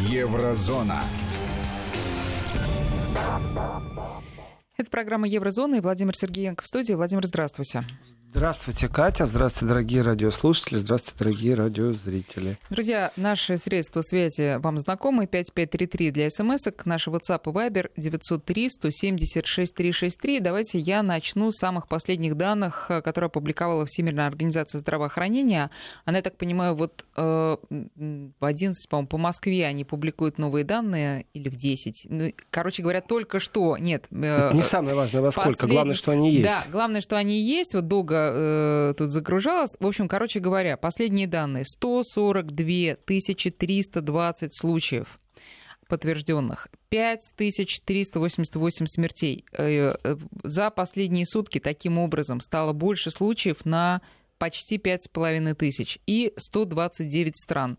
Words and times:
Еврозона. 0.00 1.02
Это 4.78 4.90
программа 4.90 5.28
Еврозона 5.28 5.76
и 5.76 5.80
Владимир 5.80 6.16
Сергеенко 6.16 6.64
в 6.64 6.66
студии. 6.66 6.94
Владимир, 6.94 7.26
здравствуйте. 7.26 7.84
Здравствуйте, 8.32 8.88
Катя. 8.88 9.26
Здравствуйте, 9.26 9.66
дорогие 9.66 10.02
радиослушатели. 10.02 10.78
Здравствуйте, 10.78 11.18
дорогие 11.18 11.54
радиозрители. 11.54 12.58
Друзья, 12.70 13.10
наши 13.16 13.58
средства 13.58 14.02
связи 14.02 14.58
вам 14.58 14.78
знакомы. 14.78 15.26
5533 15.26 16.12
для 16.12 16.30
смс 16.30 16.68
-ок. 16.68 16.82
Наш 16.84 17.08
WhatsApp 17.08 17.40
и 17.46 17.48
Viber 17.48 17.90
903-176-363. 17.98 20.38
Давайте 20.40 20.78
я 20.78 21.02
начну 21.02 21.50
с 21.50 21.56
самых 21.56 21.88
последних 21.88 22.36
данных, 22.36 22.92
которые 23.02 23.26
опубликовала 23.26 23.84
Всемирная 23.84 24.28
организация 24.28 24.78
здравоохранения. 24.78 25.72
Она, 26.04 26.18
я 26.18 26.22
так 26.22 26.36
понимаю, 26.36 26.76
вот 26.76 27.04
э, 27.16 27.56
в 27.68 28.44
11, 28.44 28.88
по-моему, 28.88 29.08
по 29.08 29.18
Москве 29.18 29.66
они 29.66 29.82
публикуют 29.84 30.38
новые 30.38 30.64
данные 30.64 31.26
или 31.34 31.48
в 31.48 31.56
10. 31.56 32.06
Ну, 32.08 32.32
короче 32.50 32.82
говоря, 32.82 33.00
только 33.00 33.40
что, 33.40 33.76
нет. 33.76 34.06
Э, 34.12 34.52
не 34.54 34.62
самое 34.62 34.94
важное, 34.94 35.20
во 35.20 35.32
сколько. 35.32 35.50
Последних... 35.50 35.74
Главное, 35.74 35.96
что 35.96 36.12
они 36.12 36.30
есть. 36.30 36.44
Да, 36.44 36.64
главное, 36.70 37.00
что 37.00 37.16
они 37.16 37.42
есть. 37.42 37.74
Вот 37.74 37.88
долго 37.88 38.19
э, 38.32 38.94
тут 38.96 39.10
загружалось. 39.12 39.76
В 39.80 39.86
общем, 39.86 40.08
короче 40.08 40.40
говоря, 40.40 40.76
последние 40.76 41.26
данные. 41.26 41.64
142 41.64 42.96
320 43.04 44.56
случаев 44.56 45.18
подтвержденных, 45.88 46.68
5388 46.88 48.86
смертей. 48.86 49.44
Э, 49.52 49.92
э, 50.02 50.16
за 50.44 50.70
последние 50.70 51.26
сутки 51.26 51.58
таким 51.58 51.98
образом 51.98 52.40
стало 52.40 52.72
больше 52.72 53.10
случаев 53.10 53.64
на 53.64 54.00
почти 54.38 54.78
5,5 54.78 55.54
тысяч 55.54 55.98
и 56.06 56.32
129 56.36 57.36
стран. 57.36 57.76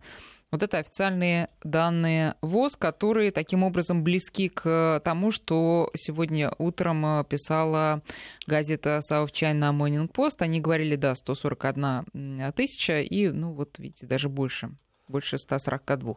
Вот 0.52 0.64
это 0.64 0.80
официальные 0.80 1.48
данные 1.64 2.36
ВОЗ, 2.42 2.76
которые 2.76 3.32
таким 3.32 3.64
образом 3.64 4.04
близки 4.04 4.50
к 4.50 5.02
тому, 5.04 5.32
что 5.32 5.90
сегодня 5.96 6.54
утром 6.58 7.06
э, 7.06 7.24
писала 7.24 8.02
газета 8.48 9.00
South 9.10 9.32
China 9.32 9.72
Morning 9.72 10.12
Post. 10.12 10.38
Они 10.40 10.60
говорили, 10.60 10.98
да, 10.98 11.16
141 11.16 12.52
тысяча 12.54 13.00
и, 13.00 13.30
ну 13.30 13.54
вот 13.54 13.80
видите, 13.80 14.06
даже 14.06 14.28
больше 14.28 14.72
больше 15.08 15.38
142. 15.38 16.16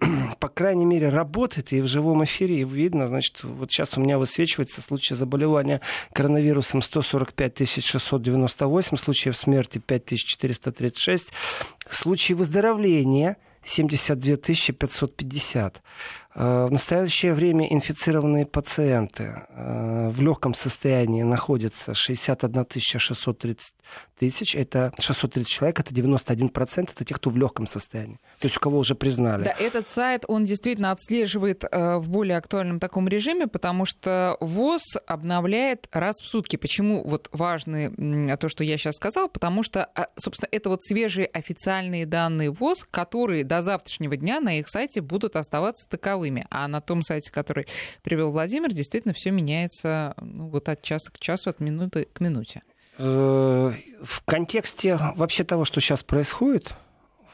по 0.41 0.49
крайней 0.49 0.87
мере, 0.87 1.09
работает, 1.09 1.73
и 1.73 1.81
в 1.81 1.87
живом 1.87 2.25
эфире 2.25 2.65
видно, 2.65 3.07
значит, 3.07 3.43
вот 3.45 3.71
сейчас 3.71 3.97
у 3.97 4.01
меня 4.01 4.19
высвечивается 4.19 4.83
случай 4.83 5.15
заболевания 5.15 5.81
коронавирусом 6.13 6.83
145 6.83 7.69
698, 7.69 8.97
случаев 8.97 9.37
смерти 9.37 9.79
5436, 9.79 11.33
случаи 11.91 12.33
выздоровления 12.33 13.37
72 13.63 14.37
550. 14.37 15.83
Э, 16.35 16.67
в 16.67 16.73
настоящее 16.73 17.35
время 17.35 17.67
инфицированные 17.73 18.47
пациенты 18.47 19.43
э, 19.49 20.11
в 20.11 20.21
легком 20.21 20.55
состоянии 20.55 21.23
находятся 21.23 21.93
61 21.93 22.67
630 22.71 23.75
тысяч, 24.17 24.55
это 24.55 24.93
630 25.01 25.49
человек, 25.49 25.81
это 25.81 25.93
91%, 25.93 26.91
это 26.95 27.05
те, 27.05 27.15
кто 27.15 27.31
в 27.31 27.37
легком 27.37 27.67
состоянии, 27.67 28.21
то 28.39 28.47
есть 28.47 28.57
у 28.59 28.61
кого 28.61 28.79
уже 28.79 28.95
признали. 28.95 29.43
Да, 29.45 29.51
этот 29.59 29.89
сайт, 29.89 30.25
он 30.29 30.45
действительно 30.45 30.93
отслеживает 30.93 31.65
э, 31.65 31.97
в 31.97 32.09
более 32.09 32.37
актуальном 32.37 32.79
таком 32.79 33.09
режиме, 33.09 33.49
потому 33.49 33.85
что 33.85 34.37
ВОЗ 34.41 34.99
обновляет 35.07 35.89
раз 35.91 36.21
в 36.23 36.29
сутки. 36.29 36.57
Почему 36.57 37.03
вот 37.03 37.29
важно 37.33 37.91
то, 38.37 38.49
что 38.49 38.63
я 38.63 38.77
сейчас 38.77 38.97
сказал, 38.97 39.29
потому 39.29 39.65
что, 39.65 39.85
а, 39.85 40.09
собственно, 40.17 40.49
это 40.53 40.69
вот 40.69 40.85
свежие 40.85 41.27
официальные 41.27 42.07
данные 42.07 42.51
ВОЗ, 42.51 42.87
которые 42.89 43.43
до 43.43 43.63
завтрашнего 43.63 44.17
дня 44.17 44.41
на 44.41 44.61
их 44.61 44.69
сайте 44.69 45.01
будут 45.01 45.35
оставаться 45.35 45.89
таковыми 45.89 46.20
таковыми. 46.21 46.47
А 46.51 46.69
на 46.69 46.81
том 46.81 47.03
сайте, 47.03 47.33
который 47.33 47.67
привел 48.03 48.33
Владимир, 48.33 48.73
действительно 48.73 49.15
все 49.15 49.31
меняется 49.31 50.15
ну, 50.21 50.49
вот 50.49 50.69
от 50.69 50.83
часа 50.83 51.11
к 51.11 51.19
часу, 51.19 51.51
от 51.51 51.61
минуты 51.61 52.07
к 52.13 52.21
минуте. 52.21 52.63
Э, 52.99 53.73
в 54.03 54.23
контексте 54.25 54.99
вообще 55.17 55.45
того, 55.45 55.65
что 55.65 55.81
сейчас 55.81 56.03
происходит 56.03 56.75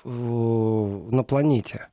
на 0.04 1.24
планете, 1.24 1.88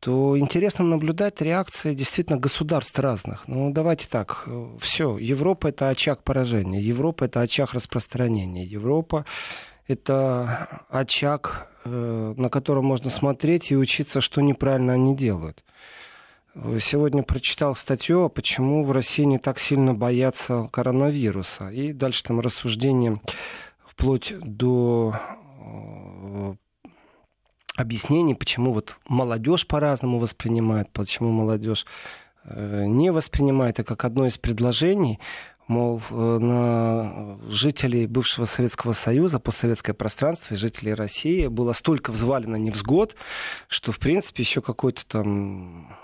то 0.00 0.36
интересно 0.36 0.84
наблюдать 0.84 1.40
реакции 1.40 1.94
действительно 1.94 2.38
государств 2.38 2.98
разных. 2.98 3.46
Ну, 3.46 3.70
давайте 3.72 4.08
так, 4.08 4.48
все, 4.80 5.16
Европа 5.16 5.68
это 5.68 5.88
очаг 5.88 6.24
поражения, 6.24 6.80
Европа 6.80 7.24
это 7.24 7.40
очаг 7.40 7.72
распространения, 7.72 8.64
Европа 8.64 9.24
это 9.86 10.84
очаг, 10.90 11.68
э, 11.84 12.34
на 12.36 12.48
котором 12.48 12.84
можно 12.84 13.10
смотреть 13.10 13.70
и 13.70 13.76
учиться, 13.76 14.20
что 14.20 14.40
неправильно 14.40 14.94
они 14.94 15.16
делают. 15.16 15.62
Сегодня 16.80 17.22
прочитал 17.22 17.76
статью, 17.76 18.30
почему 18.30 18.82
в 18.82 18.90
России 18.90 19.24
не 19.24 19.38
так 19.38 19.58
сильно 19.58 19.92
боятся 19.92 20.68
коронавируса. 20.72 21.68
И 21.68 21.92
дальше 21.92 22.22
там 22.22 22.40
рассуждение 22.40 23.20
вплоть 23.84 24.32
до 24.40 25.14
э, 25.60 26.54
объяснений, 27.76 28.34
почему 28.34 28.72
вот 28.72 28.96
молодежь 29.06 29.66
по-разному 29.66 30.18
воспринимает, 30.18 30.90
почему 30.92 31.30
молодежь 31.30 31.84
э, 32.44 32.84
не 32.86 33.12
воспринимает, 33.12 33.78
это 33.78 33.84
как 33.84 34.06
одно 34.06 34.26
из 34.26 34.38
предложений, 34.38 35.20
мол, 35.68 36.00
э, 36.10 36.38
на 36.38 37.38
жителей 37.50 38.06
бывшего 38.06 38.46
Советского 38.46 38.92
Союза, 38.92 39.40
постсоветское 39.40 39.92
пространство 39.92 40.54
и 40.54 40.56
жителей 40.56 40.94
России 40.94 41.48
было 41.48 41.74
столько 41.74 42.12
взвалено 42.12 42.56
невзгод, 42.56 43.14
что, 43.68 43.92
в 43.92 43.98
принципе, 43.98 44.42
еще 44.42 44.62
какой-то 44.62 45.06
там 45.06 45.94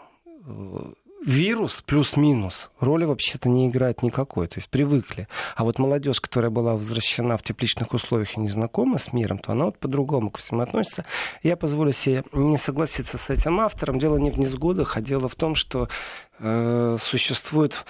вирус 1.24 1.82
плюс-минус 1.82 2.70
роли 2.80 3.04
вообще-то 3.04 3.48
не 3.48 3.68
играет 3.68 4.02
никакой. 4.02 4.48
То 4.48 4.58
есть 4.58 4.68
привыкли. 4.68 5.28
А 5.56 5.64
вот 5.64 5.78
молодежь, 5.78 6.20
которая 6.20 6.50
была 6.50 6.74
возвращена 6.74 7.36
в 7.36 7.42
тепличных 7.42 7.92
условиях 7.92 8.36
и 8.36 8.40
не 8.40 8.48
знакома 8.48 8.98
с 8.98 9.12
миром, 9.12 9.38
то 9.38 9.52
она 9.52 9.66
вот 9.66 9.78
по-другому 9.78 10.30
ко 10.30 10.40
всему 10.40 10.62
относится. 10.62 11.04
Я 11.42 11.56
позволю 11.56 11.92
себе 11.92 12.24
не 12.32 12.56
согласиться 12.56 13.18
с 13.18 13.30
этим 13.30 13.60
автором. 13.60 13.98
Дело 13.98 14.16
не 14.16 14.30
в 14.30 14.38
несгодах, 14.38 14.96
а 14.96 15.00
дело 15.00 15.28
в 15.28 15.36
том, 15.36 15.54
что 15.54 15.88
э, 16.38 16.96
существует 17.00 17.84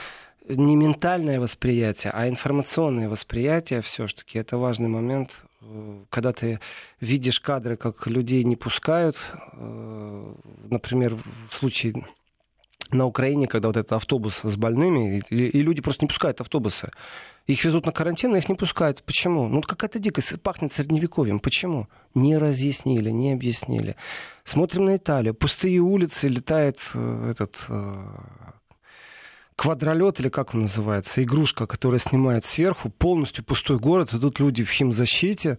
не 0.49 0.77
ментальное 0.77 1.41
восприятие, 1.41 2.13
а 2.15 2.29
информационное 2.29 3.09
восприятие 3.09 3.81
все-таки. 3.81 4.39
Это 4.39 4.59
важный 4.59 4.89
момент, 4.89 5.31
когда 6.11 6.33
ты 6.33 6.59
видишь 7.01 7.41
кадры, 7.41 7.77
как 7.77 8.07
людей 8.09 8.45
не 8.45 8.57
пускают, 8.57 9.17
э, 9.53 10.35
например, 10.69 11.17
в 11.49 11.55
случае 11.55 12.05
на 12.93 13.07
Украине, 13.07 13.47
когда 13.47 13.69
вот 13.69 13.77
этот 13.77 13.93
автобус 13.93 14.41
с 14.43 14.57
больными, 14.57 15.23
и, 15.31 15.37
и 15.37 15.63
люди 15.63 15.81
просто 15.81 16.05
не 16.05 16.09
пускают 16.09 16.41
автобусы. 16.41 16.91
Их 17.47 17.65
везут 17.65 17.87
на 17.87 17.93
карантин, 17.93 18.35
а 18.35 18.39
их 18.39 18.49
не 18.49 18.55
пускают. 18.55 19.03
Почему? 19.03 19.49
Ну, 19.49 19.63
какая-то 19.63 19.99
дикость, 19.99 20.41
пахнет 20.43 20.73
средневековьем. 20.73 21.41
Почему? 21.41 21.89
Не 22.15 22.37
разъяснили, 22.37 23.11
не 23.11 23.33
объяснили. 23.33 23.97
Смотрим 24.45 24.85
на 24.85 24.97
Италию. 24.97 25.35
Пустые 25.35 25.81
улицы, 25.81 26.29
летает 26.29 26.79
э, 26.95 27.31
этот 27.31 27.65
э, 27.69 27.95
квадролет, 29.57 30.21
или 30.21 30.29
как 30.29 30.55
он 30.55 30.63
называется, 30.63 31.23
игрушка, 31.23 31.67
которая 31.67 31.99
снимает 31.99 32.45
сверху, 32.45 32.91
полностью 32.91 33.45
пустой 33.45 33.79
город, 33.79 34.15
идут 34.15 34.41
люди 34.41 34.65
в 34.65 34.71
химзащите, 34.71 35.59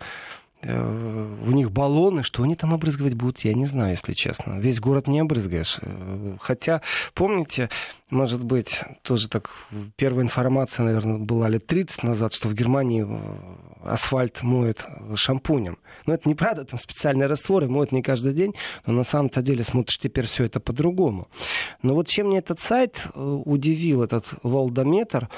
у 0.66 1.52
них 1.52 1.72
баллоны, 1.72 2.24
что 2.24 2.44
они 2.44 2.56
там 2.56 2.74
обрызгивать 2.74 3.16
будут, 3.16 3.40
я 3.40 3.54
не 3.54 3.66
знаю, 3.66 3.92
если 3.92 4.14
честно. 4.14 4.60
Весь 4.60 4.80
город 4.80 5.08
не 5.08 5.20
обрызгаешь. 5.20 5.80
Э, 5.82 6.38
хотя, 6.40 6.82
помните, 7.14 7.70
может 8.10 8.44
быть, 8.44 8.82
тоже 9.02 9.28
так, 9.28 9.52
первая 9.98 10.24
информация, 10.24 10.86
наверное, 10.86 11.18
была 11.18 11.50
лет 11.50 11.68
30 11.68 12.04
назад, 12.04 12.34
что 12.34 12.48
в 12.48 12.54
Германии 12.54 13.06
э, 13.06 13.90
асфальт 13.90 14.42
моют 14.42 14.86
шампунем. 15.16 15.80
Но 16.06 16.14
это 16.14 16.30
неправда, 16.30 16.64
там 16.64 16.80
специальные 16.80 17.28
растворы 17.28 17.68
моют 17.68 17.92
не 17.92 18.02
каждый 18.02 18.34
день, 18.34 18.54
но 18.86 18.94
на 18.94 19.04
самом-то 19.04 19.42
деле 19.42 19.64
смотришь 19.64 19.98
теперь 19.98 20.26
все 20.26 20.46
это 20.46 20.60
по-другому. 20.60 21.28
Но 21.82 21.94
вот 21.94 22.08
чем 22.08 22.28
мне 22.28 22.38
этот 22.38 22.60
сайт 22.60 23.08
удивил, 23.16 24.04
этот 24.04 24.34
волдометр, 24.44 25.30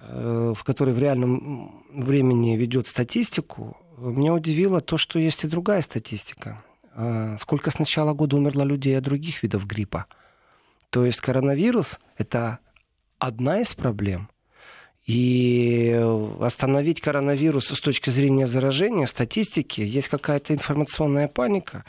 в 0.00 0.58
который 0.64 0.92
в 0.92 0.98
реальном 0.98 1.82
времени 1.94 2.56
ведет 2.56 2.86
статистику, 2.86 3.76
меня 4.10 4.34
удивило 4.34 4.80
то, 4.80 4.98
что 4.98 5.18
есть 5.18 5.44
и 5.44 5.48
другая 5.48 5.82
статистика. 5.82 6.62
А, 6.94 7.36
сколько 7.38 7.70
с 7.70 7.78
начала 7.78 8.12
года 8.12 8.36
умерло 8.36 8.62
людей 8.62 8.96
от 8.96 9.04
других 9.04 9.42
видов 9.42 9.66
гриппа. 9.66 10.06
То 10.90 11.04
есть 11.04 11.20
коронавирус– 11.20 11.98
это 12.18 12.58
одна 13.18 13.60
из 13.60 13.74
проблем. 13.74 14.28
И 15.06 16.00
остановить 16.40 17.00
коронавирус 17.00 17.66
с 17.66 17.80
точки 17.80 18.10
зрения 18.10 18.46
заражения, 18.46 19.06
статистики, 19.06 19.80
есть 19.80 20.08
какая-то 20.08 20.54
информационная 20.54 21.28
паника. 21.28 21.84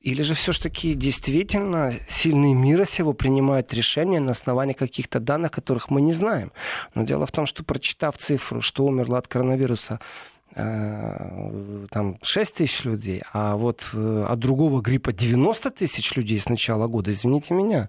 Или 0.00 0.22
же 0.22 0.34
все-таки 0.34 0.94
действительно 0.94 1.92
сильные 2.08 2.54
мира 2.54 2.84
сего 2.84 3.12
принимают 3.12 3.72
решения 3.72 4.18
на 4.18 4.32
основании 4.32 4.72
каких-то 4.72 5.20
данных, 5.20 5.52
которых 5.52 5.90
мы 5.90 6.00
не 6.00 6.12
знаем. 6.12 6.52
Но 6.94 7.04
дело 7.04 7.26
в 7.26 7.32
том, 7.32 7.46
что 7.46 7.64
прочитав 7.64 8.16
цифру, 8.16 8.62
что 8.62 8.84
умерло 8.84 9.18
от 9.18 9.28
коронавируса 9.28 10.00
Э, 10.00 10.39
там 10.54 12.18
6 12.22 12.54
тысяч 12.54 12.84
людей, 12.84 13.22
а 13.32 13.56
вот 13.56 13.90
э, 13.94 14.26
от 14.28 14.38
другого 14.38 14.80
гриппа 14.80 15.12
90 15.12 15.70
тысяч 15.70 16.16
людей 16.16 16.40
с 16.40 16.48
начала 16.48 16.88
года, 16.88 17.12
извините 17.12 17.54
меня, 17.54 17.88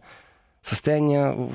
состояние 0.62 1.50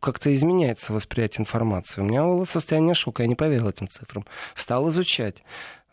как-то 0.00 0.32
изменяется 0.32 0.92
восприятие 0.92 1.42
информации. 1.42 2.00
У 2.00 2.04
меня 2.04 2.22
было 2.22 2.44
состояние 2.44 2.94
шока, 2.94 3.22
я 3.22 3.28
не 3.28 3.34
поверил 3.34 3.68
этим 3.68 3.88
цифрам. 3.88 4.24
Стал 4.54 4.88
изучать. 4.90 5.42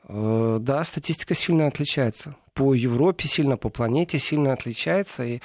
Э, 0.08 0.60
да, 0.62 0.84
статистика 0.84 1.34
сильно 1.34 1.66
отличается. 1.66 2.36
По 2.54 2.76
Европе 2.76 3.28
сильно, 3.28 3.58
по 3.58 3.70
планете 3.70 4.20
сильно 4.20 4.54
отличается. 4.54 5.24
И 5.24 5.40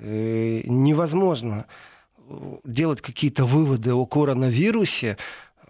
невозможно 0.00 1.66
делать 2.64 3.00
какие-то 3.00 3.44
выводы 3.44 3.94
о 3.94 4.04
коронавирусе 4.06 5.10
Э, 5.12 5.16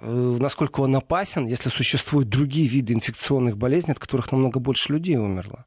насколько 0.00 0.80
он 0.80 0.96
опасен, 0.96 1.46
если 1.46 1.68
существуют 1.68 2.28
другие 2.28 2.66
виды 2.66 2.94
инфекционных 2.94 3.56
болезней, 3.56 3.92
от 3.92 3.98
которых 3.98 4.32
намного 4.32 4.60
больше 4.60 4.92
людей 4.92 5.16
умерло. 5.16 5.64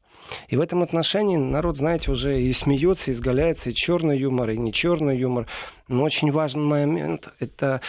И 0.48 0.56
в 0.56 0.60
этом 0.60 0.82
отношении 0.82 1.36
народ, 1.36 1.76
знаете, 1.76 2.10
уже 2.10 2.40
и 2.42 2.52
смеется, 2.52 3.10
и 3.10 3.14
изгаляется, 3.14 3.70
и 3.70 3.74
черный 3.74 4.18
юмор, 4.18 4.50
и 4.50 4.58
не 4.58 4.72
черный 4.72 5.18
юмор. 5.18 5.46
Но 5.88 6.02
очень 6.02 6.30
важный 6.30 6.64
момент– 6.64 7.30
это, 7.40 7.80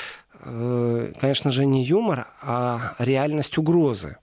э, 0.42 1.14
конечно 1.20 1.52
же, 1.52 1.66
не 1.66 1.84
юмор, 1.84 2.28
а 2.42 2.96
реальность 3.00 3.58
угрозы. 3.58 4.18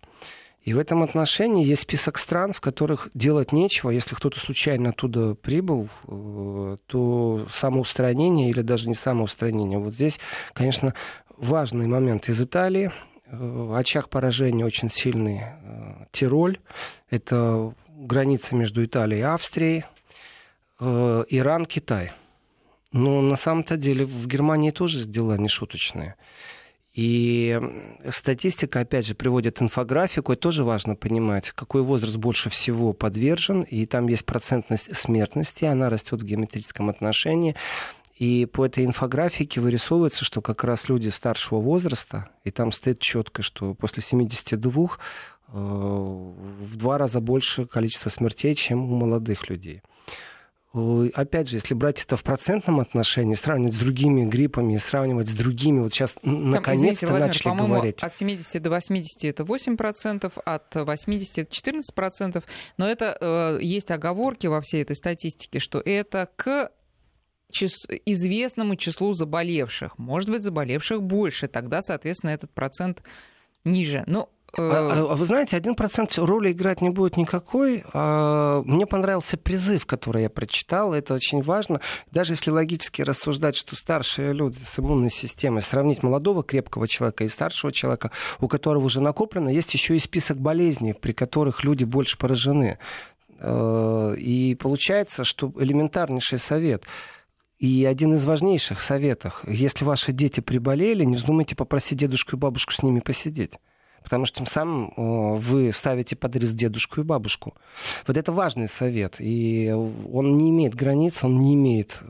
И 0.66 0.74
в 0.74 0.80
этом 0.80 1.04
отношении 1.04 1.64
есть 1.64 1.82
список 1.82 2.18
стран, 2.18 2.52
в 2.52 2.60
которых 2.60 3.08
делать 3.14 3.52
нечего. 3.52 3.90
Если 3.90 4.16
кто-то 4.16 4.40
случайно 4.40 4.90
оттуда 4.90 5.34
прибыл, 5.34 5.88
э, 6.08 6.76
то 6.86 7.46
самоустранение 7.48 8.50
или 8.50 8.62
даже 8.62 8.88
не 8.88 8.96
самоустранение. 8.96 9.78
Вот 9.78 9.94
здесь, 9.94 10.18
конечно, 10.54 10.94
важный 11.36 11.86
момент 11.86 12.28
из 12.28 12.40
Италии. 12.40 12.90
Э, 13.26 13.74
очаг 13.76 14.08
поражения 14.08 14.64
очень 14.64 14.90
сильный. 14.90 15.42
Э, 15.42 16.06
Тироль. 16.12 16.58
Это 17.10 17.74
граница 17.88 18.54
между 18.54 18.84
Италией 18.84 19.20
и 19.20 19.24
Австрией. 19.24 19.84
Э, 20.80 21.24
Иран, 21.28 21.64
Китай. 21.64 22.12
Но 22.92 23.20
на 23.20 23.36
самом-то 23.36 23.76
деле 23.76 24.04
в 24.04 24.26
Германии 24.26 24.70
тоже 24.70 25.04
дела 25.04 25.36
не 25.36 25.48
шуточные. 25.48 26.16
И 26.94 27.60
статистика, 28.08 28.80
опять 28.80 29.06
же, 29.06 29.14
приводит 29.14 29.60
инфографику, 29.60 30.32
и 30.32 30.36
тоже 30.36 30.64
важно 30.64 30.94
понимать, 30.94 31.50
какой 31.50 31.82
возраст 31.82 32.16
больше 32.16 32.48
всего 32.48 32.94
подвержен, 32.94 33.60
и 33.62 33.84
там 33.84 34.08
есть 34.08 34.24
процентность 34.24 34.96
смертности, 34.96 35.66
она 35.66 35.90
растет 35.90 36.22
в 36.22 36.24
геометрическом 36.24 36.88
отношении. 36.88 37.54
И 38.16 38.46
по 38.46 38.64
этой 38.64 38.84
инфографике 38.84 39.60
вырисовывается, 39.60 40.24
что 40.24 40.40
как 40.40 40.64
раз 40.64 40.88
люди 40.88 41.08
старшего 41.08 41.60
возраста, 41.60 42.30
и 42.44 42.50
там 42.50 42.72
стоит 42.72 42.98
четко, 42.98 43.42
что 43.42 43.74
после 43.74 44.02
72 44.02 44.72
э, 44.82 44.88
в 45.52 46.76
два 46.76 46.96
раза 46.96 47.20
больше 47.20 47.66
количество 47.66 48.08
смертей, 48.08 48.54
чем 48.54 48.90
у 48.90 48.96
молодых 48.96 49.50
людей. 49.50 49.82
Опять 51.14 51.48
же, 51.48 51.56
если 51.56 51.72
брать 51.72 52.02
это 52.02 52.16
в 52.16 52.22
процентном 52.22 52.80
отношении, 52.80 53.34
сравнивать 53.34 53.74
с 53.74 53.78
другими 53.78 54.24
гриппами, 54.26 54.76
сравнивать 54.76 55.28
с 55.28 55.32
другими, 55.32 55.80
вот 55.80 55.94
сейчас 55.94 56.16
наконец-то 56.22 57.10
начали 57.18 57.56
говорить. 57.56 58.02
От 58.02 58.14
70 58.14 58.62
до 58.62 58.70
80 58.70 59.24
это 59.24 59.42
8%, 59.42 60.32
от 60.44 60.74
80 60.74 61.38
это 61.38 61.50
14%, 61.50 62.44
но 62.76 62.88
это 62.88 63.16
э, 63.18 63.58
есть 63.62 63.90
оговорки 63.90 64.48
во 64.48 64.60
всей 64.60 64.82
этой 64.82 64.96
статистике, 64.96 65.60
что 65.60 65.80
это 65.80 66.28
к 66.36 66.70
известному 67.50 68.76
числу 68.76 69.12
заболевших. 69.12 69.98
Может 69.98 70.30
быть, 70.30 70.42
заболевших 70.42 71.02
больше, 71.02 71.48
тогда, 71.48 71.82
соответственно, 71.82 72.30
этот 72.30 72.50
процент 72.50 73.02
ниже. 73.64 74.04
Но 74.06 74.30
а, 74.58 74.62
а, 74.62 75.12
а 75.12 75.14
вы 75.16 75.24
знаете, 75.24 75.56
один 75.56 75.74
процент 75.74 76.16
роли 76.16 76.52
играть 76.52 76.80
не 76.80 76.90
будет 76.90 77.16
никакой. 77.16 77.84
А, 77.92 78.62
мне 78.64 78.86
понравился 78.86 79.36
призыв, 79.36 79.86
который 79.86 80.22
я 80.22 80.30
прочитал. 80.30 80.94
Это 80.94 81.14
очень 81.14 81.42
важно. 81.42 81.80
Даже 82.10 82.32
если 82.34 82.50
логически 82.50 83.02
рассуждать, 83.02 83.56
что 83.56 83.76
старшие 83.76 84.32
люди 84.32 84.58
с 84.64 84.78
иммунной 84.78 85.10
системой, 85.10 85.62
сравнить 85.62 86.02
молодого 86.02 86.42
крепкого 86.42 86.88
человека 86.88 87.24
и 87.24 87.28
старшего 87.28 87.72
человека, 87.72 88.10
у 88.40 88.48
которого 88.48 88.84
уже 88.84 89.00
накоплено, 89.00 89.48
есть 89.48 89.74
еще 89.74 89.96
и 89.96 89.98
список 89.98 90.38
болезней, 90.38 90.94
при 90.94 91.12
которых 91.12 91.64
люди 91.64 91.84
больше 91.84 92.16
поражены. 92.16 92.78
И 93.38 94.56
получается, 94.58 95.24
что 95.24 95.52
элементарнейший 95.58 96.38
совет– 96.38 96.84
и 97.58 97.86
один 97.86 98.14
из 98.14 98.26
важнейших 98.26 98.80
советов, 98.80 99.42
если 99.46 99.84
ваши 99.84 100.12
дети 100.12 100.40
приболели, 100.40 101.04
не 101.04 101.16
вздумайте 101.16 101.56
попросить 101.56 101.98
дедушку 101.98 102.36
и 102.36 102.38
бабушку 102.38 102.72
с 102.72 102.82
ними 102.82 103.00
посидеть. 103.00 103.54
Потому 104.02 104.24
что 104.24 104.38
тем 104.38 104.46
самым 104.46 104.92
вы 105.38 105.72
ставите 105.72 106.14
под 106.14 106.36
риск 106.36 106.54
дедушку 106.54 107.00
и 107.00 107.04
бабушку. 107.04 107.56
Вот 108.06 108.16
это 108.16 108.30
важный 108.30 108.68
совет. 108.68 109.16
И 109.18 109.72
он 109.72 110.36
не 110.36 110.50
имеет 110.50 110.76
границ, 110.76 111.24
он 111.24 111.40
не 111.40 111.54
имеет 111.54 112.02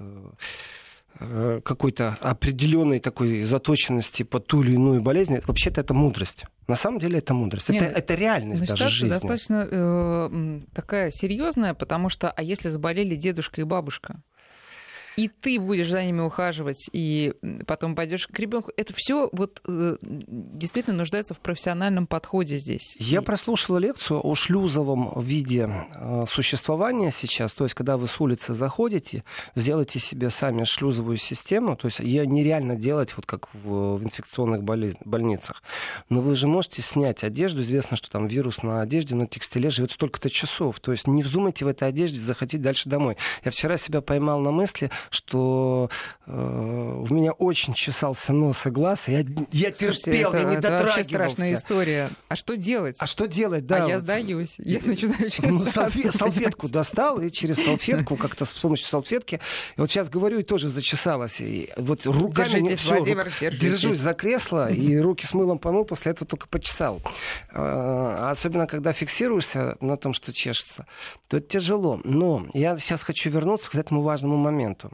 э, 1.21 1.61
какой-то 1.65 2.19
определенной 2.21 2.99
такой 2.99 3.45
заточенности 3.45 4.25
под 4.25 4.47
ту 4.47 4.62
или 4.62 4.75
иную 4.75 5.00
болезнь. 5.00 5.38
Вообще-то 5.47 5.81
это 5.81 5.95
мудрость. 5.95 6.45
На 6.69 6.76
самом 6.76 6.99
деле 6.99 7.21
это 7.21 7.33
мудрость. 7.33 7.71
Нет, 7.71 7.85
это, 7.85 7.99
это 7.99 8.15
реальность 8.15 8.67
даже 8.67 8.91
жизни. 8.91 9.09
достаточно 9.09 9.67
э, 9.71 10.61
такая 10.75 11.11
серьезная, 11.11 11.73
потому 11.73 12.11
что 12.11 12.31
а 12.31 12.43
если 12.43 12.69
заболели 12.69 13.17
дедушка 13.17 13.62
и 13.62 13.65
бабушка? 13.65 14.21
И 15.17 15.29
ты 15.29 15.59
будешь 15.59 15.89
за 15.89 16.05
ними 16.05 16.21
ухаживать, 16.21 16.89
и 16.93 17.33
потом 17.67 17.95
пойдешь 17.95 18.27
к 18.27 18.39
ребенку. 18.39 18.71
Это 18.77 18.93
все 18.95 19.29
вот 19.33 19.63
э, 19.67 19.97
действительно 20.03 20.97
нуждается 20.97 21.35
в 21.35 21.41
профессиональном 21.41 22.07
подходе 22.07 22.59
здесь. 22.59 22.97
Я 22.99 23.23
прослушала 23.23 23.79
лекцию 23.79 24.21
о 24.23 24.35
шлюзовом 24.35 25.19
виде 25.21 25.71
э, 25.95 26.25
существования 26.29 27.11
сейчас. 27.11 27.55
То 27.55 27.65
есть, 27.65 27.75
когда 27.75 27.97
вы 27.97 28.07
с 28.07 28.21
улицы 28.21 28.53
заходите, 28.53 29.25
сделайте 29.55 29.99
себе 29.99 30.29
сами 30.29 30.65
шлюзовую 30.65 31.17
систему. 31.17 31.77
То 31.77 31.87
есть, 31.87 32.01
ее 32.01 32.27
нереально 32.27 32.77
делать, 32.77 33.17
вот 33.17 33.25
как 33.25 33.49
в, 33.55 33.97
в 33.97 34.05
инфекционных 34.05 34.63
болез... 34.63 34.95
больницах. 35.05 35.63
Но 36.11 36.21
вы 36.21 36.35
же 36.35 36.47
можете 36.47 36.83
снять 36.83 37.25
одежду. 37.25 37.63
Известно, 37.63 37.97
что 37.97 38.11
там 38.11 38.27
вирус 38.27 38.63
на 38.63 38.83
одежде, 38.83 39.15
на 39.15 39.27
текстиле 39.27 39.71
живет 39.71 39.93
столько-то 39.93 40.29
часов. 40.29 40.79
То 40.81 40.93
есть, 40.93 41.07
не 41.07 41.23
вздумайте 41.23 41.65
в 41.65 41.69
этой 41.69 41.89
одежде 41.89 42.19
захотеть 42.19 42.61
дальше 42.61 42.91
домой. 42.91 43.17
Я 43.45 43.51
вчера 43.51 43.79
себя 43.79 44.03
поймал 44.03 44.41
на 44.41 44.51
мысли, 44.51 44.91
что 45.11 45.91
э, 46.27 46.33
у 47.09 47.13
меня 47.13 47.33
очень 47.33 47.75
чесался 47.75 48.33
нос 48.33 48.67
и 48.67 48.71
глаз, 48.71 49.09
и 49.09 49.13
я, 49.13 49.19
я 49.53 49.73
Слушайте, 49.73 50.03
терпел, 50.13 50.29
это, 50.33 50.39
я 50.39 50.45
не 50.45 50.53
это 50.57 50.63
дотрагивался. 50.63 50.97
вообще 50.97 51.05
страшная 51.05 51.55
история. 51.55 52.11
А 52.29 52.37
что 52.37 52.57
делать? 52.57 52.97
А 52.99 53.07
что 53.07 53.27
делать, 53.27 53.67
да? 53.67 53.85
а 53.85 53.89
я 53.89 53.95
вот. 53.97 54.03
сдаюсь. 54.05 54.55
Я 54.59 54.81
начинаю 54.85 55.17
Ну, 55.21 55.29
чесаться, 55.65 55.81
салфе- 56.01 56.11
салфетку 56.17 56.69
достал 56.69 57.21
и 57.21 57.31
через 57.31 57.57
салфетку 57.65 58.17
как-то 58.17 58.45
с 58.45 58.53
помощью 58.53 58.87
салфетки. 58.89 59.41
И 59.77 59.81
вот 59.81 59.91
сейчас 59.91 60.09
говорю 60.09 60.39
и 60.41 60.43
тоже 60.43 60.69
зачесалась. 60.69 61.41
И 61.41 61.71
вот 61.77 62.05
руками 62.07 62.49
Держитесь, 62.61 62.79
всё, 62.81 62.97
Владимир, 62.97 63.25
держитесь. 63.41 63.61
держусь 63.61 63.97
за 63.97 64.15
кресло 64.15 64.71
и 64.73 64.97
руки 64.99 65.27
с 65.27 65.35
мылом 65.35 65.59
помыл, 65.59 65.85
после 65.85 66.13
этого 66.13 66.27
только 66.29 66.47
почесал. 66.49 67.01
А, 67.53 68.31
Особенно 68.31 68.67
когда 68.67 68.93
фиксируешься 68.93 69.77
на 69.81 69.97
том, 69.97 70.13
что 70.13 70.33
чешется, 70.33 70.87
то 71.29 71.37
это 71.39 71.49
тяжело. 71.49 72.01
Но 72.05 72.47
я 72.55 72.77
сейчас 72.79 73.03
хочу 73.03 73.31
вернуться 73.31 73.71
к 73.71 73.75
этому 73.75 74.03
важному 74.03 74.37
моменту, 74.37 74.91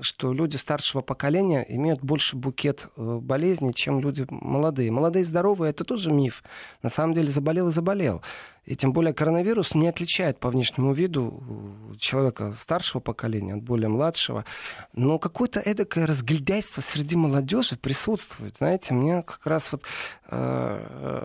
что 0.00 0.32
люди 0.32 0.56
старшего 0.56 1.02
поколения 1.02 1.64
имеют 1.68 2.00
больше 2.00 2.34
букет 2.34 2.88
э, 2.96 3.18
болезней, 3.20 3.74
чем 3.74 4.00
люди 4.00 4.26
молодые. 4.30 4.90
Молодые 4.90 5.24
здоровые 5.26 5.70
это 5.70 5.84
тоже 5.84 6.10
миф. 6.10 6.42
На 6.82 6.88
самом 6.88 7.12
деле 7.12 7.28
заболел 7.28 7.68
и 7.68 7.72
заболел. 7.72 8.22
И 8.64 8.76
тем 8.76 8.92
более 8.92 9.12
коронавирус 9.12 9.74
не 9.74 9.88
отличает 9.88 10.38
по 10.38 10.48
внешнему 10.48 10.92
виду 10.92 11.42
э, 11.92 11.96
человека 11.98 12.54
старшего 12.58 13.00
поколения 13.00 13.54
от 13.54 13.62
более 13.62 13.88
младшего. 13.88 14.44
Но 14.94 15.18
какое-то 15.18 15.60
эдакое 15.60 16.06
разгильдяйство 16.06 16.80
среди 16.80 17.16
молодежи 17.16 17.76
присутствует. 17.76 18.56
Знаете, 18.56 18.94
мне 18.94 19.22
как 19.22 19.44
раз 19.44 19.72
вот 19.72 19.82
э, 20.30 21.24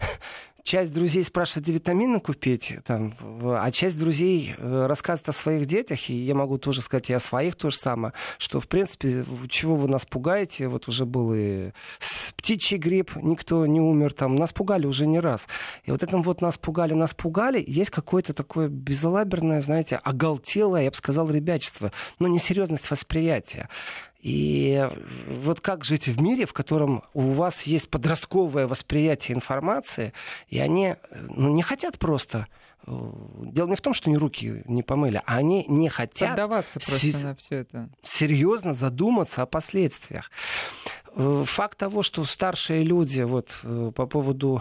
часть 0.62 0.92
друзей 0.92 1.24
спрашивает, 1.24 1.68
витамины 1.68 2.20
купить, 2.20 2.74
там, 2.86 3.14
а 3.42 3.70
часть 3.70 3.98
друзей 3.98 4.54
э, 4.56 4.86
рассказывает 4.86 5.28
о 5.30 5.32
своих 5.32 5.66
детях, 5.66 6.10
и 6.10 6.14
я 6.14 6.34
могу 6.34 6.58
тоже 6.58 6.82
сказать 6.82 7.10
и 7.10 7.12
о 7.12 7.20
своих 7.20 7.56
то 7.56 7.70
же 7.70 7.76
самое, 7.76 8.14
что, 8.38 8.60
в 8.60 8.68
принципе, 8.68 9.24
чего 9.48 9.76
вы 9.76 9.88
нас 9.88 10.06
пугаете, 10.06 10.68
вот 10.68 10.88
уже 10.88 11.06
был 11.06 11.32
и 11.34 11.72
птичий 12.36 12.78
грипп, 12.78 13.16
никто 13.16 13.66
не 13.66 13.80
умер 13.80 14.12
там, 14.12 14.34
нас 14.34 14.52
пугали 14.52 14.86
уже 14.86 15.06
не 15.06 15.20
раз. 15.20 15.46
И 15.84 15.90
вот 15.90 16.02
этом 16.02 16.22
вот 16.22 16.40
нас 16.40 16.58
пугали, 16.58 16.94
нас 16.94 17.14
пугали, 17.14 17.62
есть 17.66 17.90
какое-то 17.90 18.32
такое 18.32 18.68
безалаберное, 18.68 19.60
знаете, 19.60 19.96
оголтелое, 19.96 20.84
я 20.84 20.90
бы 20.90 20.96
сказал, 20.96 21.30
ребячество, 21.30 21.92
но 22.18 22.28
несерьезность 22.28 22.90
восприятия. 22.90 23.68
И 24.22 24.86
вот 25.28 25.60
как 25.60 25.84
жить 25.84 26.06
в 26.08 26.20
мире, 26.20 26.44
в 26.44 26.52
котором 26.52 27.02
у 27.14 27.20
вас 27.20 27.62
есть 27.62 27.88
подростковое 27.88 28.66
восприятие 28.66 29.36
информации, 29.36 30.12
и 30.48 30.58
они 30.58 30.96
ну, 31.28 31.54
не 31.54 31.62
хотят 31.62 31.98
просто... 31.98 32.46
э, 32.86 32.90
Дело 33.44 33.68
не 33.68 33.76
в 33.76 33.80
том, 33.80 33.94
что 33.94 34.10
они 34.10 34.18
руки 34.18 34.62
не 34.66 34.82
помыли, 34.82 35.22
а 35.24 35.36
они 35.36 35.64
не 35.68 35.88
хотят 35.88 36.30
Поддаваться 36.30 36.80
просто 36.80 37.18
на 37.24 37.34
все 37.34 37.56
это. 37.56 37.88
серьезно 38.02 38.74
задуматься 38.74 39.40
о 39.42 39.46
последствиях. 39.46 40.30
Э, 41.16 41.44
Факт 41.46 41.78
того, 41.78 42.02
что 42.02 42.22
старшие 42.24 42.82
люди 42.82 43.22
вот, 43.22 43.58
э, 43.64 43.90
по 43.94 44.06
поводу 44.06 44.60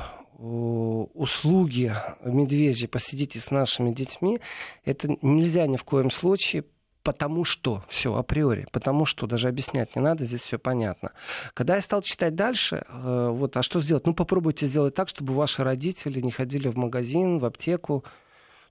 услуги 1.13 1.93
медвежьей 2.23 2.87
посидите 2.87 3.39
с 3.39 3.51
нашими 3.51 3.91
детьми, 3.93 4.39
это 4.85 5.09
нельзя 5.21 5.67
ни 5.67 5.75
в 5.75 5.83
коем 5.83 6.09
случае 6.11 6.63
потому 7.03 7.43
что, 7.43 7.83
все, 7.87 8.15
априори, 8.15 8.67
потому 8.71 9.05
что, 9.05 9.27
даже 9.27 9.47
объяснять 9.47 9.95
не 9.95 10.01
надо, 10.01 10.25
здесь 10.25 10.41
все 10.41 10.59
понятно. 10.59 11.11
Когда 11.53 11.75
я 11.75 11.81
стал 11.81 12.01
читать 12.01 12.35
дальше, 12.35 12.85
э, 12.87 13.29
вот, 13.31 13.57
а 13.57 13.63
что 13.63 13.79
сделать? 13.79 14.05
Ну, 14.05 14.13
попробуйте 14.13 14.65
сделать 14.65 14.95
так, 14.95 15.09
чтобы 15.09 15.33
ваши 15.33 15.63
родители 15.63 16.19
не 16.21 16.31
ходили 16.31 16.67
в 16.67 16.77
магазин, 16.77 17.39
в 17.39 17.45
аптеку, 17.45 18.03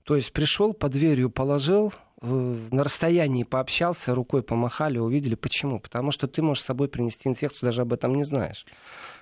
то 0.03 0.15
есть 0.15 0.33
пришел, 0.33 0.73
под 0.73 0.93
дверью 0.93 1.29
положил, 1.29 1.93
э, 2.21 2.55
на 2.71 2.83
расстоянии 2.83 3.43
пообщался, 3.43 4.15
рукой 4.15 4.43
помахали, 4.43 4.97
увидели. 4.97 5.35
Почему? 5.35 5.79
Потому 5.79 6.11
что 6.11 6.27
ты 6.27 6.41
можешь 6.41 6.63
с 6.63 6.67
собой 6.67 6.87
принести 6.87 7.29
инфекцию, 7.29 7.67
даже 7.67 7.81
об 7.81 7.93
этом 7.93 8.15
не 8.15 8.23
знаешь. 8.23 8.65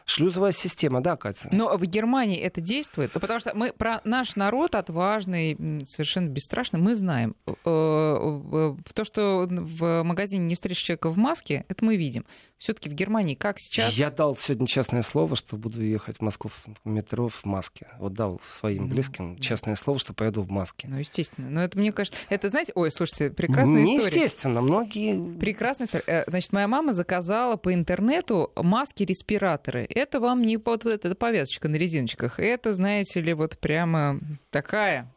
Шлюзовая 0.10 0.54
система, 0.54 1.02
да, 1.02 1.18
Катя? 1.18 1.50
Но 1.52 1.78
в 1.78 1.82
Германии 1.84 2.40
это 2.40 2.62
действует, 2.62 3.12
Ну, 3.14 3.20
потому 3.20 3.42
что 3.42 3.54
мы 3.54 3.74
про 3.74 4.00
наш 4.06 4.38
народ 4.38 4.74
отважный, 4.76 5.56
совершенно 5.86 6.30
бесстрашный, 6.30 6.80
мы 6.80 6.96
знаем. 6.96 7.36
Э, 7.46 7.54
э, 7.66 8.76
То, 8.94 9.04
что 9.04 9.46
в 9.50 10.04
магазине 10.04 10.46
не 10.46 10.56
встретишь 10.56 10.82
человека 10.82 11.10
в 11.10 11.18
маске, 11.18 11.66
это 11.68 11.84
мы 11.84 11.98
видим. 11.98 12.26
Все-таки 12.58 12.90
в 12.90 12.94
Германии 12.94 13.36
как 13.36 13.60
сейчас... 13.60 13.94
Я 13.94 14.10
дал 14.10 14.36
сегодня 14.36 14.66
честное 14.66 15.04
слово, 15.04 15.36
что 15.36 15.58
буду 15.58 15.84
ехать 15.84 16.18
в 16.18 16.22
Москву 16.22 16.50
в 16.84 16.88
метро 16.90 17.28
в 17.28 17.46
маске. 17.46 17.88
Вот 18.00 18.14
дал 18.14 18.42
своим 18.60 18.84
Ну, 18.84 18.90
близким 18.90 19.36
да. 19.36 19.42
честное 19.42 19.76
слово, 19.76 20.00
что 20.00 20.14
поеду 20.14 20.42
в 20.42 20.50
маске. 20.50 20.88
Ну, 20.90 20.98
естественно. 20.98 21.50
Но 21.52 21.62
это, 21.62 21.78
мне 21.78 21.92
кажется... 21.92 22.18
Это, 22.30 22.50
знаете... 22.50 22.72
Ой, 22.74 22.90
слушайте, 22.90 23.30
прекрасная 23.30 23.84
Не 23.84 23.98
история. 23.98 24.16
Естественно, 24.16 24.62
многие... 24.62 25.38
Прекрасная 25.38 25.86
история. 25.86 26.06
Э, 26.08 26.24
Значит, 26.28 26.52
моя 26.54 26.68
мама 26.68 26.94
заказала 26.94 27.58
по 27.58 27.72
интернету 27.74 28.52
маски-респираторы. 28.56 29.86
Это 29.98 30.20
вам 30.20 30.44
не 30.44 30.60
под 30.60 30.84
вот 30.84 30.94
эта 30.94 31.16
повязочка 31.16 31.68
на 31.68 31.75
резиночках. 31.75 32.39
Это, 32.39 32.72
знаете 32.75 33.20
ли, 33.20 33.34
вот 33.34 33.58
прямо 33.58 34.20
такая, 34.51 35.12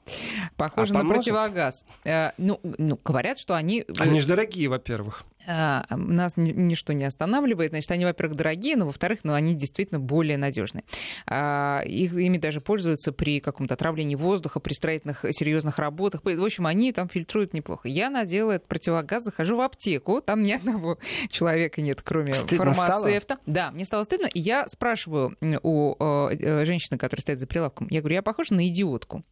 похожа 0.57 0.95
А 0.95 0.95
на 0.95 1.01
поможет? 1.01 1.25
противогаз. 1.25 1.85
Э, 2.07 2.31
Ну, 2.39 2.61
ну, 2.63 2.99
говорят, 3.05 3.39
что 3.39 3.55
они... 3.55 3.85
Они 3.99 4.21
же 4.21 4.27
дорогие, 4.27 4.69
во-первых. 4.69 5.25
А, 5.47 5.85
нас 5.91 6.37
ни- 6.37 6.53
ничто 6.53 6.93
не 6.93 7.05
останавливает. 7.05 7.71
Значит, 7.71 7.91
они, 7.91 8.05
во-первых, 8.05 8.37
дорогие, 8.37 8.77
но, 8.77 8.87
во-вторых, 8.87 9.21
ну, 9.23 9.33
они 9.33 9.55
действительно 9.55 9.99
более 9.99 10.37
надежные. 10.37 10.85
А, 11.27 11.83
их, 11.85 12.13
ими 12.15 12.39
даже 12.39 12.61
пользуются 12.61 13.13
при 13.13 13.41
каком-то 13.41 13.75
отравлении 13.75 14.15
воздуха, 14.15 14.61
при 14.61 14.73
строительных 14.73 15.25
серьезных 15.31 15.79
работах. 15.79 16.23
В 16.25 16.45
общем, 16.45 16.67
они 16.67 16.93
там 16.93 17.09
фильтруют 17.09 17.55
неплохо. 17.55 17.89
Я 17.89 18.11
надела 18.11 18.53
этот 18.53 18.69
противогаз, 18.69 19.25
захожу 19.25 19.57
в 19.57 19.61
аптеку, 19.61 20.21
там 20.21 20.43
ни 20.43 20.53
одного 20.53 20.99
человека 21.31 21.81
нет, 21.81 22.03
кроме 22.03 22.35
Стыдно 22.35 22.75
фармацевта. 22.75 23.39
Да, 23.47 23.71
мне 23.71 23.85
стало 23.85 24.05
стыдно, 24.05 24.27
и 24.27 24.41
я 24.41 24.69
спрашиваю 24.69 25.37
у 25.63 25.95
э, 25.99 26.37
э, 26.39 26.65
женщины, 26.65 26.99
которая 26.99 27.23
стоит 27.23 27.41
за 27.41 27.47
прилавком, 27.47 27.89
я 27.91 28.01
говорю, 28.01 28.15
я 28.15 28.23
похожа 28.23 28.55
на 28.55 28.67
идиотку. 28.69 29.23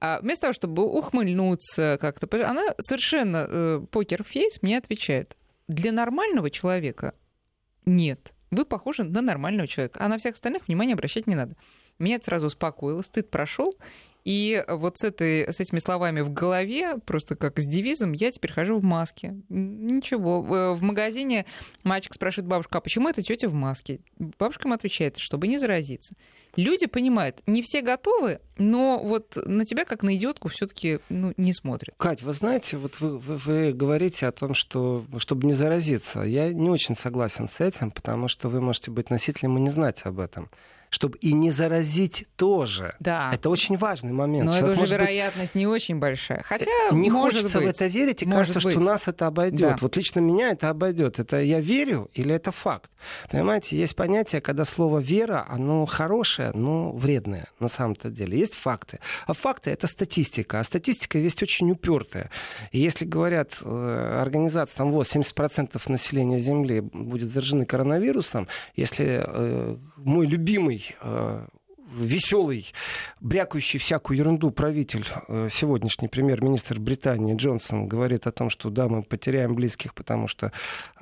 А 0.00 0.20
вместо 0.20 0.42
того, 0.42 0.52
чтобы 0.52 0.84
ухмыльнуться 0.84 1.98
как-то, 2.00 2.48
она 2.48 2.62
совершенно 2.78 3.46
э, 3.48 3.86
покер-фейс 3.90 4.62
мне 4.62 4.78
отвечает. 4.78 5.36
Для 5.68 5.92
нормального 5.92 6.50
человека 6.50 7.14
нет. 7.86 8.32
Вы 8.50 8.64
похожи 8.64 9.02
на 9.04 9.22
нормального 9.22 9.66
человека. 9.66 9.98
А 10.02 10.08
на 10.08 10.18
всех 10.18 10.34
остальных 10.34 10.68
внимания 10.68 10.92
обращать 10.92 11.26
не 11.26 11.34
надо. 11.34 11.56
Меня 11.98 12.16
это 12.16 12.26
сразу 12.26 12.46
успокоило, 12.46 13.02
стыд 13.02 13.30
прошел. 13.30 13.74
И 14.26 14.64
вот 14.66 14.98
с, 14.98 15.04
этой, 15.04 15.52
с 15.52 15.60
этими 15.60 15.78
словами 15.78 16.20
в 16.20 16.32
голове, 16.32 16.98
просто 16.98 17.36
как 17.36 17.60
с 17.60 17.64
девизом, 17.64 18.10
я 18.10 18.32
теперь 18.32 18.52
хожу 18.52 18.76
в 18.76 18.82
маске. 18.82 19.36
Ничего. 19.48 20.42
В 20.42 20.74
в 20.74 20.82
магазине 20.82 21.46
мальчик 21.84 22.12
спрашивает 22.12 22.48
бабушку, 22.48 22.76
а 22.76 22.80
почему 22.80 23.08
эта 23.08 23.22
тетя 23.22 23.48
в 23.48 23.54
маске? 23.54 24.00
Бабушка 24.18 24.66
ему 24.66 24.74
отвечает, 24.74 25.18
чтобы 25.18 25.46
не 25.46 25.58
заразиться. 25.58 26.14
Люди 26.56 26.86
понимают, 26.86 27.40
не 27.46 27.62
все 27.62 27.82
готовы, 27.82 28.40
но 28.58 28.98
вот 28.98 29.36
на 29.36 29.64
тебя, 29.64 29.84
как 29.84 30.02
на 30.02 30.16
идиотку, 30.16 30.48
все-таки 30.48 30.98
ну, 31.08 31.32
не 31.36 31.52
смотрят. 31.52 31.94
Кать, 31.96 32.22
вы 32.22 32.32
знаете, 32.32 32.78
вот 32.78 32.98
вы, 32.98 33.18
вы, 33.18 33.36
вы 33.36 33.72
говорите 33.72 34.26
о 34.26 34.32
том, 34.32 34.54
что 34.54 35.04
чтобы 35.18 35.46
не 35.46 35.52
заразиться. 35.52 36.22
Я 36.22 36.52
не 36.52 36.68
очень 36.68 36.96
согласен 36.96 37.48
с 37.48 37.60
этим, 37.60 37.92
потому 37.92 38.26
что 38.26 38.48
вы 38.48 38.60
можете 38.60 38.90
быть 38.90 39.08
носителем 39.08 39.56
и 39.58 39.60
не 39.60 39.70
знать 39.70 40.00
об 40.04 40.18
этом. 40.18 40.50
Чтобы 40.90 41.18
и 41.18 41.32
не 41.32 41.50
заразить 41.50 42.26
тоже. 42.36 42.94
Да. 43.00 43.30
Это 43.32 43.50
очень 43.50 43.76
важный 43.76 44.12
момент. 44.12 44.46
Но 44.46 44.50
это 44.52 44.60
Человек 44.60 44.72
уже 44.76 44.80
может 44.80 44.98
быть, 44.98 45.00
вероятность 45.08 45.54
не 45.54 45.66
очень 45.66 45.98
большая. 45.98 46.42
Хотя, 46.42 46.70
не 46.92 47.10
может 47.10 47.40
хочется 47.42 47.58
быть. 47.58 47.66
в 47.66 47.70
это 47.70 47.86
верить, 47.86 48.22
и 48.22 48.26
Может 48.26 48.38
кажется, 48.38 48.60
что 48.60 48.68
быть. 48.68 48.78
нас 48.86 49.08
это 49.08 49.26
обойдет. 49.26 49.70
Да. 49.70 49.76
Вот 49.80 49.96
лично 49.96 50.20
меня 50.20 50.50
это 50.50 50.68
обойдет. 50.68 51.18
Это 51.18 51.40
я 51.40 51.60
верю 51.60 52.10
или 52.14 52.34
это 52.34 52.52
факт? 52.52 52.90
Понимаете, 53.30 53.76
есть 53.76 53.96
понятие, 53.96 54.40
когда 54.40 54.64
слово 54.64 54.98
вера, 54.98 55.46
оно 55.48 55.86
хорошее, 55.86 56.52
но 56.54 56.92
вредное 56.92 57.46
на 57.60 57.68
самом-то 57.68 58.10
деле. 58.10 58.38
Есть 58.38 58.54
факты. 58.54 59.00
А 59.26 59.32
факты 59.32 59.70
это 59.70 59.86
статистика. 59.86 60.60
А 60.60 60.64
статистика 60.64 61.18
есть 61.18 61.42
очень 61.42 61.70
упертая. 61.70 62.30
И 62.72 62.78
если 62.78 63.04
говорят 63.04 63.58
э, 63.62 64.18
организации, 64.20 64.76
там 64.76 64.92
вот 64.92 65.06
70% 65.06 65.80
населения 65.88 66.38
Земли 66.38 66.80
будет 66.80 67.28
заражены 67.28 67.66
коронавирусом, 67.66 68.48
если 68.74 69.24
э, 69.26 69.76
мой 69.96 70.26
любимый 70.26 70.75
э, 71.00 71.46
веселый, 71.96 72.72
брякающий 73.20 73.78
всякую 73.78 74.18
ерунду 74.18 74.50
правитель, 74.50 75.06
э, 75.28 75.48
сегодняшний 75.50 76.08
премьер-министр 76.08 76.78
Британии 76.78 77.34
Джонсон 77.36 77.86
говорит 77.86 78.26
о 78.26 78.32
том, 78.32 78.50
что 78.50 78.70
да, 78.70 78.88
мы 78.88 79.02
потеряем 79.02 79.54
близких, 79.54 79.94
потому 79.94 80.28
что 80.28 80.52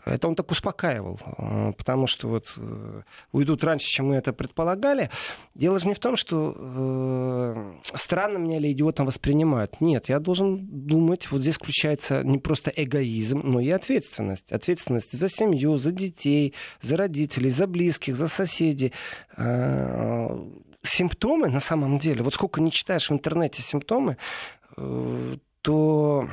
это 0.05 0.29
он 0.29 0.35
так 0.35 0.51
успокаивал, 0.51 1.19
э, 1.39 1.73
потому 1.77 2.07
что 2.07 2.29
вот 2.29 2.53
э, 2.57 3.03
уйдут 3.33 3.65
раньше, 3.65 3.87
чем 3.87 4.09
мы 4.09 4.17
это 4.17 4.33
предполагали. 4.33 5.11
Дело 5.55 5.79
же 5.79 5.89
не 5.89 5.95
в 5.95 5.99
том, 5.99 6.17
что 6.17 6.55
э, 6.57 7.73
странно 7.83 8.39
меня 8.39 8.59
или 8.59 8.73
идиотом 8.73 9.07
воспринимают. 9.07 9.81
Нет, 9.81 10.09
я 10.09 10.19
должен 10.19 10.59
думать, 10.67 11.31
вот 11.31 11.41
здесь 11.41 11.57
включается 11.57 12.23
не 12.23 12.39
просто 12.39 12.71
эгоизм, 12.75 13.41
но 13.43 13.61
и 13.61 13.71
ответственность. 13.71 14.53
Ответственность 14.53 15.13
за 15.19 15.29
семью, 15.29 15.79
за 15.79 15.93
детей, 15.93 16.55
за 16.83 16.97
родителей, 16.97 17.51
за 17.51 17.67
близких, 17.67 18.17
за 18.17 18.29
соседей. 18.29 18.93
Симптомы 20.85 21.49
на 21.49 21.61
самом 21.61 21.99
деле, 21.99 22.23
вот 22.23 22.35
сколько 22.35 22.61
не 22.61 22.71
читаешь 22.71 23.09
в 23.09 23.13
интернете 23.13 23.63
симптомы, 23.63 24.19
э, 24.77 25.37
то 25.63 26.29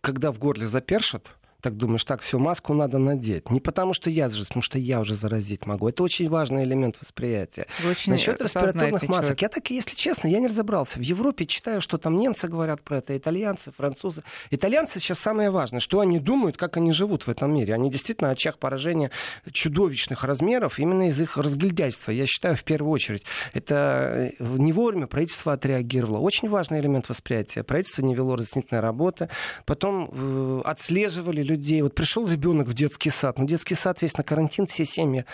когда 0.00 0.32
в 0.32 0.38
горле 0.38 0.66
запершит, 0.66 1.30
так 1.60 1.76
думаешь, 1.76 2.04
так, 2.04 2.20
все, 2.20 2.38
маску 2.38 2.74
надо 2.74 2.98
надеть. 2.98 3.50
Не 3.50 3.60
потому 3.60 3.92
что 3.92 4.10
я 4.10 4.28
заразить, 4.28 4.48
потому 4.48 4.62
что 4.62 4.78
я 4.78 5.00
уже 5.00 5.14
заразить 5.14 5.66
могу. 5.66 5.88
Это 5.88 6.02
очень 6.02 6.28
важный 6.28 6.64
элемент 6.64 6.98
восприятия. 7.00 7.66
Вы 7.82 7.90
очень 7.90 8.12
Насчет 8.12 8.40
респираторных 8.40 9.02
масок. 9.08 9.22
человек. 9.22 9.42
Я 9.42 9.48
так, 9.48 9.70
если 9.70 9.94
честно, 9.94 10.28
я 10.28 10.40
не 10.40 10.46
разобрался. 10.46 10.98
В 10.98 11.02
Европе 11.02 11.46
читаю, 11.46 11.80
что 11.80 11.98
там 11.98 12.16
немцы 12.16 12.48
говорят 12.48 12.82
про 12.82 12.98
это, 12.98 13.16
итальянцы, 13.16 13.72
французы. 13.72 14.22
Итальянцы 14.50 15.00
сейчас 15.00 15.18
самое 15.18 15.50
важное, 15.50 15.80
что 15.80 16.00
они 16.00 16.18
думают, 16.18 16.56
как 16.56 16.76
они 16.76 16.92
живут 16.92 17.22
в 17.26 17.28
этом 17.28 17.52
мире. 17.54 17.74
Они 17.74 17.90
действительно 17.90 18.30
очаг 18.30 18.58
поражения 18.58 19.10
чудовищных 19.50 20.24
размеров 20.24 20.78
именно 20.78 21.08
из 21.08 21.20
их 21.20 21.36
разгильдяйства. 21.36 22.10
Я 22.12 22.26
считаю, 22.26 22.54
в 22.56 22.64
первую 22.64 22.92
очередь. 22.92 23.24
Это 23.52 24.32
э, 24.38 24.44
не 24.56 24.72
вовремя 24.72 25.06
правительство 25.06 25.52
отреагировало. 25.52 26.18
Очень 26.18 26.48
важный 26.48 26.80
элемент 26.80 27.08
восприятия. 27.08 27.62
Правительство 27.62 28.02
не 28.02 28.14
вело 28.14 28.36
разъяснительной 28.36 28.80
работы. 28.80 29.28
Потом 29.64 30.10
э, 30.12 30.62
отслеживали 30.64 31.42
людей. 31.46 31.82
Вот 31.82 31.94
пришел 31.94 32.26
ребенок 32.28 32.68
в 32.68 32.74
детский 32.74 33.10
сад. 33.10 33.38
Ну, 33.38 33.46
детский 33.46 33.74
сад 33.74 34.02
весь 34.02 34.16
на 34.16 34.24
карантин, 34.24 34.66
все 34.66 34.84
семьи, 34.84 35.24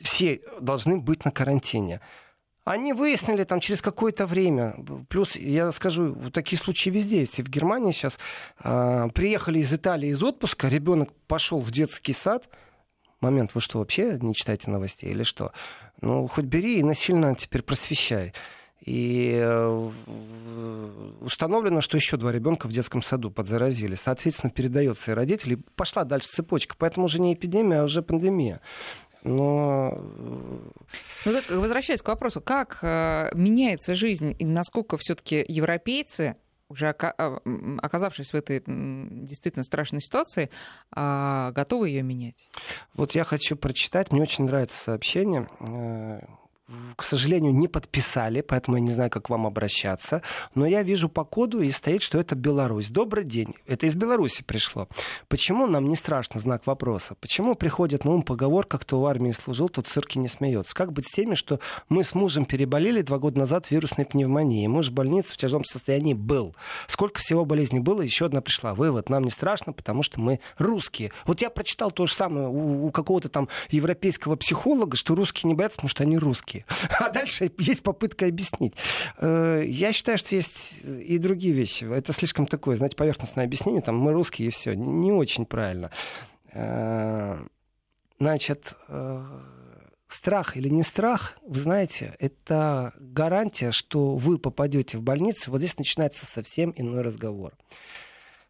все 0.00 0.40
должны 0.60 0.98
быть 0.98 1.24
на 1.24 1.30
карантине. 1.30 2.00
Они 2.64 2.92
выяснили 2.92 3.44
там 3.44 3.60
через 3.60 3.80
какое-то 3.80 4.26
время. 4.26 4.74
Плюс, 5.08 5.36
я 5.36 5.70
скажу, 5.70 6.12
вот 6.14 6.32
такие 6.32 6.58
случаи 6.58 6.90
везде 6.90 7.20
есть. 7.20 7.38
И 7.38 7.42
в 7.42 7.48
Германии 7.48 7.92
сейчас 7.92 8.18
э, 8.64 9.08
приехали 9.14 9.60
из 9.60 9.72
Италии 9.72 10.08
из 10.08 10.20
отпуска, 10.20 10.68
ребенок 10.68 11.12
пошел 11.28 11.60
в 11.60 11.70
детский 11.70 12.12
сад. 12.12 12.48
Момент, 13.20 13.54
вы 13.54 13.60
что, 13.60 13.78
вообще 13.78 14.18
не 14.20 14.34
читаете 14.34 14.70
новостей 14.70 15.10
или 15.10 15.22
что? 15.22 15.52
Ну, 16.00 16.26
хоть 16.26 16.44
бери 16.46 16.80
и 16.80 16.82
насильно 16.82 17.36
теперь 17.36 17.62
просвещай. 17.62 18.34
И 18.84 19.32
э, 19.34 19.90
установлено, 21.20 21.80
что 21.80 21.96
еще 21.96 22.16
два 22.16 22.30
ребенка 22.30 22.68
в 22.68 22.72
детском 22.72 23.02
саду 23.02 23.30
подзаразили. 23.30 23.94
Соответственно, 23.94 24.50
передается 24.50 25.12
и 25.12 25.14
родителей. 25.14 25.56
Пошла 25.74 26.04
дальше 26.04 26.28
цепочка. 26.28 26.76
Поэтому 26.78 27.06
уже 27.06 27.20
не 27.20 27.34
эпидемия, 27.34 27.80
а 27.80 27.84
уже 27.84 28.02
пандемия. 28.02 28.60
Но... 29.24 29.92
Э, 29.92 30.58
ну, 31.24 31.32
так, 31.32 31.50
возвращаясь 31.50 32.02
к 32.02 32.08
вопросу, 32.08 32.40
как 32.40 32.78
э, 32.82 33.30
меняется 33.34 33.94
жизнь 33.94 34.36
и 34.38 34.44
насколько 34.44 34.96
все-таки 34.98 35.44
европейцы 35.48 36.36
уже 36.68 36.88
а, 36.88 37.40
оказавшись 37.78 38.32
в 38.32 38.34
этой 38.34 38.62
действительно 38.66 39.64
страшной 39.64 40.00
ситуации, 40.00 40.50
а, 40.90 41.52
готовы 41.52 41.90
ее 41.90 42.02
менять? 42.02 42.48
Вот 42.94 43.12
я 43.12 43.24
хочу 43.24 43.56
прочитать, 43.56 44.10
мне 44.10 44.22
очень 44.22 44.44
нравится 44.44 44.76
сообщение 44.76 45.48
э, 45.60 46.20
к 46.96 47.04
сожалению, 47.04 47.54
не 47.54 47.68
подписали, 47.68 48.40
поэтому 48.40 48.76
я 48.76 48.82
не 48.82 48.90
знаю, 48.90 49.08
как 49.08 49.26
к 49.26 49.30
вам 49.30 49.46
обращаться. 49.46 50.22
Но 50.54 50.66
я 50.66 50.82
вижу 50.82 51.08
по 51.08 51.24
коду 51.24 51.60
и 51.60 51.70
стоит, 51.70 52.02
что 52.02 52.18
это 52.18 52.34
Беларусь. 52.34 52.88
Добрый 52.88 53.22
день. 53.22 53.54
Это 53.66 53.86
из 53.86 53.94
Беларуси 53.94 54.42
пришло. 54.42 54.88
Почему 55.28 55.66
нам 55.66 55.86
не 55.86 55.94
страшно 55.94 56.40
знак 56.40 56.66
вопроса? 56.66 57.14
Почему 57.20 57.54
приходит 57.54 58.04
на 58.04 58.12
ум 58.12 58.22
поговорка, 58.22 58.78
кто 58.78 59.00
в 59.00 59.06
армии 59.06 59.30
служил, 59.30 59.68
тот 59.68 59.86
в 59.86 59.92
цирке 59.92 60.18
не 60.18 60.26
смеется? 60.26 60.74
Как 60.74 60.92
быть 60.92 61.06
с 61.06 61.12
теми, 61.12 61.34
что 61.36 61.60
мы 61.88 62.02
с 62.02 62.14
мужем 62.14 62.44
переболели 62.44 63.02
два 63.02 63.18
года 63.18 63.38
назад 63.38 63.70
вирусной 63.70 64.06
пневмонией? 64.06 64.66
Муж 64.66 64.88
в 64.88 64.92
больнице 64.92 65.34
в 65.34 65.36
тяжелом 65.36 65.64
состоянии 65.64 66.14
был. 66.14 66.56
Сколько 66.88 67.20
всего 67.20 67.44
болезней 67.44 67.80
было, 67.80 68.02
еще 68.02 68.26
одна 68.26 68.40
пришла. 68.40 68.74
Вывод. 68.74 69.08
Нам 69.08 69.22
не 69.22 69.30
страшно, 69.30 69.72
потому 69.72 70.02
что 70.02 70.20
мы 70.20 70.40
русские. 70.58 71.12
Вот 71.26 71.42
я 71.42 71.50
прочитал 71.50 71.92
то 71.92 72.06
же 72.06 72.14
самое 72.14 72.48
у, 72.48 72.86
у 72.86 72.90
какого-то 72.90 73.28
там 73.28 73.48
европейского 73.70 74.34
психолога, 74.34 74.96
что 74.96 75.14
русские 75.14 75.48
не 75.48 75.54
боятся, 75.54 75.76
потому 75.76 75.90
что 75.90 76.02
они 76.02 76.18
русские 76.18 76.55
русские. 76.56 76.64
А 76.98 77.10
дальше 77.10 77.50
есть 77.58 77.82
попытка 77.82 78.26
объяснить. 78.26 78.74
Э, 79.18 79.62
я 79.66 79.92
считаю, 79.92 80.18
что 80.18 80.34
есть 80.34 80.74
и 80.84 81.18
другие 81.18 81.54
вещи. 81.54 81.84
Это 81.84 82.12
слишком 82.12 82.46
такое, 82.46 82.76
знаете, 82.76 82.96
поверхностное 82.96 83.44
объяснение. 83.44 83.82
Там 83.82 83.96
мы 83.96 84.12
русские 84.12 84.48
и 84.48 84.50
все. 84.50 84.74
Не 84.74 85.12
очень 85.12 85.46
правильно. 85.46 85.90
Э, 86.52 87.38
значит, 88.18 88.72
э, 88.88 89.24
страх 90.08 90.56
или 90.56 90.68
не 90.68 90.82
страх, 90.82 91.38
вы 91.46 91.60
знаете, 91.60 92.14
это 92.18 92.92
гарантия, 92.98 93.70
что 93.72 94.16
вы 94.16 94.38
попадете 94.38 94.98
в 94.98 95.02
больницу. 95.02 95.50
Вот 95.50 95.58
здесь 95.58 95.78
начинается 95.78 96.26
совсем 96.26 96.72
иной 96.76 97.02
разговор. 97.02 97.52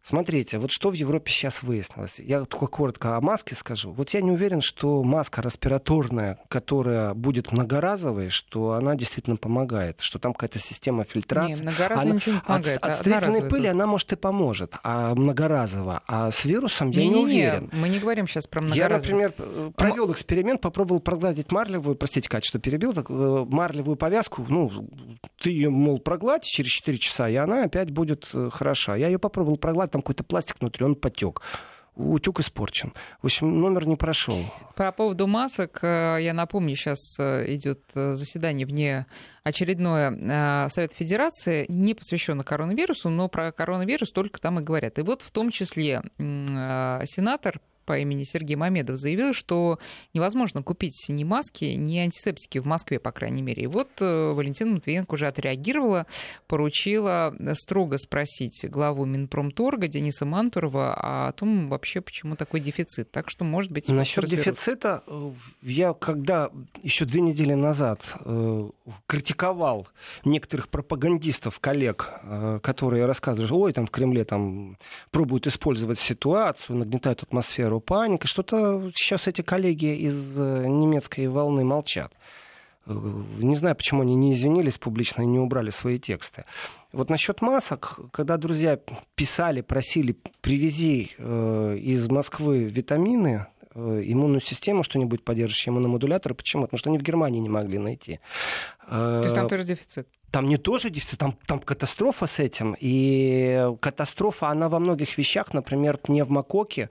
Смотрите, 0.07 0.57
вот 0.57 0.71
что 0.71 0.89
в 0.89 0.93
Европе 0.93 1.29
сейчас 1.29 1.61
выяснилось. 1.61 2.19
Я 2.19 2.45
только 2.45 2.67
коротко 2.67 3.17
о 3.17 3.19
маске 3.19 3.55
скажу. 3.55 3.91
Вот 3.91 4.11
я 4.11 4.21
не 4.21 4.31
уверен, 4.31 4.61
что 4.61 5.03
маска 5.03 5.41
респираторная, 5.41 6.39
которая 6.47 7.13
будет 7.13 7.51
многоразовой, 7.51 8.29
что 8.29 8.71
она 8.71 8.95
действительно 8.95 9.35
помогает, 9.35 9.99
что 9.99 10.17
там 10.17 10.31
какая-то 10.31 10.59
система 10.59 11.03
фильтрации. 11.03 11.59
Не, 11.59 11.63
многоразово 11.63 12.01
она, 12.03 12.15
ничего 12.15 12.35
не 12.35 12.39
помогает. 12.39 12.77
От, 12.77 12.89
от 12.89 12.99
строительной 12.99 13.49
пыли 13.49 13.67
она, 13.67 13.85
может, 13.85 14.13
и 14.13 14.15
поможет, 14.15 14.75
а 14.81 15.13
многоразово. 15.13 16.01
А 16.07 16.31
с 16.31 16.45
вирусом 16.45 16.91
я 16.91 17.01
не, 17.01 17.09
не, 17.09 17.13
не 17.13 17.23
уверен. 17.25 17.69
Мы 17.73 17.89
не 17.89 17.99
говорим 17.99 18.29
сейчас 18.29 18.47
про 18.47 18.61
многоразово. 18.61 19.19
Я, 19.19 19.27
например, 19.27 19.71
провел 19.73 20.09
эксперимент, 20.13 20.61
попробовал 20.61 21.01
прогладить 21.01 21.51
марлевую, 21.51 21.97
простите, 21.97 22.29
Катя, 22.29 22.47
что 22.47 22.59
перебил, 22.59 22.93
так, 22.93 23.07
э, 23.09 23.45
марлевую 23.49 23.97
повязку, 23.97 24.45
ну, 24.47 24.71
ты 25.37 25.49
ее, 25.49 25.69
мол, 25.69 25.99
прогладь 25.99 26.43
через 26.43 26.71
4 26.71 26.97
часа, 26.97 27.27
и 27.27 27.35
она 27.35 27.65
опять 27.65 27.91
будет 27.91 28.29
э, 28.33 28.49
хороша. 28.53 28.95
Я 28.95 29.07
ее 29.07 29.19
попробовал 29.19 29.57
прогладить, 29.57 29.96
там 29.97 30.01
какой-то 30.01 30.23
пластик 30.23 30.57
внутри, 30.59 30.85
он 30.85 30.95
потек 30.95 31.41
утюг 31.95 32.39
испорчен. 32.39 32.93
В 33.23 33.25
общем, 33.25 33.59
номер 33.59 33.87
не 33.87 33.95
прошел. 33.95 34.37
По 34.75 34.91
поводу 34.91 35.25
масок, 35.25 35.79
э, 35.81 36.17
я 36.21 36.31
напомню, 36.31 36.75
сейчас 36.75 36.99
э, 37.17 37.51
идет 37.55 37.81
заседание 37.93 38.67
вне 38.67 39.07
очередное 39.43 40.69
Совет 40.69 40.93
Федерации, 40.93 41.65
не 41.69 41.95
посвященное 41.95 42.45
коронавирусу, 42.45 43.09
но 43.09 43.29
про 43.29 43.51
коронавирус 43.51 44.11
только 44.11 44.39
там 44.39 44.59
и 44.59 44.61
говорят. 44.63 44.99
И 44.99 45.01
вот 45.01 45.23
в 45.23 45.31
том 45.31 45.49
числе 45.49 46.03
сенатор 46.19 47.59
по 47.87 47.97
имени 47.97 48.23
Сергей 48.23 48.57
Мамедов 48.57 48.97
заявил, 48.97 49.33
что 49.33 49.79
невозможно 50.13 50.61
купить 50.61 51.05
ни 51.07 51.23
маски, 51.23 51.65
ни 51.65 51.97
антисептики 51.97 52.59
в 52.59 52.65
Москве, 52.65 52.99
по 52.99 53.11
крайней 53.11 53.41
мере. 53.41 53.63
И 53.63 53.67
вот 53.67 53.89
э, 54.01 54.31
Валентина 54.33 54.73
Матвиенко 54.73 55.13
уже 55.13 55.25
отреагировала, 55.25 56.05
поручила 56.47 57.33
строго 57.53 57.97
спросить 57.97 58.65
главу 58.69 59.05
Минпромторга 59.05 59.87
Дениса 59.87 60.25
Мантурова 60.25 61.27
о 61.27 61.31
том 61.31 61.69
вообще, 61.69 62.01
почему 62.01 62.35
такой 62.35 62.59
дефицит. 62.59 63.09
Так 63.09 63.29
что, 63.29 63.45
может 63.45 63.71
быть... 63.71 63.87
Насчет 63.87 64.25
дефицита, 64.25 65.03
э, 65.07 65.31
я 65.61 65.93
когда 65.93 66.51
еще 66.83 67.05
две 67.05 67.21
недели 67.21 67.53
назад 67.53 68.01
э, 68.25 68.69
критиковал 69.05 69.87
некоторых 70.25 70.67
пропагандистов, 70.67 71.61
коллег, 71.61 72.09
э, 72.23 72.59
которые 72.61 73.05
рассказывали, 73.05 73.49
ой, 73.53 73.71
там 73.71 73.87
в 73.87 73.91
Кремле 73.91 74.25
там 74.25 74.77
пробуют 75.11 75.47
использовать 75.47 75.99
ситуацию, 75.99 76.77
нагнетают 76.77 77.23
атмосферу 77.23 77.76
атмосферу 77.77 77.79
паника. 77.79 78.27
Что-то 78.27 78.91
сейчас 78.95 79.27
эти 79.27 79.41
коллеги 79.41 79.95
из 79.95 80.37
э, 80.37 80.65
немецкой 80.67 81.27
волны 81.27 81.63
молчат. 81.63 82.11
Э, 82.85 82.93
не 83.39 83.55
знаю, 83.55 83.75
почему 83.75 84.01
они 84.01 84.15
не 84.15 84.33
извинились 84.33 84.77
публично 84.77 85.23
и 85.23 85.25
не 85.25 85.39
убрали 85.39 85.71
свои 85.71 85.99
тексты. 85.99 86.45
Вот 86.93 87.09
насчет 87.09 87.41
масок, 87.41 87.99
когда 88.11 88.37
друзья 88.37 88.79
писали, 89.15 89.61
просили, 89.61 90.15
привези 90.41 91.11
э, 91.17 91.77
из 91.79 92.09
Москвы 92.09 92.63
витамины, 92.63 93.45
э, 93.75 94.01
иммунную 94.05 94.41
систему, 94.41 94.83
что-нибудь 94.83 95.23
поддерживающее 95.23 95.71
иммуномодуляторы. 95.71 96.35
Почему? 96.35 96.63
Потому 96.63 96.79
что 96.79 96.89
они 96.89 96.97
в 96.97 97.03
Германии 97.03 97.39
не 97.39 97.49
могли 97.49 97.79
найти. 97.79 98.19
То 98.89 99.21
есть 99.23 99.35
там 99.35 99.47
тоже 99.47 99.63
дефицит? 99.63 100.07
Там 100.31 100.47
не 100.47 100.57
тоже 100.57 100.89
дефицит, 100.89 101.19
там, 101.19 101.37
там 101.45 101.59
катастрофа 101.59 102.27
с 102.27 102.39
этим. 102.39 102.75
И 102.79 103.71
катастрофа, 103.79 104.49
она 104.49 104.67
во 104.67 104.79
многих 104.79 105.17
вещах, 105.17 105.53
например, 105.53 105.97
пневмококи. 105.97 106.89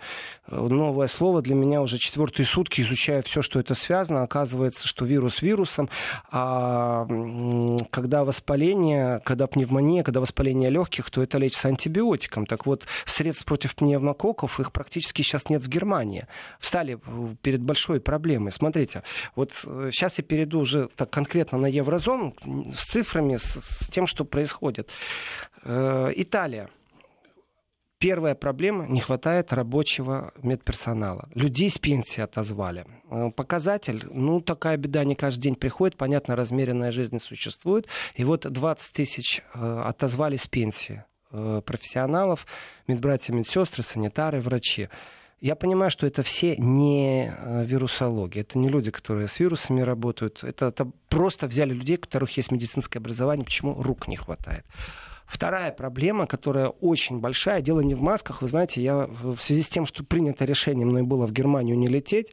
Новое 0.49 1.07
слово 1.07 1.43
для 1.43 1.55
меня 1.55 1.83
уже 1.83 1.99
четвертые 1.99 2.47
сутки, 2.47 2.81
изучая 2.81 3.23
все, 3.23 3.43
что 3.43 3.61
это 3.61 3.75
связано. 3.75 4.23
Оказывается, 4.23 4.89
что 4.89 5.05
вирус 5.05 5.43
вирусом. 5.43 5.91
А 6.31 7.07
когда 7.91 8.25
воспаление, 8.25 9.21
когда 9.25 9.47
пневмония, 9.47 10.03
когда 10.03 10.21
воспаление 10.21 10.71
легких, 10.71 11.11
то 11.11 11.23
это 11.23 11.37
лечится 11.37 11.69
антибиотиком. 11.69 12.47
Так 12.47 12.65
вот, 12.65 12.87
средств 13.05 13.45
против 13.45 13.75
пневмококков, 13.75 14.61
их 14.61 14.73
практически 14.73 15.21
сейчас 15.23 15.51
нет 15.51 15.63
в 15.63 15.69
Германии. 15.69 16.27
Встали 16.59 16.99
перед 17.43 17.61
большой 17.61 18.01
проблемой. 18.01 18.53
Смотрите, 18.53 19.03
вот 19.35 19.53
сейчас 19.53 20.13
э, 20.19 20.23
я 20.23 20.25
перейду 20.25 20.61
уже 20.61 20.89
так 20.97 21.11
конкретно 21.11 21.59
на 21.59 21.67
еврозону 21.67 22.35
с 22.75 22.85
цифрами 22.85 23.26
цифрами, 23.27 23.37
с, 23.37 23.61
с 23.61 23.89
тем, 23.89 24.07
что 24.07 24.25
происходит. 24.25 24.91
Э, 25.65 26.13
Италия. 26.15 26.69
Первая 27.99 28.35
проблема– 28.35 28.87
не 28.89 29.01
хватает 29.01 29.55
рабочего 29.55 30.33
медперсонала. 30.43 31.31
Людей 31.35 31.71
с 31.71 31.79
пенсии 31.79 32.21
отозвали. 32.21 32.85
Э, 33.11 33.31
показатель, 33.35 34.05
ну, 34.11 34.41
такая 34.41 34.77
беда 34.77 35.05
не 35.05 35.15
каждый 35.15 35.41
день 35.41 35.55
приходит. 35.55 35.97
Понятно, 35.97 36.37
размеренная 36.37 36.93
жизнь 36.93 37.19
существует. 37.19 37.89
И 38.15 38.25
вот 38.25 38.47
20 38.47 38.93
тысяч 38.93 39.41
э, 39.55 39.83
отозвали 39.87 40.37
с 40.37 40.47
пенсии 40.47 41.05
профессионалов, 41.67 42.47
медбратья, 42.87 43.35
медсестры, 43.35 43.83
санитары, 43.83 44.41
врачи. 44.41 44.89
Я 45.41 45.55
понимаю, 45.55 45.91
что 45.91 46.07
это 46.07 46.23
все 46.23 46.57
не 46.57 47.31
э, 47.31 47.65
вирусологи, 47.65 48.41
это 48.41 48.59
не 48.59 48.69
люди, 48.69 48.91
которые 48.91 49.29
с 49.29 49.39
вирусами 49.39 49.83
работают, 49.83 50.43
это, 50.43 50.67
это 50.67 50.91
просто 51.11 51.47
взяли 51.47 51.75
людей, 51.75 51.97
у 51.97 52.01
которых 52.01 52.35
есть 52.39 52.51
медицинское 52.51 53.01
образование, 53.01 53.45
почему 53.45 53.83
рук 53.83 54.09
не 54.09 54.17
хватает. 54.17 54.65
Вторая 55.27 55.73
проблема, 55.73 56.27
которая 56.27 56.69
очень 56.69 57.19
большая, 57.19 57.61
дело 57.61 57.81
не 57.81 57.95
в 57.95 58.01
масках. 58.01 58.43
Вы 58.43 58.49
знаете, 58.49 58.83
я 58.83 59.09
в 59.09 59.37
связи 59.39 59.63
с 59.63 59.69
тем, 59.69 59.85
что 59.85 60.05
принято 60.05 60.45
решение 60.45 60.87
мной 60.87 61.03
было 61.03 61.27
в 61.27 61.33
Германию 61.33 61.77
не 61.77 61.89
лететь, 61.89 62.33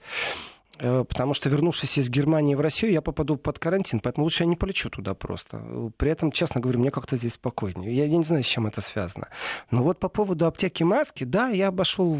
э, 0.78 1.04
потому 1.04 1.34
что, 1.34 1.50
вернувшись 1.50 1.98
из 1.98 2.10
Германии 2.10 2.56
в 2.56 2.62
Россию, 2.62 2.94
я 2.94 3.02
попаду 3.02 3.36
под 3.36 3.60
карантин, 3.60 4.00
поэтому 4.00 4.24
лучше 4.24 4.44
я 4.44 4.48
не 4.48 4.56
полечу 4.56 4.89
туда 4.89 5.13
просто. 5.13 5.92
При 5.98 6.10
этом, 6.10 6.32
честно 6.32 6.62
говоря, 6.62 6.80
мне 6.80 6.92
как-то 6.92 7.18
здесь 7.18 7.34
спокойнее. 7.34 7.92
Я, 7.92 8.06
я 8.06 8.16
не 8.16 8.24
знаю, 8.24 8.44
с 8.44 8.48
чем 8.48 8.66
это 8.66 8.80
связано. 8.80 9.28
Но 9.72 9.84
вот 9.84 10.00
по 10.00 10.08
поводу 10.08 10.46
аптеки 10.46 10.84
маски, 10.84 11.26
да, 11.26 11.50
я 11.50 11.68
обошел 11.68 12.18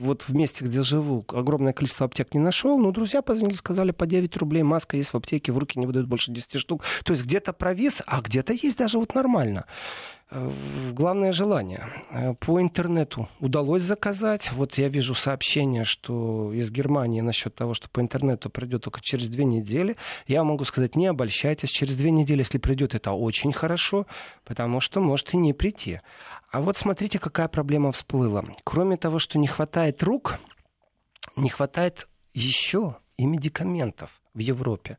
вот 0.00 0.22
в 0.22 0.34
месте, 0.34 0.64
где 0.64 0.82
живу, 0.82 1.24
огромное 1.28 1.72
количество 1.72 2.06
аптек 2.06 2.34
не 2.34 2.40
нашел, 2.40 2.78
но 2.78 2.90
друзья 2.90 3.22
позвонили, 3.22 3.54
сказали, 3.54 3.90
по 3.90 4.06
9 4.06 4.36
рублей 4.38 4.62
маска 4.62 4.96
есть 4.96 5.12
в 5.12 5.16
аптеке, 5.16 5.52
в 5.52 5.58
руки 5.58 5.78
не 5.78 5.86
выдают 5.86 6.08
больше 6.08 6.32
10 6.32 6.58
штук. 6.58 6.84
То 7.04 7.12
есть 7.12 7.24
где-то 7.24 7.52
провис, 7.52 8.02
а 8.06 8.20
где-то 8.20 8.52
есть 8.54 8.78
даже 8.78 8.98
вот 8.98 9.14
нормально. 9.14 9.66
Главное 10.92 11.32
желание. 11.32 11.88
Э, 12.10 12.34
по 12.34 12.60
интернету 12.60 13.28
удалось 13.40 13.82
заказать. 13.82 14.52
Вот 14.52 14.78
я 14.78 14.88
вижу 14.88 15.16
сообщение, 15.16 15.84
что 15.84 16.52
из 16.52 16.70
Германии 16.70 17.20
насчет 17.20 17.56
того, 17.56 17.74
что 17.74 17.88
по 17.88 18.00
интернету 18.00 18.48
придет 18.48 18.84
только 18.84 19.00
через 19.00 19.28
две 19.28 19.44
недели. 19.44 19.96
Я 20.28 20.44
могу 20.44 20.64
сказать, 20.64 20.94
не 20.94 21.08
обольщайтесь. 21.08 21.70
Через 21.70 21.96
две 21.96 22.12
недели, 22.12 22.40
если 22.40 22.58
придет, 22.58 22.94
это 22.94 23.10
очень 23.10 23.52
хорошо, 23.52 24.06
потому 24.44 24.80
что 24.80 25.00
может 25.00 25.34
и 25.34 25.36
не 25.36 25.52
прийти. 25.52 26.00
А 26.52 26.60
вот 26.60 26.76
смотрите, 26.76 27.18
какая 27.18 27.48
проблема 27.48 27.90
всплыла. 27.90 28.44
Кроме 28.62 28.96
того, 28.96 29.18
что 29.18 29.36
не 29.36 29.48
хватает 29.48 30.00
рук, 30.04 30.38
не 31.36 31.48
хватает 31.48 32.08
еще 32.34 32.98
и 33.16 33.26
медикаментов 33.26 34.22
в 34.34 34.38
Европе. 34.38 34.98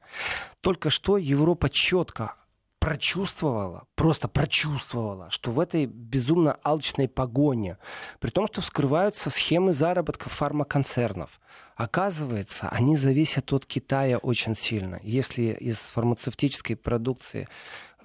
Только 0.60 0.90
что 0.90 1.18
Европа 1.18 1.70
четко 1.70 2.36
прочувствовала, 2.82 3.84
просто 3.94 4.28
прочувствовала, 4.28 5.30
что 5.30 5.52
в 5.52 5.60
этой 5.60 5.86
безумно 5.86 6.58
алчной 6.64 7.08
погоне, 7.08 7.78
при 8.20 8.32
том, 8.32 8.48
что 8.48 8.62
вскрываются 8.62 9.30
схемы 9.30 9.72
заработка 9.72 10.30
фармаконцернов, 10.30 11.40
оказывается, 11.76 12.70
они 12.70 12.98
зависят 12.98 13.54
от 13.54 13.68
Китая 13.68 14.18
очень 14.18 14.56
сильно. 14.56 15.00
Если 15.04 15.56
из 15.60 15.78
фармацевтической 15.78 16.76
продукции 16.76 17.48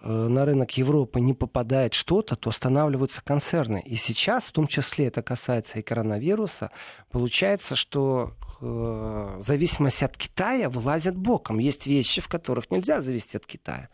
э, 0.02 0.08
на 0.08 0.44
рынок 0.44 0.76
Европы 0.76 1.20
не 1.20 1.32
попадает 1.32 1.94
что-то, 1.94 2.36
то 2.36 2.50
останавливаются 2.50 3.24
концерны. 3.24 3.82
И 3.82 3.96
сейчас, 3.96 4.44
в 4.44 4.52
том 4.52 4.66
числе 4.66 5.06
это 5.06 5.22
касается 5.22 5.78
и 5.78 5.82
коронавируса, 5.82 6.70
получается, 7.10 7.76
что 7.76 8.34
э, 8.60 9.38
зависимость 9.40 10.02
от 10.02 10.18
Китая 10.18 10.68
вылазит 10.68 11.16
боком. 11.16 11.60
Есть 11.60 11.86
вещи, 11.86 12.20
в 12.20 12.28
которых 12.28 12.70
нельзя 12.70 13.00
зависеть 13.00 13.36
от 13.36 13.46
Китая 13.46 13.88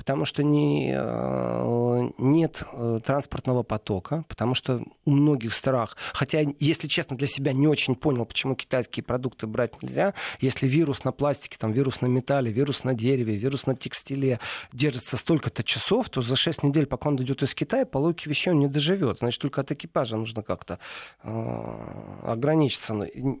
потому 0.00 0.24
что 0.24 0.42
не, 0.42 0.94
э, 0.96 2.10
нет 2.16 2.62
э, 2.72 3.00
транспортного 3.04 3.62
потока, 3.62 4.24
потому 4.28 4.54
что 4.54 4.82
у 5.04 5.10
многих 5.10 5.52
страх, 5.52 5.94
хотя, 6.14 6.40
если 6.58 6.88
честно, 6.88 7.18
для 7.18 7.26
себя 7.26 7.52
не 7.52 7.68
очень 7.68 7.94
понял, 7.94 8.24
почему 8.24 8.54
китайские 8.54 9.04
продукты 9.04 9.46
брать 9.46 9.82
нельзя, 9.82 10.14
если 10.40 10.66
вирус 10.66 11.04
на 11.04 11.12
пластике, 11.12 11.58
там, 11.60 11.72
вирус 11.72 12.00
на 12.00 12.06
металле, 12.06 12.50
вирус 12.50 12.82
на 12.82 12.94
дереве, 12.94 13.36
вирус 13.36 13.66
на 13.66 13.76
текстиле 13.76 14.40
держится 14.72 15.18
столько-то 15.18 15.62
часов, 15.62 16.08
то 16.08 16.22
за 16.22 16.34
6 16.34 16.62
недель, 16.62 16.86
пока 16.86 17.10
он 17.10 17.16
дойдет 17.16 17.42
из 17.42 17.54
Китая, 17.54 17.84
по 17.84 17.98
логике 17.98 18.30
вещей 18.30 18.54
он 18.54 18.58
не 18.58 18.68
доживет. 18.68 19.18
Значит, 19.18 19.42
только 19.42 19.60
от 19.60 19.70
экипажа 19.70 20.16
нужно 20.16 20.42
как-то 20.42 20.78
э, 21.22 21.76
ограничиться. 22.22 22.94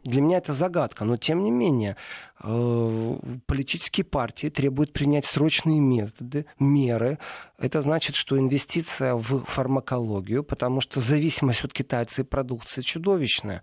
Для 0.04 0.20
меня 0.20 0.36
это 0.36 0.52
загадка, 0.52 1.06
но 1.06 1.16
тем 1.16 1.42
не 1.42 1.50
менее 1.50 1.96
политические 3.46 4.04
партии 4.04 4.48
требуют 4.48 4.92
принять 4.92 5.26
срочные 5.26 5.78
методы, 5.78 6.46
меры. 6.58 7.18
Это 7.58 7.80
значит, 7.80 8.16
что 8.16 8.38
инвестиция 8.38 9.14
в 9.14 9.44
фармакологию, 9.44 10.42
потому 10.42 10.80
что 10.80 11.00
зависимость 11.00 11.64
от 11.64 11.72
китайцев 11.72 12.28
продукции 12.28 12.80
чудовищная. 12.80 13.62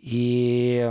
И 0.00 0.88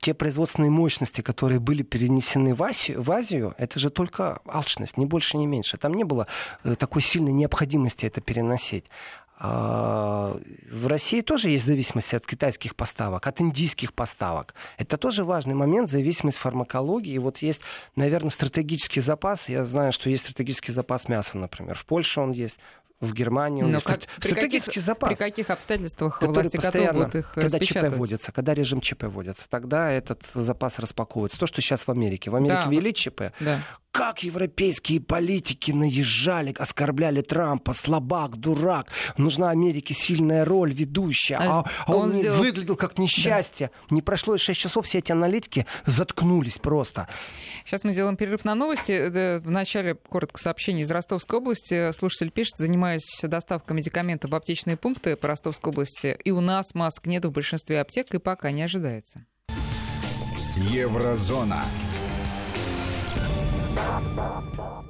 те 0.00 0.14
производственные 0.14 0.70
мощности, 0.70 1.20
которые 1.20 1.60
были 1.60 1.82
перенесены 1.82 2.54
в 2.54 2.62
Азию, 2.62 3.02
в 3.02 3.10
Азию, 3.10 3.54
это 3.58 3.78
же 3.78 3.90
только 3.90 4.40
алчность, 4.46 4.96
ни 4.96 5.04
больше, 5.04 5.36
ни 5.36 5.46
меньше. 5.46 5.76
Там 5.76 5.94
не 5.94 6.04
было 6.04 6.26
э, 6.64 6.74
такой 6.74 7.02
сильной 7.02 7.32
необходимости 7.32 8.06
это 8.06 8.20
переносить. 8.20 8.84
А, 9.38 10.38
в 10.70 10.86
России 10.86 11.20
тоже 11.20 11.50
есть 11.50 11.66
зависимость 11.66 12.14
от 12.14 12.26
китайских 12.26 12.74
поставок, 12.74 13.26
от 13.26 13.40
индийских 13.40 13.92
поставок. 13.92 14.54
Это 14.78 14.96
тоже 14.96 15.24
важный 15.24 15.54
момент, 15.54 15.90
зависимость 15.90 16.38
фармакологии. 16.38 17.18
Вот 17.18 17.38
есть, 17.38 17.60
наверное, 17.96 18.30
стратегический 18.30 19.00
запас. 19.00 19.48
Я 19.48 19.64
знаю, 19.64 19.92
что 19.92 20.08
есть 20.08 20.24
стратегический 20.24 20.72
запас 20.72 21.08
мяса, 21.08 21.36
например. 21.36 21.74
В 21.74 21.84
Польше 21.84 22.20
он 22.20 22.32
есть, 22.32 22.58
в 23.00 23.12
Германии. 23.12 23.62
Но 23.62 23.80
как, 23.80 24.00
при 24.20 24.30
стратегический 24.30 24.70
каких, 24.70 24.82
запас. 24.82 25.08
При 25.10 25.16
каких 25.16 25.50
обстоятельствах 25.50 26.22
власти 26.22 26.56
готовы 26.56 26.92
будут 26.92 27.14
их 27.14 27.32
Когда 27.34 27.58
ЧП 27.58 27.84
вводится, 27.88 28.32
когда 28.32 28.54
режим 28.54 28.80
ЧП 28.80 29.04
вводится, 29.04 29.48
тогда 29.48 29.90
этот 29.90 30.22
запас 30.34 30.78
распаковывается. 30.78 31.38
То, 31.38 31.46
что 31.46 31.60
сейчас 31.60 31.86
в 31.86 31.90
Америке. 31.90 32.30
В 32.30 32.36
Америке 32.36 32.62
да, 32.64 32.70
ввели 32.70 32.94
ЧП. 32.94 33.32
Да 33.40 33.62
как 33.96 34.22
европейские 34.22 35.00
политики 35.00 35.70
наезжали, 35.70 36.54
оскорбляли 36.58 37.22
Трампа, 37.22 37.72
слабак, 37.72 38.36
дурак, 38.36 38.90
нужна 39.16 39.48
Америке 39.48 39.94
сильная 39.94 40.44
роль, 40.44 40.74
ведущая, 40.74 41.36
а, 41.36 41.60
а, 41.60 41.64
а 41.86 41.94
он, 41.94 42.10
он 42.10 42.12
сделал... 42.12 42.38
выглядел 42.38 42.76
как 42.76 42.98
несчастье. 42.98 43.70
Да. 43.88 43.94
Не 43.94 44.02
прошло 44.02 44.34
и 44.34 44.38
6 44.38 44.60
часов, 44.60 44.84
все 44.84 44.98
эти 44.98 45.12
аналитики 45.12 45.64
заткнулись 45.86 46.58
просто. 46.58 47.08
Сейчас 47.64 47.84
мы 47.84 47.92
сделаем 47.92 48.18
перерыв 48.18 48.44
на 48.44 48.54
новости. 48.54 49.38
В 49.38 49.50
начале 49.50 49.94
коротко 49.94 50.38
сообщение 50.38 50.82
из 50.82 50.90
Ростовской 50.90 51.38
области. 51.38 51.90
Слушатель 51.92 52.30
пишет, 52.30 52.58
занимаюсь 52.86 53.20
доставкой 53.22 53.76
медикаментов 53.76 54.30
в 54.30 54.34
аптечные 54.34 54.76
пункты 54.76 55.16
по 55.16 55.28
Ростовской 55.28 55.72
области, 55.72 56.16
и 56.24 56.30
у 56.30 56.40
нас 56.40 56.74
маск 56.74 57.06
нет 57.06 57.24
в 57.24 57.32
большинстве 57.32 57.80
аптек, 57.80 58.14
и 58.14 58.18
пока 58.18 58.50
не 58.50 58.62
ожидается. 58.62 59.26
Еврозона. 60.56 61.64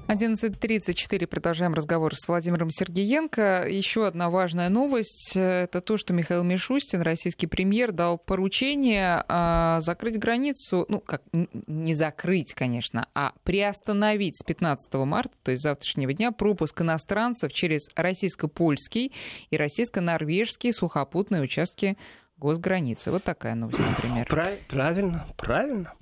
11.34. 0.09 1.27
Продолжаем 1.27 1.75
разговор 1.75 2.14
с 2.14 2.29
Владимиром 2.29 2.71
Сергеенко. 2.71 3.66
Еще 3.69 4.07
одна 4.07 4.31
важная 4.31 4.69
новость. 4.69 5.33
Это 5.35 5.81
то, 5.81 5.97
что 5.97 6.12
Михаил 6.12 6.45
Мишустин, 6.45 7.03
российский 7.03 7.49
премьер, 7.49 7.90
дал 7.90 8.16
поручение 8.16 9.25
а, 9.27 9.81
закрыть 9.81 10.16
границу, 10.19 10.87
ну, 10.88 11.01
как 11.01 11.23
не 11.33 11.95
закрыть, 11.95 12.55
конечно, 12.55 13.09
а 13.14 13.33
приостановить 13.42 14.38
с 14.38 14.45
15 14.45 14.95
марта, 14.95 15.35
то 15.42 15.51
есть 15.51 15.64
завтрашнего 15.64 16.12
дня, 16.12 16.31
пропуск 16.31 16.81
иностранцев 16.81 17.53
через 17.53 17.90
российско-польский 17.97 19.12
и 19.51 19.57
российско-норвежские 19.57 20.73
сухопутные 20.73 21.42
участки 21.42 21.99
госграницы. 22.38 23.11
Вот 23.11 23.25
такая 23.25 23.57
новость, 23.57 23.81
например. 23.81 24.27
Правильно, 24.69 25.27
правильно 25.37 25.95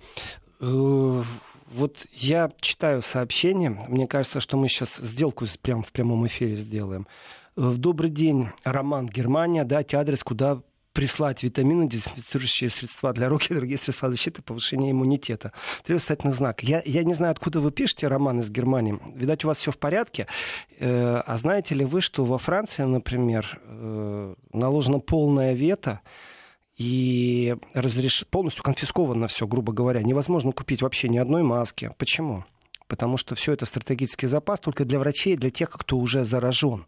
э, 0.61 1.23
вот 1.73 2.07
я 2.13 2.51
читаю 2.61 3.03
сообщение, 3.03 3.71
мне 3.89 4.07
кажется, 4.07 4.41
что 4.41 4.57
мы 4.57 4.69
сейчас 4.69 4.97
сделку 4.97 5.47
прямо 5.63 5.83
в 5.83 5.93
прямом 5.93 6.27
эфире 6.27 6.57
сделаем. 6.57 7.07
Э, 7.57 7.73
добрый 7.77 8.11
день, 8.11 8.49
Роман, 8.65 9.07
Германия, 9.07 9.65
дать 9.65 9.95
адрес, 9.95 10.23
куда 10.23 10.61
прислать 10.95 11.43
витамины, 11.43 11.89
дезинфицирующие 11.89 12.71
средства 12.71 13.13
для 13.13 13.29
рук 13.29 13.51
и 13.51 13.55
другие 13.55 13.77
средства 13.77 14.09
защиты, 14.11 14.43
повышения 14.43 14.93
иммунитета. 14.93 15.53
Три 15.85 15.95
восклицательных 15.95 16.37
знак. 16.37 16.63
Я, 16.63 16.83
я 16.87 17.03
не 17.03 17.15
знаю, 17.15 17.33
откуда 17.33 17.61
вы 17.61 17.73
пишете, 17.73 18.07
Роман, 18.07 18.41
из 18.41 18.51
Германии. 18.51 18.99
Видать, 19.15 19.45
у 19.45 19.49
вас 19.49 19.59
все 19.59 19.73
в 19.73 19.79
порядке. 19.79 20.29
Э, 20.79 21.23
а 21.27 21.37
знаете 21.37 21.75
ли 21.75 21.85
вы, 21.85 22.01
что 22.01 22.25
во 22.25 22.39
Франции, 22.39 22.85
например, 22.85 23.61
э, 23.65 24.35
наложено 24.53 25.01
полное 25.01 25.53
вето 25.55 26.01
и 26.77 27.57
разреш... 27.73 28.25
полностью 28.31 28.65
конфисковано 28.65 29.29
все, 29.29 29.47
грубо 29.47 29.73
говоря. 29.73 30.03
Невозможно 30.03 30.53
купить 30.53 30.83
вообще 30.83 31.09
ни 31.09 31.19
одной 31.19 31.43
маски. 31.43 31.91
Почему? 31.99 32.45
Потому 32.89 33.17
что 33.17 33.35
все 33.35 33.53
это 33.53 33.67
стратегический 33.67 34.27
запас 34.27 34.61
только 34.61 34.85
для 34.85 34.99
врачей, 34.99 35.37
для 35.37 35.51
тех, 35.51 35.71
кто 35.71 35.97
уже 35.97 36.25
заражен. 36.25 36.87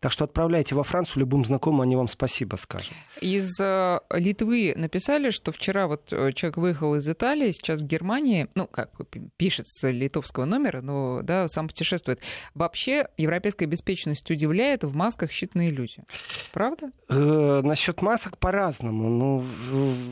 Так 0.00 0.12
что 0.12 0.24
отправляйте 0.24 0.74
во 0.74 0.82
Францию 0.82 1.20
любым 1.20 1.44
знакомым, 1.44 1.82
они 1.82 1.96
вам 1.96 2.08
спасибо 2.08 2.56
скажут. 2.56 2.92
Из 3.20 3.58
э, 3.60 4.00
Литвы 4.10 4.74
написали, 4.76 5.30
что 5.30 5.52
вчера 5.52 5.86
вот 5.86 6.12
э, 6.12 6.32
человек 6.32 6.56
выехал 6.56 6.94
из 6.96 7.08
Италии, 7.08 7.50
сейчас 7.52 7.80
в 7.80 7.86
Германии, 7.86 8.48
ну, 8.54 8.66
как 8.66 8.90
пишет 9.36 9.66
с 9.68 9.88
литовского 9.88 10.44
номера, 10.44 10.80
но, 10.80 11.22
да, 11.22 11.48
сам 11.48 11.68
путешествует. 11.68 12.20
Вообще, 12.54 13.08
европейская 13.16 13.66
беспечность 13.66 14.30
удивляет, 14.30 14.84
в 14.84 14.94
масках 14.94 15.30
считанные 15.30 15.70
люди. 15.70 16.04
Правда? 16.52 16.90
Э, 17.08 17.60
насчет 17.62 18.02
масок 18.02 18.38
по-разному. 18.38 19.08
Ну, 19.08 19.44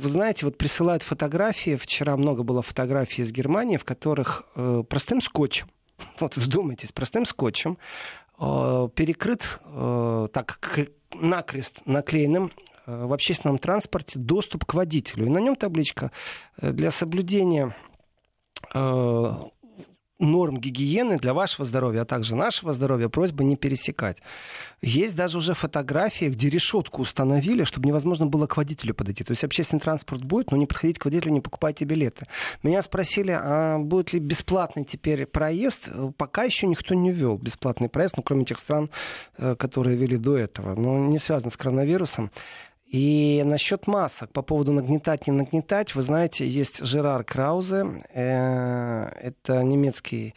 вы 0.02 0.08
знаете, 0.08 0.46
вот 0.46 0.58
присылают 0.58 1.02
фотографии, 1.02 1.76
вчера 1.76 2.16
много 2.16 2.42
было 2.42 2.62
фотографий 2.62 3.22
из 3.22 3.32
Германии, 3.32 3.76
в 3.76 3.84
которых 3.84 4.44
э, 4.54 4.82
простым 4.88 5.20
скотчем, 5.20 5.68
вот 6.20 6.36
вдумайтесь, 6.36 6.92
простым 6.92 7.24
скотчем 7.24 7.78
перекрыт 8.38 9.46
э, 9.64 10.28
так 10.32 10.58
накрест 11.14 11.86
наклеенным 11.86 12.50
э, 12.86 13.06
в 13.06 13.12
общественном 13.12 13.58
транспорте 13.58 14.18
доступ 14.18 14.64
к 14.64 14.74
водителю. 14.74 15.26
И 15.26 15.30
на 15.30 15.38
нем 15.38 15.56
табличка 15.56 16.10
для 16.60 16.90
соблюдения 16.90 17.74
норм 20.18 20.58
гигиены 20.58 21.16
для 21.16 21.34
вашего 21.34 21.64
здоровья, 21.64 22.02
а 22.02 22.04
также 22.04 22.36
нашего 22.36 22.72
здоровья 22.72 23.08
просьба 23.08 23.44
не 23.44 23.56
пересекать. 23.56 24.18
Есть 24.80 25.16
даже 25.16 25.38
уже 25.38 25.54
фотографии, 25.54 26.26
где 26.26 26.48
решетку 26.48 27.02
установили, 27.02 27.64
чтобы 27.64 27.88
невозможно 27.88 28.26
было 28.26 28.46
к 28.46 28.56
водителю 28.56 28.94
подойти. 28.94 29.24
То 29.24 29.32
есть 29.32 29.44
общественный 29.44 29.80
транспорт 29.80 30.24
будет, 30.24 30.50
но 30.50 30.56
не 30.56 30.66
подходить 30.66 30.98
к 30.98 31.04
водителю, 31.04 31.32
не 31.32 31.40
покупайте 31.40 31.84
билеты. 31.84 32.26
Меня 32.62 32.82
спросили, 32.82 33.30
а 33.30 33.78
будет 33.78 34.12
ли 34.12 34.20
бесплатный 34.20 34.84
теперь 34.84 35.26
проезд? 35.26 35.88
Пока 36.16 36.44
еще 36.44 36.66
никто 36.66 36.94
не 36.94 37.10
ввел 37.10 37.36
бесплатный 37.36 37.88
проезд, 37.88 38.16
ну, 38.16 38.22
кроме 38.22 38.44
тех 38.44 38.58
стран, 38.58 38.90
э, 39.38 39.54
которые 39.56 39.96
вели 39.96 40.16
до 40.16 40.36
этого. 40.36 40.74
Но 40.74 40.98
не 40.98 41.18
связано 41.18 41.50
с 41.50 41.56
коронавирусом. 41.56 42.30
И 42.86 43.42
насчет 43.44 43.88
масок, 43.88 44.30
по 44.30 44.42
поводу 44.42 44.72
нагнетать, 44.72 45.26
не 45.26 45.32
нагнетать, 45.32 45.96
вы 45.96 46.02
знаете, 46.02 46.46
есть 46.46 46.84
Жерар 46.84 47.24
Краузе, 47.24 47.84
э, 48.14 49.08
это 49.20 49.64
немецкий 49.64 50.34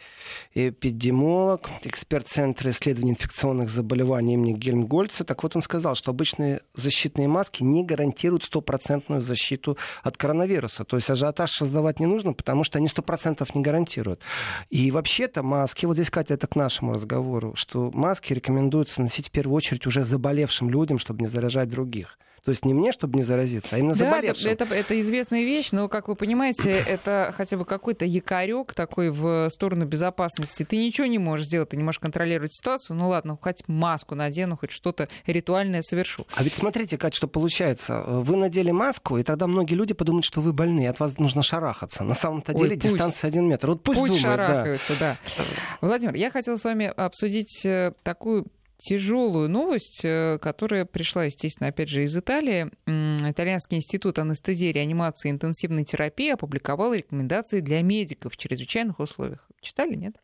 эпидемиолог, 0.54 1.70
эксперт 1.84 2.26
Центра 2.26 2.70
исследований 2.70 3.12
инфекционных 3.12 3.70
заболеваний 3.70 4.34
имени 4.34 4.52
Гельмгольца. 4.52 5.22
Так 5.22 5.44
вот 5.44 5.54
он 5.54 5.62
сказал, 5.62 5.94
что 5.94 6.10
обычные 6.10 6.62
защитные 6.74 7.28
маски 7.28 7.62
не 7.62 7.84
гарантируют 7.84 8.42
стопроцентную 8.42 9.20
защиту 9.20 9.78
от 10.02 10.16
коронавируса. 10.16 10.82
То 10.82 10.96
есть 10.96 11.08
ажиотаж 11.08 11.52
создавать 11.52 12.00
не 12.00 12.06
нужно, 12.06 12.32
потому 12.32 12.64
что 12.64 12.78
они 12.78 12.88
сто 12.88 13.00
процентов 13.00 13.54
не 13.54 13.62
гарантируют. 13.62 14.22
И 14.70 14.90
вообще-то 14.90 15.44
маски, 15.44 15.86
вот 15.86 15.94
здесь, 15.94 16.10
Катя, 16.10 16.34
это 16.34 16.48
к 16.48 16.56
нашему 16.56 16.94
разговору, 16.94 17.54
что 17.54 17.92
маски 17.92 18.32
рекомендуется 18.32 19.02
носить 19.02 19.28
в 19.28 19.30
первую 19.30 19.54
очередь 19.54 19.86
уже 19.86 20.02
заболевшим 20.02 20.68
людям, 20.68 20.98
чтобы 20.98 21.22
не 21.22 21.28
заражать 21.28 21.68
других. 21.68 22.18
То 22.44 22.50
есть 22.50 22.64
не 22.64 22.74
мне, 22.74 22.92
чтобы 22.92 23.18
не 23.18 23.22
заразиться, 23.22 23.76
а 23.76 23.78
именно 23.78 23.94
да, 23.94 24.10
заболевшим. 24.10 24.50
Это, 24.50 24.64
это, 24.64 24.74
это 24.74 25.00
известная 25.00 25.44
вещь, 25.44 25.72
но, 25.72 25.88
как 25.88 26.08
вы 26.08 26.14
понимаете, 26.14 26.70
это 26.88 27.34
хотя 27.36 27.56
бы 27.56 27.64
какой-то 27.64 28.04
якорек 28.04 28.74
такой 28.74 29.10
в 29.10 29.48
сторону 29.50 29.84
безопасности. 29.86 30.64
Ты 30.64 30.76
ничего 30.76 31.06
не 31.06 31.18
можешь 31.18 31.46
сделать, 31.46 31.70
ты 31.70 31.76
не 31.76 31.82
можешь 31.82 31.98
контролировать 31.98 32.52
ситуацию. 32.52 32.96
Ну 32.96 33.08
ладно, 33.08 33.38
хоть 33.40 33.66
маску 33.68 34.14
надену, 34.14 34.56
хоть 34.56 34.70
что-то 34.70 35.08
ритуальное 35.26 35.82
совершу. 35.82 36.26
А 36.34 36.42
ведь 36.42 36.54
смотрите, 36.54 36.96
Катя, 36.96 37.16
что 37.16 37.28
получается. 37.28 38.02
Вы 38.06 38.36
надели 38.36 38.70
маску, 38.70 39.18
и 39.18 39.22
тогда 39.22 39.46
многие 39.46 39.74
люди 39.74 39.94
подумают, 39.94 40.24
что 40.24 40.40
вы 40.40 40.52
больны, 40.52 40.86
от 40.86 41.00
вас 41.00 41.18
нужно 41.18 41.42
шарахаться. 41.42 42.04
На 42.04 42.14
самом-то 42.14 42.54
деле 42.54 42.70
Ой, 42.70 42.76
пусть, 42.76 42.92
дистанция 42.92 43.28
один 43.28 43.48
метр. 43.48 43.68
Вот 43.68 43.82
пусть, 43.82 43.98
пусть 43.98 44.22
думают, 44.22 44.40
шарахаются, 44.40 44.92
да. 44.98 45.18
да. 45.36 45.44
Владимир, 45.80 46.14
я 46.14 46.30
хотела 46.30 46.56
с 46.56 46.64
вами 46.64 46.86
обсудить 46.86 47.64
э, 47.64 47.92
такую 48.02 48.46
тяжелую 48.80 49.48
новость, 49.48 50.00
э, 50.04 50.38
которая 50.40 50.84
пришла, 50.84 51.24
естественно, 51.24 51.68
опять 51.68 51.88
же, 51.88 52.04
из 52.04 52.16
Италии. 52.16 52.70
Итальянский 52.86 53.76
институт 53.76 54.18
анестезии, 54.18 54.72
реанимации 54.72 55.28
и 55.28 55.32
интенсивной 55.32 55.84
терапии 55.84 56.30
опубликовал 56.30 56.94
рекомендации 56.94 57.60
для 57.60 57.82
медиков 57.82 58.32
в 58.32 58.36
чрезвычайных 58.36 58.98
условиях. 58.98 59.46
Читали, 59.60 59.94
нет? 59.94 60.16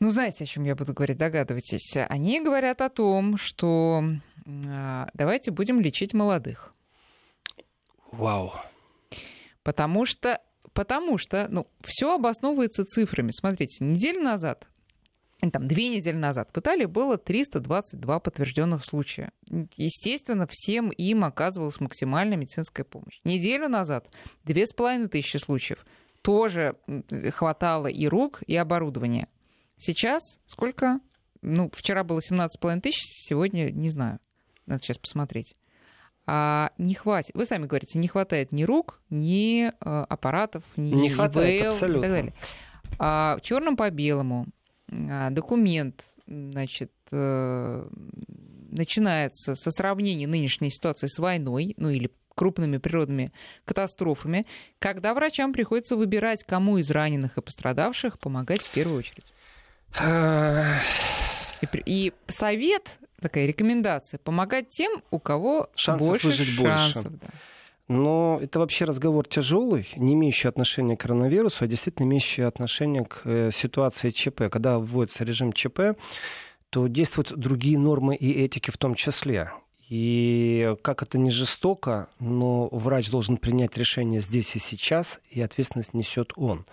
Ну, 0.00 0.10
знаете, 0.10 0.44
о 0.44 0.46
чем 0.46 0.64
я 0.64 0.74
буду 0.74 0.94
говорить, 0.94 1.18
догадывайтесь. 1.18 1.96
Они 2.08 2.40
говорят 2.40 2.80
о 2.80 2.88
том, 2.88 3.36
что 3.36 4.02
а, 4.68 5.08
давайте 5.14 5.50
будем 5.50 5.80
лечить 5.80 6.14
молодых. 6.14 6.74
Вау. 8.10 8.52
Потому 9.62 10.04
что, 10.04 10.40
потому 10.72 11.18
что, 11.18 11.46
ну, 11.48 11.68
все 11.82 12.14
обосновывается 12.14 12.84
цифрами. 12.84 13.30
Смотрите, 13.30 13.84
неделю 13.84 14.22
назад 14.22 14.66
там, 15.50 15.66
две 15.66 15.88
недели 15.88 16.16
назад 16.16 16.50
в 16.54 16.58
Италии 16.58 16.84
было 16.84 17.18
322 17.18 18.20
подтвержденных 18.20 18.84
случая. 18.84 19.32
Естественно, 19.76 20.46
всем 20.48 20.90
им 20.90 21.24
оказывалась 21.24 21.80
максимальная 21.80 22.36
медицинская 22.36 22.84
помощь. 22.84 23.20
Неделю 23.24 23.68
назад 23.68 24.08
две 24.44 24.66
с 24.66 24.72
половиной 24.72 25.08
тысячи 25.08 25.38
случаев. 25.38 25.84
Тоже 26.22 26.76
хватало 27.32 27.88
и 27.88 28.06
рук, 28.06 28.42
и 28.46 28.54
оборудования. 28.54 29.26
Сейчас 29.76 30.40
сколько? 30.46 31.00
Ну, 31.42 31.70
вчера 31.74 32.04
было 32.04 32.20
17,5 32.20 32.80
тысяч, 32.80 33.02
сегодня 33.26 33.72
не 33.72 33.88
знаю. 33.88 34.20
Надо 34.66 34.80
сейчас 34.84 34.98
посмотреть. 34.98 35.56
А 36.24 36.70
не 36.78 36.94
хватит. 36.94 37.34
Вы 37.34 37.46
сами 37.46 37.66
говорите, 37.66 37.98
не 37.98 38.06
хватает 38.06 38.52
ни 38.52 38.62
рук, 38.62 39.00
ни 39.10 39.66
э, 39.66 39.72
аппаратов, 39.80 40.62
ни 40.76 40.94
не 40.94 41.10
хватает, 41.10 41.66
абсолютно. 41.66 41.98
и 41.98 42.02
так 42.02 42.10
далее. 42.12 42.34
А 43.00 43.40
черным 43.40 43.76
по 43.76 43.90
белому 43.90 44.46
документ, 45.30 46.04
значит, 46.26 46.92
э, 47.10 47.88
начинается 48.70 49.54
со 49.54 49.70
сравнения 49.70 50.26
нынешней 50.26 50.70
ситуации 50.70 51.06
с 51.06 51.18
войной, 51.18 51.74
ну 51.76 51.90
или 51.90 52.10
крупными 52.34 52.78
природными 52.78 53.32
катастрофами, 53.64 54.46
когда 54.78 55.14
врачам 55.14 55.52
приходится 55.52 55.96
выбирать, 55.96 56.44
кому 56.44 56.78
из 56.78 56.90
раненых 56.90 57.36
и 57.36 57.42
пострадавших 57.42 58.18
помогать 58.18 58.62
в 58.62 58.70
первую 58.70 58.98
очередь. 58.98 59.32
И, 61.60 61.66
и 61.86 62.12
совет, 62.26 62.98
такая 63.20 63.46
рекомендация, 63.46 64.18
помогать 64.18 64.68
тем, 64.68 65.02
у 65.10 65.18
кого 65.18 65.70
шансов 65.74 66.08
больше 66.08 66.32
шансов. 66.32 67.10
Больше. 67.10 67.18
Да. 67.22 67.28
Но 67.88 68.38
это 68.40 68.58
вообще 68.60 68.84
разговор 68.84 69.26
тяжелый, 69.26 69.88
не 69.96 70.14
имеющий 70.14 70.48
отношения 70.48 70.96
к 70.96 71.00
коронавирусу, 71.00 71.64
а 71.64 71.66
действительно 71.66 72.06
имеющий 72.06 72.42
отношение 72.42 73.04
к 73.04 73.22
э, 73.24 73.50
ситуации 73.52 74.10
ЧП. 74.10 74.44
Когда 74.50 74.78
вводится 74.78 75.24
режим 75.24 75.52
ЧП, 75.52 75.98
то 76.70 76.86
действуют 76.86 77.36
другие 77.36 77.78
нормы 77.78 78.14
и 78.14 78.32
этики 78.32 78.70
в 78.70 78.78
том 78.78 78.94
числе. 78.94 79.50
И 79.88 80.74
как 80.80 81.02
это 81.02 81.18
не 81.18 81.30
жестоко, 81.30 82.08
но 82.18 82.68
врач 82.72 83.10
должен 83.10 83.36
принять 83.36 83.76
решение 83.76 84.20
здесь 84.20 84.56
и 84.56 84.58
сейчас, 84.58 85.20
и 85.28 85.42
ответственность 85.42 85.92
несет 85.92 86.32
он. 86.36 86.64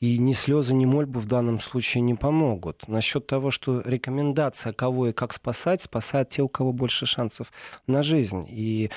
И 0.00 0.18
ни 0.18 0.34
слезы, 0.34 0.74
ни 0.74 0.84
мольбы 0.84 1.20
в 1.20 1.26
данном 1.26 1.60
случае 1.60 2.02
не 2.02 2.14
помогут. 2.14 2.86
Насчет 2.86 3.26
того, 3.26 3.50
что 3.50 3.80
рекомендация, 3.80 4.74
кого 4.74 5.08
и 5.08 5.12
как 5.12 5.32
спасать, 5.32 5.80
спасает 5.80 6.28
те, 6.30 6.42
у 6.42 6.48
кого 6.48 6.72
больше 6.72 7.06
шансов 7.06 7.50
на 7.86 8.02
жизнь. 8.02 8.44
И 8.48 8.90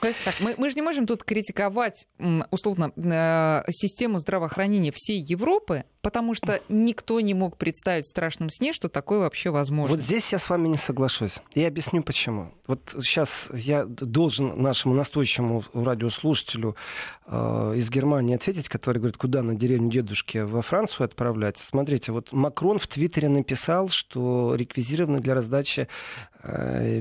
то 0.00 0.08
есть 0.08 0.24
так, 0.24 0.36
мы, 0.40 0.54
мы 0.56 0.70
же 0.70 0.76
не 0.76 0.82
можем 0.82 1.06
тут 1.06 1.24
критиковать, 1.24 2.06
условно, 2.50 2.90
э, 2.96 3.70
систему 3.70 4.18
здравоохранения 4.18 4.92
всей 4.94 5.20
Европы, 5.20 5.84
потому 6.00 6.32
что 6.32 6.62
никто 6.70 7.20
не 7.20 7.34
мог 7.34 7.58
представить 7.58 8.06
в 8.06 8.08
страшном 8.08 8.48
сне, 8.48 8.72
что 8.72 8.88
такое 8.88 9.18
вообще 9.18 9.50
возможно. 9.50 9.94
Вот 9.94 10.02
здесь 10.02 10.32
я 10.32 10.38
с 10.38 10.48
вами 10.48 10.68
не 10.68 10.78
соглашусь. 10.78 11.40
Я 11.54 11.68
объясню 11.68 12.02
почему. 12.02 12.52
Вот 12.66 12.94
сейчас 13.02 13.48
я 13.52 13.84
должен 13.84 14.62
нашему 14.62 14.94
настойчивому 14.94 15.64
радиослушателю 15.74 16.76
э, 17.26 17.74
из 17.76 17.90
Германии 17.90 18.36
ответить, 18.36 18.70
который 18.70 18.98
говорит, 18.98 19.18
куда 19.18 19.42
на 19.42 19.54
деревню 19.54 19.90
дедушки 19.90 20.38
во 20.38 20.62
Францию 20.62 21.04
отправлять. 21.04 21.58
Смотрите, 21.58 22.12
вот 22.12 22.32
Макрон 22.32 22.78
в 22.78 22.86
Твиттере 22.86 23.28
написал, 23.28 23.90
что 23.90 24.54
реквизированы 24.54 25.18
для 25.18 25.34
раздачи 25.34 25.88
э, 26.42 27.00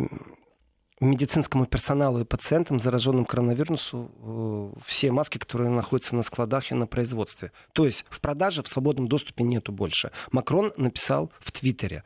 медицинскому 0.99 1.65
персоналу 1.65 2.21
и 2.21 2.25
пациентам, 2.25 2.79
зараженным 2.79 3.25
коронавирусом, 3.25 4.11
э, 4.21 4.71
все 4.85 5.11
маски, 5.11 5.37
которые 5.37 5.69
находятся 5.69 6.15
на 6.15 6.23
складах 6.23 6.71
и 6.71 6.75
на 6.75 6.87
производстве. 6.87 7.51
То 7.73 7.85
есть 7.85 8.05
в 8.09 8.19
продаже, 8.19 8.63
в 8.63 8.67
свободном 8.67 9.07
доступе 9.07 9.43
нету 9.43 9.71
больше. 9.71 10.11
Макрон 10.31 10.73
написал 10.77 11.31
в 11.39 11.51
Твиттере. 11.51 12.03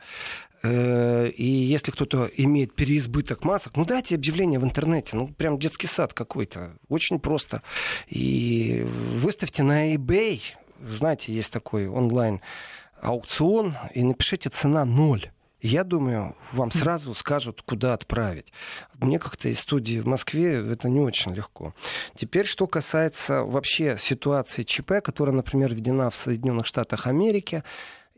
Э, 0.62 1.28
и 1.28 1.44
если 1.44 1.90
кто-то 1.90 2.30
имеет 2.36 2.74
переизбыток 2.74 3.44
масок, 3.44 3.76
ну 3.76 3.84
дайте 3.84 4.14
объявление 4.14 4.58
в 4.58 4.64
интернете, 4.64 5.16
ну 5.16 5.28
прям 5.28 5.58
детский 5.58 5.86
сад 5.86 6.14
какой-то, 6.14 6.76
очень 6.88 7.18
просто. 7.18 7.62
И 8.08 8.86
выставьте 9.16 9.62
на 9.62 9.94
eBay, 9.94 10.40
знаете, 10.80 11.32
есть 11.34 11.52
такой 11.52 11.88
онлайн 11.88 12.40
аукцион, 13.02 13.74
и 13.92 14.02
напишите 14.02 14.48
цена 14.48 14.84
ноль 14.84 15.30
я 15.68 15.82
думаю, 15.82 16.36
вам 16.52 16.70
сразу 16.70 17.14
скажут, 17.14 17.62
куда 17.62 17.94
отправить. 17.94 18.52
Мне 19.00 19.18
как-то 19.18 19.48
из 19.48 19.60
студии 19.60 19.98
в 20.00 20.06
Москве 20.06 20.56
это 20.70 20.90
не 20.90 21.00
очень 21.00 21.32
легко. 21.34 21.74
Теперь, 22.14 22.44
что 22.44 22.66
касается 22.66 23.44
вообще 23.44 23.96
ситуации 23.98 24.62
ЧП, 24.62 25.00
которая, 25.02 25.34
например, 25.34 25.74
введена 25.74 26.10
в 26.10 26.16
Соединенных 26.16 26.66
Штатах 26.66 27.06
Америки, 27.06 27.62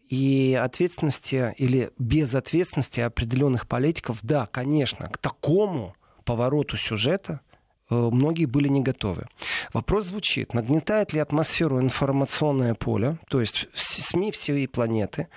и 0.09 0.59
ответственности 0.61 1.55
или 1.57 1.91
безответственности 1.99 3.01
определенных 3.01 3.67
политиков, 3.67 4.19
да, 4.23 4.47
конечно, 4.47 5.09
к 5.09 5.19
такому 5.19 5.97
повороту 6.25 6.77
сюжета 6.77 7.41
многие 7.91 8.47
были 8.47 8.69
не 8.69 8.81
готовы. 8.81 9.27
Вопрос 9.73 10.07
звучит, 10.07 10.55
нагнетает 10.55 11.13
ли 11.13 11.21
атмосферу 11.21 11.81
информационное 11.81 12.75
поле, 12.75 13.19
то 13.29 13.41
есть 13.41 13.69
СМИ 13.75 14.31
всей 14.33 14.67
планеты, 14.69 15.29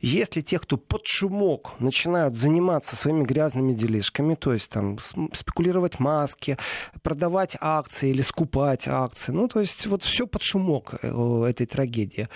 если 0.00 0.40
те, 0.40 0.58
кто 0.58 0.76
под 0.76 1.06
шумок 1.06 1.72
начинают 1.78 2.34
заниматься 2.34 2.96
своими 2.96 3.24
грязными 3.24 3.72
делишками, 3.72 4.34
то 4.34 4.52
есть 4.52 4.70
там 4.70 4.98
спекулировать 5.32 5.98
маски, 5.98 6.58
продавать 7.02 7.56
акции 7.60 8.10
или 8.10 8.22
скупать 8.22 8.86
акции, 8.88 9.32
ну 9.32 9.48
то 9.48 9.60
есть 9.60 9.86
вот 9.86 10.02
все 10.02 10.26
под 10.26 10.42
шумок 10.42 10.94
э, 11.02 11.44
этой 11.48 11.66
трагедии. 11.66 12.28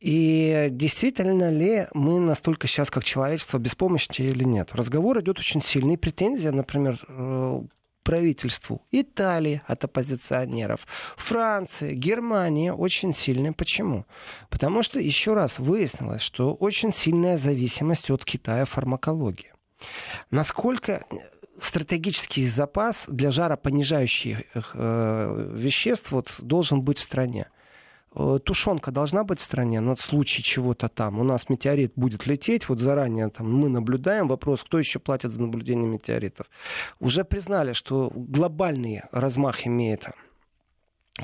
И 0.00 0.68
действительно 0.70 1.50
ли 1.50 1.86
мы 1.92 2.20
настолько 2.20 2.68
сейчас, 2.68 2.90
как 2.90 3.02
человечество, 3.02 3.58
беспомощны 3.58 4.22
или 4.22 4.44
нет? 4.44 4.70
Разговор 4.72 5.20
идет 5.20 5.40
очень 5.40 5.60
сильный. 5.60 5.98
Претензия, 5.98 6.52
например, 6.52 7.00
э, 7.08 7.62
правительству 8.08 8.80
Италии 8.90 9.60
от 9.66 9.84
оппозиционеров, 9.84 10.86
Франции, 11.18 11.92
Германии 11.92 12.70
очень 12.70 13.12
сильные. 13.12 13.52
Почему? 13.52 14.06
Потому 14.48 14.82
что, 14.82 14.98
еще 14.98 15.34
раз, 15.34 15.58
выяснилось, 15.58 16.22
что 16.22 16.54
очень 16.54 16.90
сильная 16.90 17.36
зависимость 17.36 18.10
от 18.10 18.24
Китая 18.24 18.64
фармакологии. 18.64 19.52
Насколько 20.30 21.04
стратегический 21.60 22.48
запас 22.48 23.04
для 23.08 23.30
жаропонижающих 23.30 24.40
э, 24.54 25.52
веществ 25.54 26.10
вот, 26.10 26.34
должен 26.38 26.80
быть 26.80 26.96
в 26.96 27.02
стране. 27.02 27.48
Э, 28.14 28.38
тушенка 28.44 28.90
должна 28.90 29.24
быть 29.24 29.38
в 29.38 29.42
стране, 29.42 29.80
но 29.80 29.94
в 29.94 30.00
случае 30.00 30.42
чего-то 30.42 30.88
там. 30.88 31.18
У 31.18 31.24
нас 31.24 31.48
метеорит 31.48 31.92
будет 31.96 32.26
лететь, 32.26 32.68
вот 32.68 32.80
заранее 32.80 33.28
там 33.28 33.52
мы 33.52 33.68
наблюдаем. 33.68 34.28
Вопрос, 34.28 34.64
кто 34.64 34.78
еще 34.78 34.98
платит 34.98 35.30
за 35.30 35.40
наблюдение 35.40 35.88
метеоритов. 35.88 36.46
Уже 37.00 37.24
признали, 37.24 37.72
что 37.72 38.10
глобальный 38.14 39.02
размах 39.12 39.66
имеет 39.66 40.06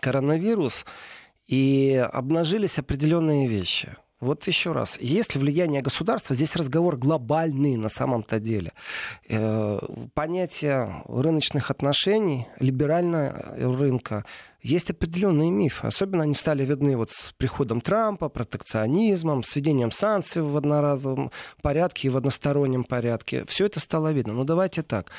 коронавирус, 0.00 0.84
и 1.46 2.08
обнажились 2.12 2.78
определенные 2.78 3.48
вещи. 3.48 3.96
Вот 4.20 4.46
еще 4.46 4.72
раз, 4.72 4.98
есть 5.00 5.34
ли 5.34 5.40
влияние 5.40 5.82
государства, 5.82 6.34
здесь 6.34 6.56
разговор 6.56 6.96
глобальный 6.96 7.76
на 7.76 7.90
самом-то 7.90 8.40
деле. 8.40 8.72
Э, 9.28 9.78
понятие 10.14 11.02
рыночных 11.06 11.70
отношений, 11.70 12.48
либерального 12.58 13.54
рынка, 13.54 14.24
есть 14.64 14.90
определенные 14.90 15.50
мифы. 15.50 15.86
Особенно 15.86 16.24
они 16.24 16.34
стали 16.34 16.64
видны 16.64 16.96
вот 16.96 17.10
с 17.10 17.32
приходом 17.36 17.80
Трампа, 17.80 18.28
протекционизмом, 18.28 19.42
с 19.42 19.54
введением 19.54 19.92
санкций 19.92 20.42
в 20.42 20.56
одноразовом 20.56 21.30
порядке 21.62 22.08
и 22.08 22.10
в 22.10 22.16
одностороннем 22.16 22.82
порядке. 22.82 23.44
Все 23.46 23.66
это 23.66 23.78
стало 23.78 24.12
видно. 24.12 24.32
Но 24.32 24.44
давайте 24.44 24.82
так. 24.82 25.10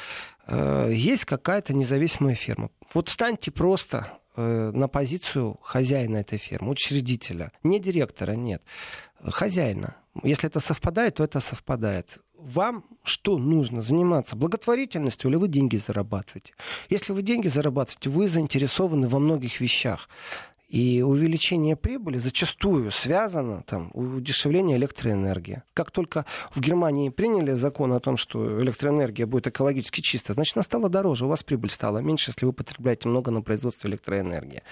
Э, 0.47 0.89
есть 0.91 1.25
какая-то 1.25 1.73
независимая 1.73 2.35
фирма. 2.35 2.69
Вот 2.93 3.07
встаньте 3.07 3.51
просто 3.51 4.19
Э, 4.37 4.71
на 4.73 4.89
позицию 4.89 5.57
хозяина 5.61 6.17
этой 6.17 6.37
фирмы, 6.37 6.71
учредителя. 6.71 7.51
Не 7.63 7.79
директора, 7.79 8.33
нет. 8.33 8.61
Хозяина. 9.23 9.95
Если 10.23 10.47
это 10.47 10.59
совпадает, 10.59 11.15
то 11.15 11.23
это 11.23 11.39
совпадает. 11.39 12.17
Вам 12.45 12.85
что 13.03 13.39
нужно? 13.39 13.81
Заниматься 13.81 14.35
благотворительностью 14.35 15.31
или 15.31 15.37
вы 15.37 15.47
деньги 15.47 15.77
зарабатываете? 15.77 16.53
Если 16.89 17.11
вы 17.11 17.23
деньги 17.23 17.47
зарабатываете, 17.47 18.11
вы 18.11 18.27
заинтересованы 18.27 19.07
во 19.07 19.17
многих 19.17 19.59
вещах. 19.59 20.07
И 20.67 21.03
увеличение 21.03 21.75
прибыли 21.75 22.17
зачастую 22.17 22.89
связано 22.89 23.63
там, 23.67 23.91
удешевление 23.93 24.77
электроэнергии. 24.77 25.61
Как 25.73 25.91
только 25.91 26.25
в 26.53 26.59
Германии 26.59 27.09
приняли 27.09 27.53
закон 27.53 27.93
о 27.93 27.99
том, 27.99 28.17
что 28.17 28.59
электроэнергия 28.61 29.27
будет 29.27 29.47
экологически 29.47 30.01
чистая, 30.01 30.33
значит, 30.33 30.57
она 30.57 30.63
стала 30.63 30.89
дороже, 30.89 31.25
у 31.25 31.27
вас 31.29 31.43
прибыль 31.43 31.69
стала 31.69 31.99
меньше, 31.99 32.31
если 32.31 32.45
вы 32.45 32.53
потребляете 32.53 33.07
много 33.09 33.31
на 33.31 33.41
производство 33.41 33.87
электроэнергии. 33.87 34.63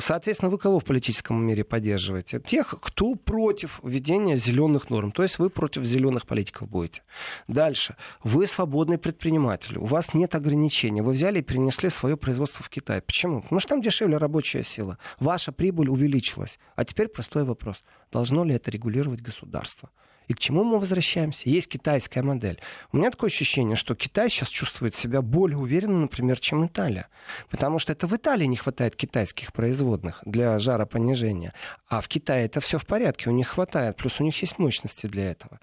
Соответственно, 0.00 0.50
вы 0.50 0.58
кого 0.58 0.78
в 0.80 0.84
политическом 0.84 1.42
мире 1.42 1.64
поддерживаете? 1.64 2.38
Тех, 2.40 2.74
кто 2.80 3.14
против 3.14 3.80
введения 3.82 4.36
зеленых 4.36 4.90
норм. 4.90 5.12
То 5.12 5.22
есть 5.22 5.38
вы 5.38 5.48
против 5.48 5.84
зеленых 5.84 6.26
политиков 6.26 6.68
будете. 6.68 7.02
Дальше. 7.48 7.96
Вы 8.22 8.46
свободный 8.46 8.98
предприниматель. 8.98 9.78
У 9.78 9.86
вас 9.86 10.12
нет 10.12 10.34
ограничений. 10.34 11.00
Вы 11.00 11.12
взяли 11.12 11.38
и 11.38 11.42
перенесли 11.42 11.88
свое 11.88 12.16
производство 12.16 12.62
в 12.62 12.68
Китай. 12.68 13.00
Почему? 13.00 13.40
Потому 13.40 13.60
что 13.60 13.70
там 13.70 13.82
дешевле 13.82 14.18
рабочая 14.18 14.62
сила 14.62 14.98
ваша 15.22 15.52
прибыль 15.52 15.88
увеличилась. 15.88 16.58
А 16.76 16.84
теперь 16.84 17.08
простой 17.08 17.44
вопрос. 17.44 17.84
Должно 18.10 18.44
ли 18.44 18.54
это 18.54 18.70
регулировать 18.70 19.20
государство? 19.20 19.90
И 20.28 20.34
к 20.34 20.38
чему 20.38 20.64
мы 20.64 20.78
возвращаемся? 20.78 21.50
Есть 21.50 21.68
китайская 21.68 22.22
модель. 22.22 22.60
У 22.92 22.96
меня 22.96 23.10
такое 23.10 23.28
ощущение, 23.28 23.76
что 23.76 23.94
Китай 23.94 24.30
сейчас 24.30 24.48
чувствует 24.48 24.94
себя 24.94 25.20
более 25.20 25.58
уверенно, 25.58 26.00
например, 26.00 26.38
чем 26.38 26.64
Италия. 26.64 27.08
Потому 27.50 27.78
что 27.78 27.92
это 27.92 28.06
в 28.06 28.16
Италии 28.16 28.46
не 28.46 28.56
хватает 28.56 28.96
китайских 28.96 29.52
производных 29.52 30.22
для 30.24 30.58
жаропонижения. 30.58 31.52
А 31.88 32.00
в 32.00 32.08
Китае 32.08 32.46
это 32.46 32.60
все 32.60 32.78
в 32.78 32.86
порядке, 32.86 33.30
у 33.30 33.32
них 33.32 33.48
хватает. 33.48 33.96
Плюс 33.96 34.20
у 34.20 34.24
них 34.24 34.40
есть 34.40 34.58
мощности 34.58 35.06
для 35.06 35.30
этого. 35.30 35.60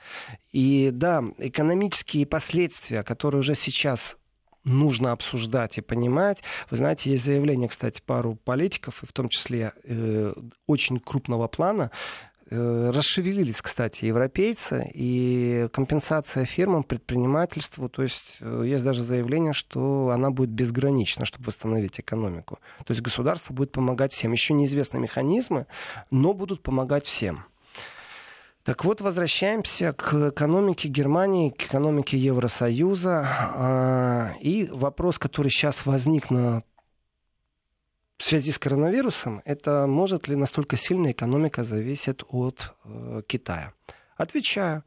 И 0.51 0.91
да, 0.93 1.23
экономические 1.37 2.25
последствия, 2.25 3.03
которые 3.03 3.39
уже 3.39 3.55
сейчас 3.55 4.17
нужно 4.69 5.11
обсуждать 5.11 5.77
и 5.77 5.81
понимать. 5.81 6.43
Вы 6.69 6.77
знаете, 6.77 7.11
есть 7.11 7.25
заявление, 7.25 7.67
кстати, 7.67 8.01
пару 8.05 8.35
политиков, 8.35 9.03
и 9.03 9.05
в 9.05 9.13
том 9.13 9.29
числе 9.29 9.73
э, 9.83 10.33
очень 10.67 10.99
крупного 10.99 11.47
плана, 11.47 11.91
э, 12.49 12.91
расшевелились, 12.93 13.61
кстати, 13.61 14.05
европейцы, 14.05 14.89
и 14.93 15.67
компенсация 15.73 16.45
фирмам, 16.45 16.83
предпринимательству, 16.83 17.89
то 17.89 18.03
есть 18.03 18.37
э, 18.39 18.63
есть 18.65 18.83
даже 18.83 19.03
заявление, 19.03 19.53
что 19.53 20.09
она 20.09 20.29
будет 20.29 20.49
безгранична, 20.49 21.25
чтобы 21.25 21.45
восстановить 21.45 21.99
экономику. 21.99 22.59
То 22.85 22.91
есть 22.91 23.01
государство 23.01 23.53
будет 23.53 23.71
помогать 23.71 24.13
всем. 24.13 24.31
Еще 24.31 24.53
неизвестны 24.53 24.99
механизмы, 24.99 25.65
но 26.11 26.33
будут 26.33 26.61
помогать 26.61 27.05
всем. 27.05 27.45
Так 28.69 28.85
вот, 28.85 29.01
возвращаемся 29.01 29.93
к 29.93 30.29
экономике 30.29 30.89
Германии, 30.89 31.49
к 31.49 31.63
экономике 31.63 32.19
Евросоюза. 32.19 33.25
А, 33.27 34.33
и 34.41 34.67
вопрос, 34.71 35.17
который 35.17 35.49
сейчас 35.49 35.87
возник 35.87 36.29
на 36.29 36.61
в 38.19 38.23
связи 38.23 38.51
с 38.51 38.59
коронавирусом, 38.59 39.41
это 39.43 39.87
может 39.87 40.27
ли 40.27 40.35
настолько 40.35 40.77
сильно 40.77 41.09
экономика 41.09 41.63
зависит 41.63 42.23
от 42.29 42.75
э, 42.85 43.23
Китая? 43.25 43.73
Отвечаю. 44.17 44.83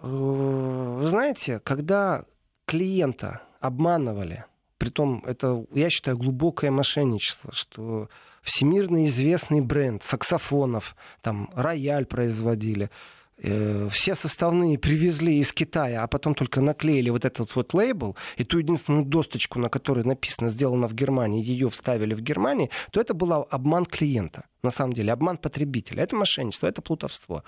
Э, 0.00 0.06
вы 0.06 1.06
знаете, 1.06 1.60
когда 1.60 2.24
клиента 2.64 3.42
обманывали, 3.60 4.46
притом 4.78 5.22
это, 5.26 5.66
я 5.74 5.90
считаю, 5.90 6.16
глубокое 6.16 6.70
мошенничество, 6.70 7.52
что 7.52 8.08
всемирно 8.46 9.06
известный 9.06 9.60
бренд 9.60 10.04
саксофонов, 10.04 10.96
там 11.20 11.50
рояль 11.54 12.06
производили, 12.06 12.90
э, 13.38 13.88
все 13.90 14.14
составные 14.14 14.78
привезли 14.78 15.38
из 15.38 15.52
Китая, 15.52 16.04
а 16.04 16.06
потом 16.06 16.34
только 16.36 16.60
наклеили 16.60 17.10
вот 17.10 17.24
этот 17.24 17.54
вот 17.56 17.74
лейбл, 17.74 18.16
и 18.36 18.44
ту 18.44 18.58
единственную 18.58 19.04
досточку, 19.04 19.58
на 19.58 19.68
которой 19.68 20.04
написано 20.04 20.48
«сделано 20.48 20.86
в 20.86 20.94
Германии», 20.94 21.42
ее 21.42 21.68
вставили 21.68 22.14
в 22.14 22.20
Германии, 22.20 22.70
то 22.92 23.00
это 23.00 23.14
был 23.14 23.32
обман 23.32 23.84
клиента, 23.84 24.44
на 24.62 24.70
самом 24.70 24.92
деле, 24.92 25.12
обман 25.12 25.38
потребителя. 25.38 26.04
Это 26.04 26.14
мошенничество, 26.14 26.68
это 26.68 26.82
плутовство. 26.82 27.42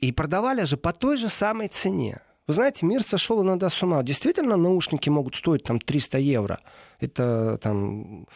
И 0.00 0.10
продавали 0.10 0.64
же 0.64 0.76
по 0.76 0.92
той 0.92 1.16
же 1.16 1.28
самой 1.28 1.68
цене. 1.68 2.20
Вы 2.48 2.54
знаете, 2.54 2.84
мир 2.84 3.02
сошел 3.02 3.42
иногда 3.42 3.70
с 3.70 3.80
ума. 3.82 4.02
Действительно, 4.02 4.56
наушники 4.56 5.08
могут 5.08 5.36
стоить 5.36 5.62
там 5.62 5.78
300 5.78 6.18
евро. 6.18 6.60
Это 7.00 7.58
там 7.62 8.26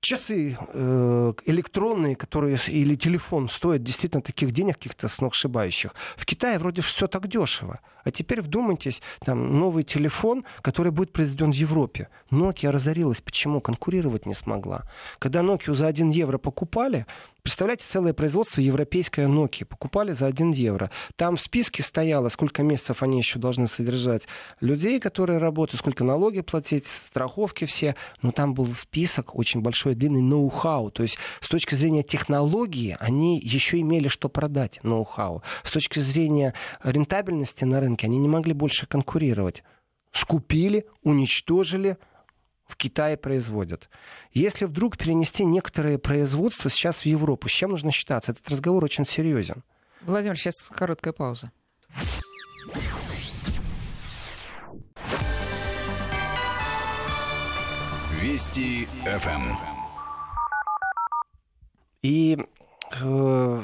часы 0.00 0.56
э, 0.60 1.32
электронные, 1.46 2.16
которые 2.16 2.58
или 2.68 2.96
телефон 2.96 3.48
стоят 3.48 3.82
действительно 3.82 4.22
таких 4.22 4.52
денег 4.52 4.76
каких-то 4.76 5.08
сногсшибающих. 5.08 5.94
В 6.16 6.24
Китае 6.24 6.58
вроде 6.58 6.82
все 6.82 7.06
так 7.06 7.28
дешево. 7.28 7.80
А 8.08 8.10
теперь 8.10 8.40
вдумайтесь, 8.40 9.02
там 9.22 9.58
новый 9.58 9.84
телефон, 9.84 10.46
который 10.62 10.90
будет 10.90 11.12
произведен 11.12 11.52
в 11.52 11.54
Европе. 11.54 12.08
Nokia 12.30 12.70
разорилась. 12.70 13.20
Почему? 13.20 13.60
Конкурировать 13.60 14.24
не 14.24 14.32
смогла. 14.32 14.84
Когда 15.18 15.40
Nokia 15.40 15.74
за 15.74 15.88
1 15.88 16.08
евро 16.08 16.38
покупали, 16.38 17.04
Представляете, 17.48 17.84
целое 17.88 18.12
производство 18.12 18.60
европейское 18.60 19.26
Nokia 19.26 19.64
покупали 19.64 20.12
за 20.12 20.26
1 20.26 20.50
евро. 20.50 20.90
Там 21.16 21.36
в 21.36 21.40
списке 21.40 21.82
стояло, 21.82 22.28
сколько 22.28 22.62
месяцев 22.62 23.02
они 23.02 23.16
еще 23.16 23.38
должны 23.38 23.68
содержать 23.68 24.24
людей, 24.60 25.00
которые 25.00 25.38
работают, 25.38 25.80
сколько 25.80 26.04
налоги 26.04 26.42
платить, 26.42 26.86
страховки 26.86 27.64
все. 27.64 27.94
Но 28.20 28.32
там 28.32 28.52
был 28.52 28.66
список 28.74 29.34
очень 29.34 29.62
большой, 29.62 29.94
длинный 29.94 30.20
ноу-хау. 30.20 30.90
То 30.90 31.02
есть 31.04 31.16
с 31.40 31.48
точки 31.48 31.74
зрения 31.74 32.02
технологии 32.02 32.98
они 33.00 33.38
еще 33.38 33.80
имели 33.80 34.08
что 34.08 34.28
продать, 34.28 34.80
ноу-хау. 34.82 35.42
С 35.62 35.70
точки 35.70 36.00
зрения 36.00 36.52
рентабельности 36.84 37.64
на 37.64 37.80
рынке 37.80 37.97
они 38.04 38.18
не 38.18 38.28
могли 38.28 38.52
больше 38.52 38.86
конкурировать. 38.86 39.62
Скупили, 40.12 40.86
уничтожили, 41.02 41.98
в 42.66 42.76
Китае 42.76 43.16
производят. 43.16 43.88
Если 44.32 44.66
вдруг 44.66 44.98
перенести 44.98 45.44
некоторые 45.44 45.98
производства 45.98 46.70
сейчас 46.70 47.02
в 47.02 47.06
Европу, 47.06 47.48
с 47.48 47.52
чем 47.52 47.70
нужно 47.70 47.90
считаться? 47.90 48.32
Этот 48.32 48.48
разговор 48.48 48.84
очень 48.84 49.06
серьезен. 49.06 49.64
Владимир, 50.02 50.36
сейчас 50.36 50.54
короткая 50.68 51.12
пауза. 51.12 51.50
Вести 58.20 58.86
ФМ. 59.04 59.28
Эм. 59.28 59.56
И 62.02 62.38
э, 63.00 63.62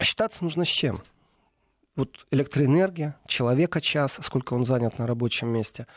считаться 0.00 0.44
нужно 0.44 0.64
с 0.64 0.68
чем? 0.68 1.02
Вот 2.00 2.26
электроэнергия, 2.30 3.16
человека 3.26 3.80
час, 3.80 4.18
сколько 4.22 4.54
он 4.54 4.64
занят 4.64 4.98
на 4.98 5.06
рабочем 5.06 5.48
месте– 5.48 5.86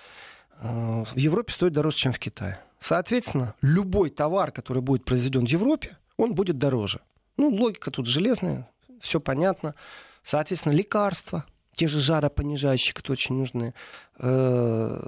Э, 0.63 1.04
в 1.06 1.18
Европе 1.18 1.54
стоит 1.54 1.74
дороже, 1.74 1.98
чем 1.98 2.13
в 2.13 2.20
Китае. 2.20 2.60
Соответственно, 2.80 3.56
любой 3.62 4.10
товар, 4.10 4.52
который 4.52 4.82
будет 4.82 5.06
произведен 5.06 5.45
в 5.45 5.49
Европе, 5.49 5.97
он 6.18 6.34
будет 6.34 6.58
дороже. 6.58 7.01
Ну, 7.38 7.49
логика 7.49 7.91
тут 7.91 8.08
железная, 8.08 8.70
все 9.01 9.20
понятно. 9.20 9.76
Соответственно, 10.24 10.74
лекарства, 10.74 11.45
те 11.76 11.88
же 11.88 11.99
жаропонижающие, 11.99 12.93
которые 12.93 13.16
очень 13.16 13.36
нужны. 13.36 13.74
Э, 14.20 15.01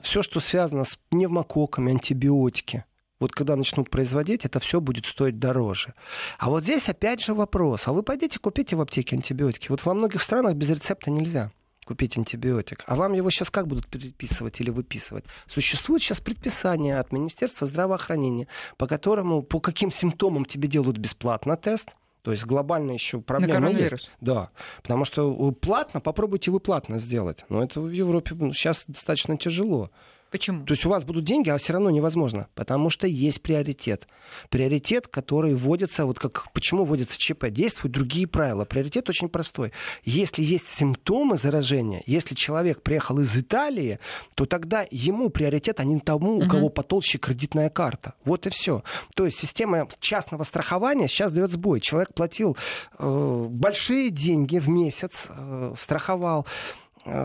все, 0.00 0.22
что 0.22 0.40
связано 0.40 0.84
с 0.84 0.96
пневмококками, 1.10 1.92
антибиотики. 1.92 2.84
Вот 3.20 3.32
когда 3.32 3.56
начнут 3.56 3.90
производить, 3.90 4.44
это 4.44 4.58
все 4.60 4.80
будет 4.80 5.06
стоить 5.06 5.38
дороже. 5.38 5.94
А 6.38 6.50
вот 6.50 6.64
здесь 6.64 6.88
опять 6.88 7.22
же 7.22 7.34
вопрос. 7.34 7.86
А 7.86 7.92
вы 7.92 8.02
пойдите 8.02 8.38
купите 8.38 8.76
в 8.76 8.80
аптеке 8.80 9.16
антибиотики. 9.16 9.68
Вот 9.68 9.84
во 9.84 9.94
многих 9.94 10.22
странах 10.22 10.54
без 10.54 10.70
рецепта 10.70 11.10
нельзя 11.10 11.52
купить 11.84 12.16
антибиотик. 12.16 12.82
А 12.86 12.96
вам 12.96 13.12
его 13.12 13.30
сейчас 13.30 13.50
как 13.50 13.68
будут 13.68 13.86
предписывать 13.86 14.60
или 14.60 14.70
выписывать? 14.70 15.24
Существует 15.46 16.02
сейчас 16.02 16.20
предписание 16.20 16.98
от 16.98 17.12
Министерства 17.12 17.66
здравоохранения, 17.66 18.48
по 18.78 18.86
которому, 18.86 19.42
по 19.42 19.60
каким 19.60 19.92
симптомам 19.92 20.44
тебе 20.46 20.66
делают 20.66 20.96
бесплатно 20.96 21.56
тест, 21.56 21.90
то 22.22 22.30
есть 22.30 22.46
глобально 22.46 22.92
еще 22.92 23.20
проблема 23.20 23.70
есть. 23.70 24.10
Да. 24.22 24.48
Потому 24.82 25.04
что 25.04 25.52
платно, 25.52 26.00
попробуйте 26.00 26.50
вы 26.50 26.58
платно 26.58 26.98
сделать. 26.98 27.44
Но 27.50 27.62
это 27.62 27.82
в 27.82 27.90
Европе 27.90 28.34
сейчас 28.54 28.84
достаточно 28.88 29.36
тяжело. 29.36 29.90
Почему? 30.34 30.66
То 30.66 30.72
есть 30.72 30.84
у 30.84 30.88
вас 30.88 31.04
будут 31.04 31.22
деньги, 31.22 31.48
а 31.48 31.56
все 31.58 31.74
равно 31.74 31.90
невозможно. 31.90 32.48
Потому 32.56 32.90
что 32.90 33.06
есть 33.06 33.40
приоритет. 33.40 34.08
Приоритет, 34.50 35.06
который 35.06 35.54
вводится, 35.54 36.06
вот 36.06 36.18
как 36.18 36.50
почему 36.52 36.84
вводится 36.84 37.16
ЧП, 37.16 37.50
действуют 37.50 37.94
другие 37.94 38.26
правила. 38.26 38.64
Приоритет 38.64 39.08
очень 39.08 39.28
простой. 39.28 39.70
Если 40.02 40.42
есть 40.42 40.66
симптомы 40.74 41.36
заражения, 41.36 42.02
если 42.06 42.34
человек 42.34 42.82
приехал 42.82 43.20
из 43.20 43.38
Италии, 43.38 44.00
то 44.34 44.44
тогда 44.44 44.84
ему 44.90 45.30
приоритет, 45.30 45.78
а 45.78 45.84
не 45.84 46.00
тому, 46.00 46.38
у 46.38 46.48
кого 46.48 46.68
потолще 46.68 47.18
кредитная 47.18 47.70
карта. 47.70 48.14
Вот 48.24 48.48
и 48.48 48.50
все. 48.50 48.82
То 49.14 49.26
есть 49.26 49.38
система 49.38 49.86
частного 50.00 50.42
страхования 50.42 51.06
сейчас 51.06 51.30
дает 51.30 51.52
сбой. 51.52 51.80
Человек 51.80 52.12
платил 52.12 52.56
э, 52.98 53.46
большие 53.48 54.10
деньги 54.10 54.58
в 54.58 54.68
месяц, 54.68 55.28
э, 55.28 55.74
страховал 55.78 56.44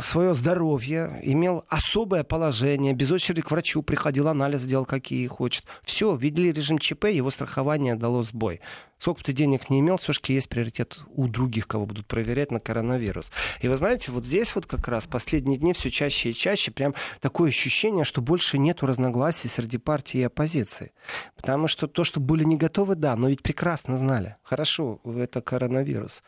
свое 0.02 0.34
здоровье, 0.34 1.20
имел 1.22 1.64
особое 1.70 2.24
положение, 2.24 2.94
без 2.94 3.12
очереди 3.12 3.42
к 3.42 3.52
врачу 3.52 3.82
приходил, 3.82 4.28
анализ 4.28 4.64
делал, 4.64 4.86
какие 4.86 5.26
хочет. 5.28 5.64
Все, 5.84 6.16
видели 6.16 6.52
режим 6.52 6.80
ЧП, 6.80 7.06
его 7.06 7.32
страхование 7.32 7.96
дало 7.96 8.24
сбой. 8.24 8.60
Сколько 8.98 9.20
бы 9.20 9.24
ты 9.24 9.32
денег 9.34 9.70
не 9.70 9.80
имел, 9.80 9.96
все-таки 9.96 10.34
есть 10.34 10.50
приоритет 10.50 11.00
у 11.08 11.30
других, 11.30 11.68
кого 11.68 11.86
будут 11.86 12.06
проверять 12.06 12.52
на 12.52 12.60
коронавирус. 12.60 13.32
И 13.62 13.70
вы 13.70 13.78
знаете, 13.78 14.12
вот 14.12 14.26
здесь 14.26 14.54
вот 14.54 14.66
как 14.66 14.90
раз 14.90 15.08
последние 15.08 15.58
дни 15.58 15.72
все 15.72 15.90
чаще 15.90 16.32
и 16.32 16.34
чаще 16.34 16.72
прям 16.72 16.94
такое 17.22 17.50
ощущение, 17.50 18.04
что 18.04 18.22
больше 18.22 18.58
нету 18.58 18.86
разногласий 18.86 19.48
среди 19.48 19.78
партии 19.78 20.20
и 20.20 20.24
оппозиции. 20.24 20.92
Потому 21.38 21.70
что 21.70 21.88
то, 21.88 22.04
что 22.04 22.20
были 22.20 22.44
не 22.44 22.58
готовы, 22.58 22.96
да, 22.96 23.16
но 23.16 23.30
ведь 23.30 23.42
прекрасно 23.42 23.98
знали. 23.98 24.36
Хорошо, 24.44 25.00
это 25.06 25.40
коронавирус. 25.40 26.22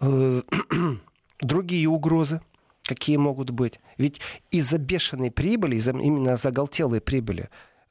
Э, 0.00 0.40
другие 1.40 1.88
угрозы, 1.90 2.40
какие 2.84 3.16
могут 3.16 3.50
быть. 3.50 3.80
Ведь 3.98 4.20
из-за 4.50 4.78
бешеной 4.78 5.30
прибыли, 5.30 5.76
из-за 5.76 5.92
именно 5.92 6.36
заголтелой 6.36 7.00
прибыли, 7.00 7.48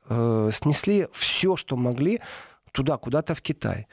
э, 0.09 0.49
снесли 0.53 1.07
все, 1.13 1.55
что 1.55 1.75
могли 1.75 2.21
туда, 2.71 2.97
куда-то 2.97 3.35
в 3.35 3.41
Китай. 3.41 3.87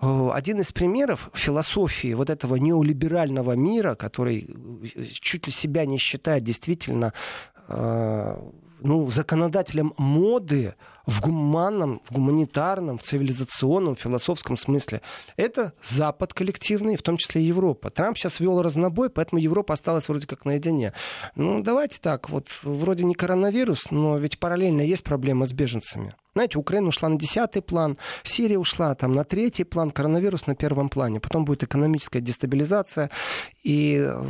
Э, 0.00 0.30
один 0.32 0.60
из 0.60 0.72
примеров 0.72 1.30
философии 1.34 2.14
вот 2.14 2.30
этого 2.30 2.56
неолиберального 2.56 3.52
мира, 3.52 3.94
который 3.94 4.48
э, 4.94 5.04
чуть 5.20 5.46
ли 5.46 5.52
себя 5.52 5.86
не 5.86 5.98
считает 5.98 6.44
действительно 6.44 7.12
э, 7.68 8.36
ну, 8.80 9.10
законодателем 9.10 9.94
моды 9.96 10.74
в 11.06 11.20
гуманном, 11.20 12.00
в 12.04 12.12
гуманитарном, 12.12 12.98
в 12.98 13.02
цивилизационном, 13.02 13.96
философском 13.96 14.56
смысле. 14.56 15.00
Это 15.36 15.72
Запад 15.82 16.34
коллективный, 16.34 16.96
в 16.96 17.02
том 17.02 17.16
числе 17.16 17.42
и 17.42 17.46
Европа. 17.46 17.90
Трамп 17.90 18.16
сейчас 18.16 18.40
вел 18.40 18.62
разнобой, 18.62 19.10
поэтому 19.10 19.40
Европа 19.40 19.74
осталась 19.74 20.08
вроде 20.08 20.26
как 20.26 20.44
наедине. 20.44 20.92
Ну, 21.34 21.62
давайте 21.62 21.98
так, 22.00 22.30
вот 22.30 22.48
вроде 22.62 23.04
не 23.04 23.14
коронавирус, 23.14 23.90
но 23.90 24.18
ведь 24.18 24.38
параллельно 24.38 24.80
есть 24.80 25.04
проблема 25.04 25.46
с 25.46 25.52
беженцами. 25.52 26.14
Знаете, 26.34 26.58
Украина 26.58 26.88
ушла 26.88 27.08
на 27.08 27.16
десятый 27.16 27.62
план, 27.62 27.96
Сирия 28.24 28.58
ушла 28.58 28.94
там 28.96 29.12
на 29.12 29.22
третий 29.22 29.62
план, 29.62 29.90
коронавирус 29.90 30.48
на 30.48 30.56
первом 30.56 30.88
плане. 30.88 31.20
Потом 31.20 31.44
будет 31.44 31.62
экономическая 31.62 32.20
дестабилизация. 32.20 33.10
И 33.62 34.04
э, 34.04 34.24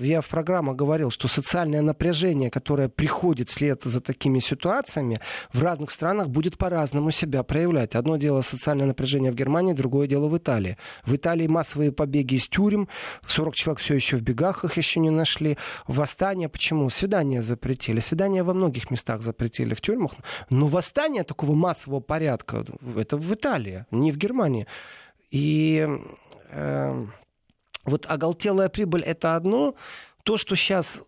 я 0.00 0.22
в 0.22 0.28
программах 0.28 0.76
говорил, 0.76 1.10
что 1.10 1.28
социальное 1.28 1.82
напряжение, 1.82 2.50
которое 2.50 2.88
приходит 2.88 3.50
вслед 3.50 3.82
за 3.82 4.00
такими 4.00 4.38
ситуациями, 4.38 5.20
в 5.52 5.62
разных 5.62 5.90
странах 5.90 6.19
будет 6.28 6.58
по-разному 6.58 7.10
себя 7.10 7.42
проявлять. 7.42 7.94
Одно 7.94 8.16
дело 8.16 8.40
социальное 8.40 8.86
напряжение 8.86 9.32
в 9.32 9.34
Германии, 9.34 9.72
другое 9.72 10.06
дело 10.06 10.28
в 10.28 10.36
Италии. 10.36 10.76
В 11.04 11.14
Италии 11.14 11.46
массовые 11.46 11.92
побеги 11.92 12.34
из 12.34 12.46
тюрем, 12.48 12.88
40 13.26 13.54
человек 13.54 13.80
все 13.80 13.94
еще 13.94 14.16
в 14.16 14.22
бегах, 14.22 14.64
их 14.64 14.76
еще 14.76 15.00
не 15.00 15.10
нашли. 15.10 15.56
Восстание, 15.86 16.48
почему? 16.48 16.90
Свидания 16.90 17.42
запретили. 17.42 18.00
Свидания 18.00 18.42
во 18.42 18.54
многих 18.54 18.90
местах 18.90 19.22
запретили 19.22 19.74
в 19.74 19.80
тюрьмах. 19.80 20.12
Но 20.48 20.66
восстание 20.66 21.24
такого 21.24 21.54
массового 21.54 22.00
порядка. 22.00 22.64
Это 22.96 23.16
в 23.16 23.34
Италии, 23.34 23.86
не 23.90 24.12
в 24.12 24.16
Германии. 24.16 24.66
И 25.30 25.86
э, 26.50 27.06
вот 27.84 28.06
оголтелая 28.08 28.68
прибыль 28.68 29.02
это 29.02 29.36
одно. 29.36 29.74
То, 30.24 30.36
что 30.36 30.54
сейчас 30.56 31.02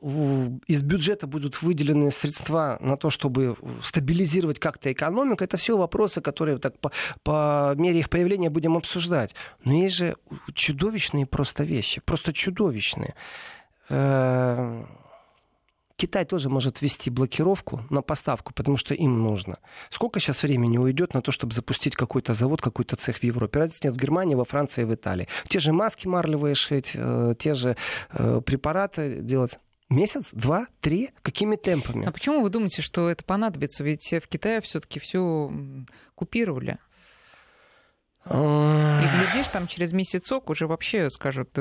из 0.66 0.82
бюджета 0.82 1.26
будут 1.26 1.62
выделены 1.62 2.10
средства 2.10 2.78
на 2.80 2.96
то, 2.96 3.10
чтобы 3.10 3.56
стабилизировать 3.82 4.58
как-то 4.58 4.92
экономику, 4.92 5.44
это 5.44 5.56
все 5.56 5.76
вопросы, 5.76 6.20
которые 6.20 6.58
так 6.58 6.78
по, 6.78 6.90
по 7.22 7.74
мере 7.76 8.00
их 8.00 8.10
появления 8.10 8.50
будем 8.50 8.76
обсуждать. 8.76 9.34
Но 9.64 9.72
есть 9.72 9.96
же 9.96 10.16
чудовищные 10.54 11.26
просто 11.26 11.64
вещи, 11.64 12.00
просто 12.00 12.32
чудовищные. 12.32 13.14
Э, 13.88 14.84
Китай 16.02 16.24
тоже 16.24 16.48
может 16.48 16.82
ввести 16.82 17.10
блокировку 17.10 17.82
на 17.88 18.02
поставку, 18.02 18.52
потому 18.52 18.76
что 18.76 18.92
им 18.92 19.22
нужно. 19.22 19.60
Сколько 19.88 20.18
сейчас 20.18 20.42
времени 20.42 20.76
уйдет 20.76 21.14
на 21.14 21.22
то, 21.22 21.30
чтобы 21.30 21.54
запустить 21.54 21.94
какой-то 21.94 22.34
завод, 22.34 22.60
какой-то 22.60 22.96
цех 22.96 23.18
в 23.18 23.22
Европе? 23.22 23.60
Разницы 23.60 23.86
нет 23.86 23.94
в 23.94 23.98
Германии, 23.98 24.34
во 24.34 24.44
Франции, 24.44 24.82
в 24.82 24.92
Италии. 24.92 25.28
Те 25.44 25.60
же 25.60 25.72
маски 25.72 26.08
марлевые 26.08 26.56
шить, 26.56 26.90
э, 26.96 27.34
те 27.38 27.54
же 27.54 27.76
э, 28.10 28.40
препараты 28.44 29.20
делать. 29.20 29.60
Месяц, 29.90 30.30
два, 30.32 30.66
три? 30.80 31.10
Какими 31.22 31.54
темпами? 31.54 32.04
А 32.04 32.10
почему 32.10 32.42
вы 32.42 32.50
думаете, 32.50 32.82
что 32.82 33.08
это 33.08 33.22
понадобится? 33.22 33.84
Ведь 33.84 34.12
в 34.12 34.26
Китае 34.26 34.60
все-таки 34.60 34.98
все 34.98 35.52
купировали. 36.16 36.78
И 38.26 38.28
глядишь, 38.28 39.46
там 39.52 39.68
через 39.68 39.92
месяцок 39.92 40.50
уже 40.50 40.66
вообще 40.66 41.10
скажут, 41.10 41.56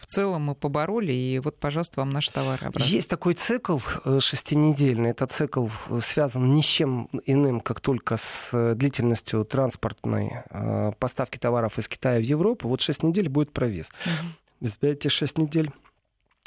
в 0.00 0.06
целом 0.06 0.42
мы 0.44 0.54
побороли, 0.54 1.12
и 1.12 1.38
вот, 1.38 1.58
пожалуйста, 1.58 2.00
вам 2.00 2.10
наши 2.10 2.32
товары 2.32 2.66
обратно. 2.66 2.88
Есть 2.88 3.10
такой 3.10 3.34
цикл 3.34 3.78
э, 4.04 4.18
шестинедельный. 4.20 5.10
Этот 5.10 5.30
цикл 5.30 5.68
э, 5.90 6.00
связан 6.02 6.54
ни 6.54 6.62
с 6.62 6.64
чем 6.64 7.08
иным, 7.26 7.60
как 7.60 7.80
только 7.80 8.16
с 8.16 8.48
э, 8.52 8.74
длительностью 8.74 9.44
транспортной 9.44 10.32
поставки 10.98 11.36
товаров 11.36 11.78
из 11.78 11.86
Китая 11.88 12.18
в 12.18 12.22
Европу. 12.22 12.68
Вот 12.68 12.80
шесть 12.80 13.02
недель 13.02 13.28
будет 13.28 13.52
провис. 13.52 13.90
Угу. 14.60 14.70
Эти 14.82 15.08
шесть 15.08 15.38
недель 15.38 15.70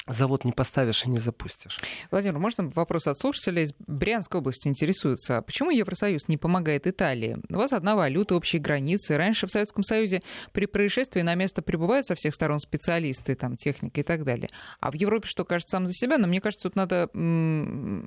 завод 0.06 0.44
не 0.44 0.52
поставишь 0.52 1.04
и 1.04 1.10
не 1.10 1.18
запустишь. 1.18 1.78
Владимир, 2.10 2.38
можно 2.38 2.70
вопрос 2.74 3.06
от 3.06 3.18
слушателя 3.18 3.62
из 3.62 3.72
Брянской 3.86 4.40
области 4.40 4.68
интересуется. 4.68 5.42
Почему 5.42 5.70
Евросоюз 5.70 6.28
не 6.28 6.36
помогает 6.36 6.86
Италии? 6.86 7.38
У 7.48 7.54
вас 7.56 7.72
одна 7.72 7.96
валюта, 7.96 8.34
общие 8.34 8.60
границы. 8.60 9.16
Раньше 9.16 9.46
в 9.46 9.50
Советском 9.50 9.82
Союзе 9.82 10.22
при 10.52 10.66
происшествии 10.66 11.22
на 11.22 11.34
место 11.34 11.62
прибывают 11.62 12.06
со 12.06 12.14
всех 12.14 12.34
сторон 12.34 12.58
специалисты, 12.58 13.34
там, 13.34 13.56
техника 13.56 14.00
и 14.00 14.02
так 14.02 14.24
далее. 14.24 14.50
А 14.80 14.90
в 14.90 14.94
Европе 14.94 15.26
что 15.26 15.44
кажется 15.44 15.72
сам 15.72 15.86
за 15.86 15.94
себя? 15.94 16.18
Но 16.18 16.26
мне 16.26 16.40
кажется, 16.40 16.68
тут 16.68 16.76
надо 16.76 17.08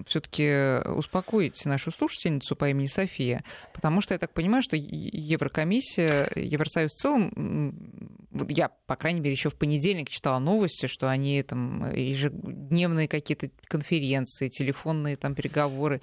все-таки 0.08 0.88
успокоить 0.89 1.66
нашу 1.66 1.91
слушательницу 1.91 2.56
по 2.56 2.70
имени 2.70 2.88
София. 2.88 3.43
Потому 3.74 4.02
что 4.02 4.14
я 4.14 4.20
так 4.20 4.34
понимаю, 4.34 4.62
что 4.62 4.76
Еврокомиссия, 4.78 6.32
Евросоюз 6.36 6.91
в 6.91 6.95
целом, 6.95 8.07
вот 8.38 8.51
я, 8.51 8.69
по 8.85 8.95
крайней 8.95 9.19
мере, 9.19 9.31
еще 9.31 9.49
в 9.49 9.55
понедельник 9.55 10.09
читала 10.09 10.39
новости, 10.39 10.85
что 10.88 11.09
они 11.09 11.41
там 11.43 11.93
ежедневные 11.93 13.07
какие-то 13.07 13.49
конференции, 13.67 14.49
телефонные 14.49 15.17
там 15.17 15.35
переговоры 15.35 16.01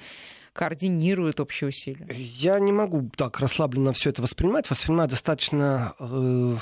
координируют 0.52 1.40
общие 1.40 1.68
усилия? 1.68 2.06
Я 2.10 2.58
не 2.58 2.72
могу 2.72 3.10
так 3.16 3.40
расслабленно 3.40 3.92
все 3.92 4.10
это 4.10 4.22
воспринимать. 4.22 4.70
Воспринимаю 4.70 5.08
достаточно 5.08 5.94
э, 5.98 6.56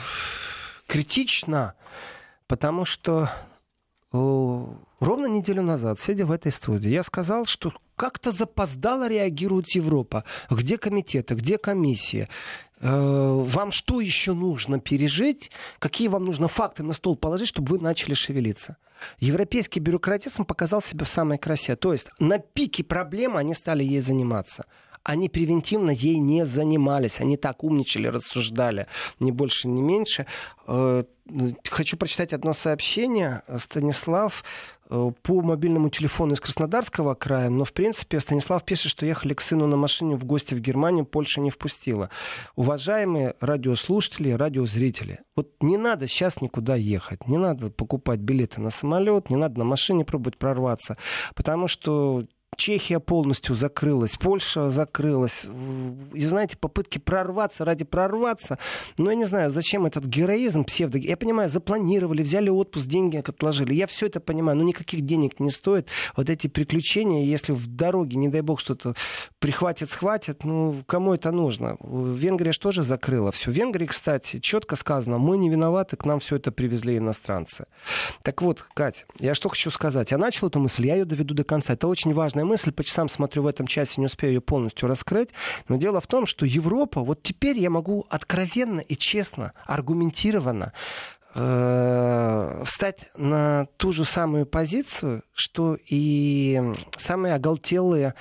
критично, 0.87 1.75
потому 2.47 2.85
что 2.85 3.31
э, 4.13 4.17
ровно 5.01 5.27
неделю 5.27 5.63
назад, 5.63 6.01
сидя 6.01 6.27
в 6.27 6.33
этой 6.33 6.53
студии, 6.53 6.91
я 6.91 7.03
сказал, 7.03 7.45
что 7.45 7.73
как-то 7.97 8.33
запоздало 8.33 9.09
реагирует 9.09 9.69
Европа. 9.75 10.25
Где 10.51 10.79
комитеты, 10.79 11.35
где 11.35 11.59
комиссия? 11.59 12.29
Э, 12.83 13.45
вам 13.47 13.71
что 13.71 14.01
еще 14.01 14.35
нужно 14.35 14.81
пережить? 14.81 15.51
Какие 15.79 16.09
вам 16.09 16.25
нужно 16.25 16.49
факты 16.49 16.83
на 16.83 16.93
стол 16.93 17.17
положить, 17.17 17.49
чтобы 17.49 17.77
вы 17.77 17.83
начали 17.83 18.15
шевелиться? 18.15 18.77
Европейский 19.19 19.81
бюрократизм 19.81 20.45
показал 20.45 20.83
себя 20.83 21.05
в 21.05 21.09
самой 21.09 21.39
красе. 21.39 21.77
То 21.77 21.93
есть 21.93 22.09
на 22.19 22.39
пике 22.39 22.83
проблемы 22.85 23.39
они 23.39 23.55
стали 23.55 23.85
ей 23.85 24.01
заниматься. 24.01 24.67
Они 25.05 25.29
превентивно 25.29 25.91
ей 25.91 26.19
не 26.19 26.45
занимались. 26.45 27.21
Они 27.21 27.37
так 27.37 27.65
умничали, 27.65 28.09
рассуждали, 28.09 28.87
ни 29.21 29.31
больше, 29.31 29.69
ни 29.69 29.81
меньше. 29.81 30.27
Э, 30.67 31.05
хочу 31.69 31.97
прочитать 31.97 32.33
одно 32.33 32.53
сообщение. 32.53 33.43
Станислав 33.59 34.45
по 35.23 35.41
мобильному 35.41 35.89
телефону 35.89 36.35
из 36.35 36.41
Краснодарского 36.41 37.15
края, 37.15 37.49
но, 37.49 37.65
в 37.65 37.73
принципе, 37.73 38.21
Станислав 38.21 38.65
пишет, 38.65 38.91
что 38.91 39.07
ехали 39.07 39.33
к 39.33 39.41
сыну 39.41 39.67
на 39.67 39.77
машине 39.77 40.17
в 40.17 40.25
гости 40.25 40.55
в 40.55 40.61
Германию, 40.61 41.07
Польша 41.07 41.41
не 41.41 41.51
впустила. 41.51 42.11
Уважаемые 42.57 43.35
радиослушатели, 43.41 44.31
радиозрители, 44.31 45.21
вот 45.35 45.51
не 45.61 45.79
надо 45.79 46.07
сейчас 46.07 46.41
никуда 46.41 46.77
ехать, 46.77 47.27
не 47.27 47.39
надо 47.39 47.71
покупать 47.71 48.21
билеты 48.21 48.61
на 48.61 48.71
самолет, 48.71 49.31
не 49.31 49.37
надо 49.37 49.59
на 49.59 49.65
машине 49.65 50.05
пробовать 50.05 50.37
прорваться, 50.37 50.99
потому 51.35 51.69
что 51.69 52.27
Чехия 52.57 53.01
полностью 53.01 53.57
закрылась, 53.57 54.17
Польша 54.17 54.69
закрылась. 54.69 55.47
И 56.13 56.25
знаете, 56.25 56.57
попытки 56.59 56.99
прорваться 56.99 57.65
ради 57.65 57.85
прорваться. 57.85 58.59
Но 58.99 59.11
я 59.11 59.17
не 59.17 59.25
знаю, 59.25 59.51
зачем 59.51 59.87
этот 59.87 60.05
героизм 60.05 60.65
псевдо... 60.65 60.99
Я 60.99 61.17
понимаю, 61.17 61.49
запланировали, 61.49 62.23
взяли 62.23 62.51
отпуск, 62.51 62.87
деньги 62.87 63.17
отложили. 63.17 63.73
Я 63.73 63.87
все 63.87 64.07
это 64.07 64.21
понимаю, 64.21 64.59
но 64.59 64.65
никаких 64.65 65.01
денег 65.01 65.41
не 65.41 65.51
стоит. 65.51 65.89
Вот 66.15 66.29
эти 66.29 66.47
приключения, 66.47 67.25
если 67.25 67.53
в 67.53 67.67
дороге, 67.69 68.19
не 68.19 68.29
дай 68.29 68.43
бог, 68.43 68.61
что-то 68.61 68.95
прихватит, 69.39 69.91
схватит, 69.91 70.45
ну, 70.45 70.85
кому 70.87 71.15
это 71.15 71.33
нужно? 71.33 71.79
Венгрия 71.81 72.53
же 72.53 72.61
тоже 72.61 72.85
закрыла 72.85 73.33
все. 73.33 73.51
В 73.51 73.55
Венгрии, 73.55 73.87
кстати, 73.87 74.41
четко 74.41 74.77
сказано, 74.77 75.17
мы 75.17 75.39
не 75.39 75.49
виноваты, 75.49 75.97
к 75.97 76.05
нам 76.05 76.21
все 76.21 76.37
это 76.37 76.53
привезли 76.53 76.99
иностранцы. 76.99 77.65
Так 78.23 78.43
вот, 78.43 78.63
Кать, 78.75 79.07
я 79.19 79.35
что 79.35 79.49
хочу 79.49 79.71
сказать. 79.71 80.11
Я 80.11 80.19
начал 80.19 80.49
эту 80.49 80.61
мысль, 80.61 80.87
я 80.87 80.97
ее 80.97 81.07
доведу 81.07 81.35
до 81.35 81.45
конца. 81.45 81.73
Это 81.73 81.89
очень 81.89 82.13
важная 82.43 82.45
мысль, 82.45 82.73
по 82.73 82.85
часам 82.85 83.09
смотрю 83.09 83.43
в 83.43 83.47
этом 83.47 83.67
часе, 83.67 84.01
не 84.01 84.07
успею 84.07 84.35
ее 84.35 84.41
полностью 84.41 84.89
раскрыть. 84.89 85.31
Но 85.69 85.77
дело 85.77 86.01
в 86.01 86.07
том, 86.07 86.27
что 86.27 86.47
Европа, 86.47 87.01
вот 87.01 87.23
теперь 87.23 87.59
я 87.59 87.71
могу 87.71 88.07
откровенно 88.11 88.81
и 88.81 88.97
честно, 88.97 89.53
аргументированно 89.67 90.73
э, 91.35 92.63
встать 92.65 93.07
на 93.17 93.67
ту 93.77 93.93
же 93.93 94.05
самую 94.05 94.47
позицию, 94.47 95.23
что 95.33 95.77
и 95.91 96.61
самые 96.97 97.35
оголтелые 97.35 98.15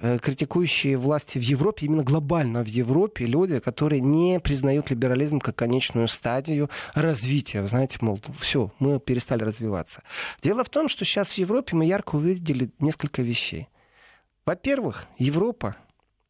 критикующие 0.00 0.96
власти 0.96 1.38
в 1.38 1.42
Европе, 1.42 1.86
именно 1.86 2.02
глобально 2.02 2.62
в 2.62 2.68
Европе, 2.68 3.26
люди, 3.26 3.58
которые 3.58 4.00
не 4.00 4.40
признают 4.40 4.90
либерализм 4.90 5.40
как 5.40 5.56
конечную 5.56 6.08
стадию 6.08 6.70
развития. 6.94 7.62
Вы 7.62 7.68
знаете, 7.68 7.98
мол, 8.00 8.20
все, 8.40 8.72
мы 8.78 8.98
перестали 9.00 9.44
развиваться. 9.44 10.02
Дело 10.42 10.64
в 10.64 10.70
том, 10.70 10.88
что 10.88 11.04
сейчас 11.04 11.30
в 11.30 11.38
Европе 11.38 11.76
мы 11.76 11.84
ярко 11.84 12.16
увидели 12.16 12.70
несколько 12.78 13.22
вещей. 13.22 13.68
Во-первых, 14.44 15.06
Европа 15.18 15.76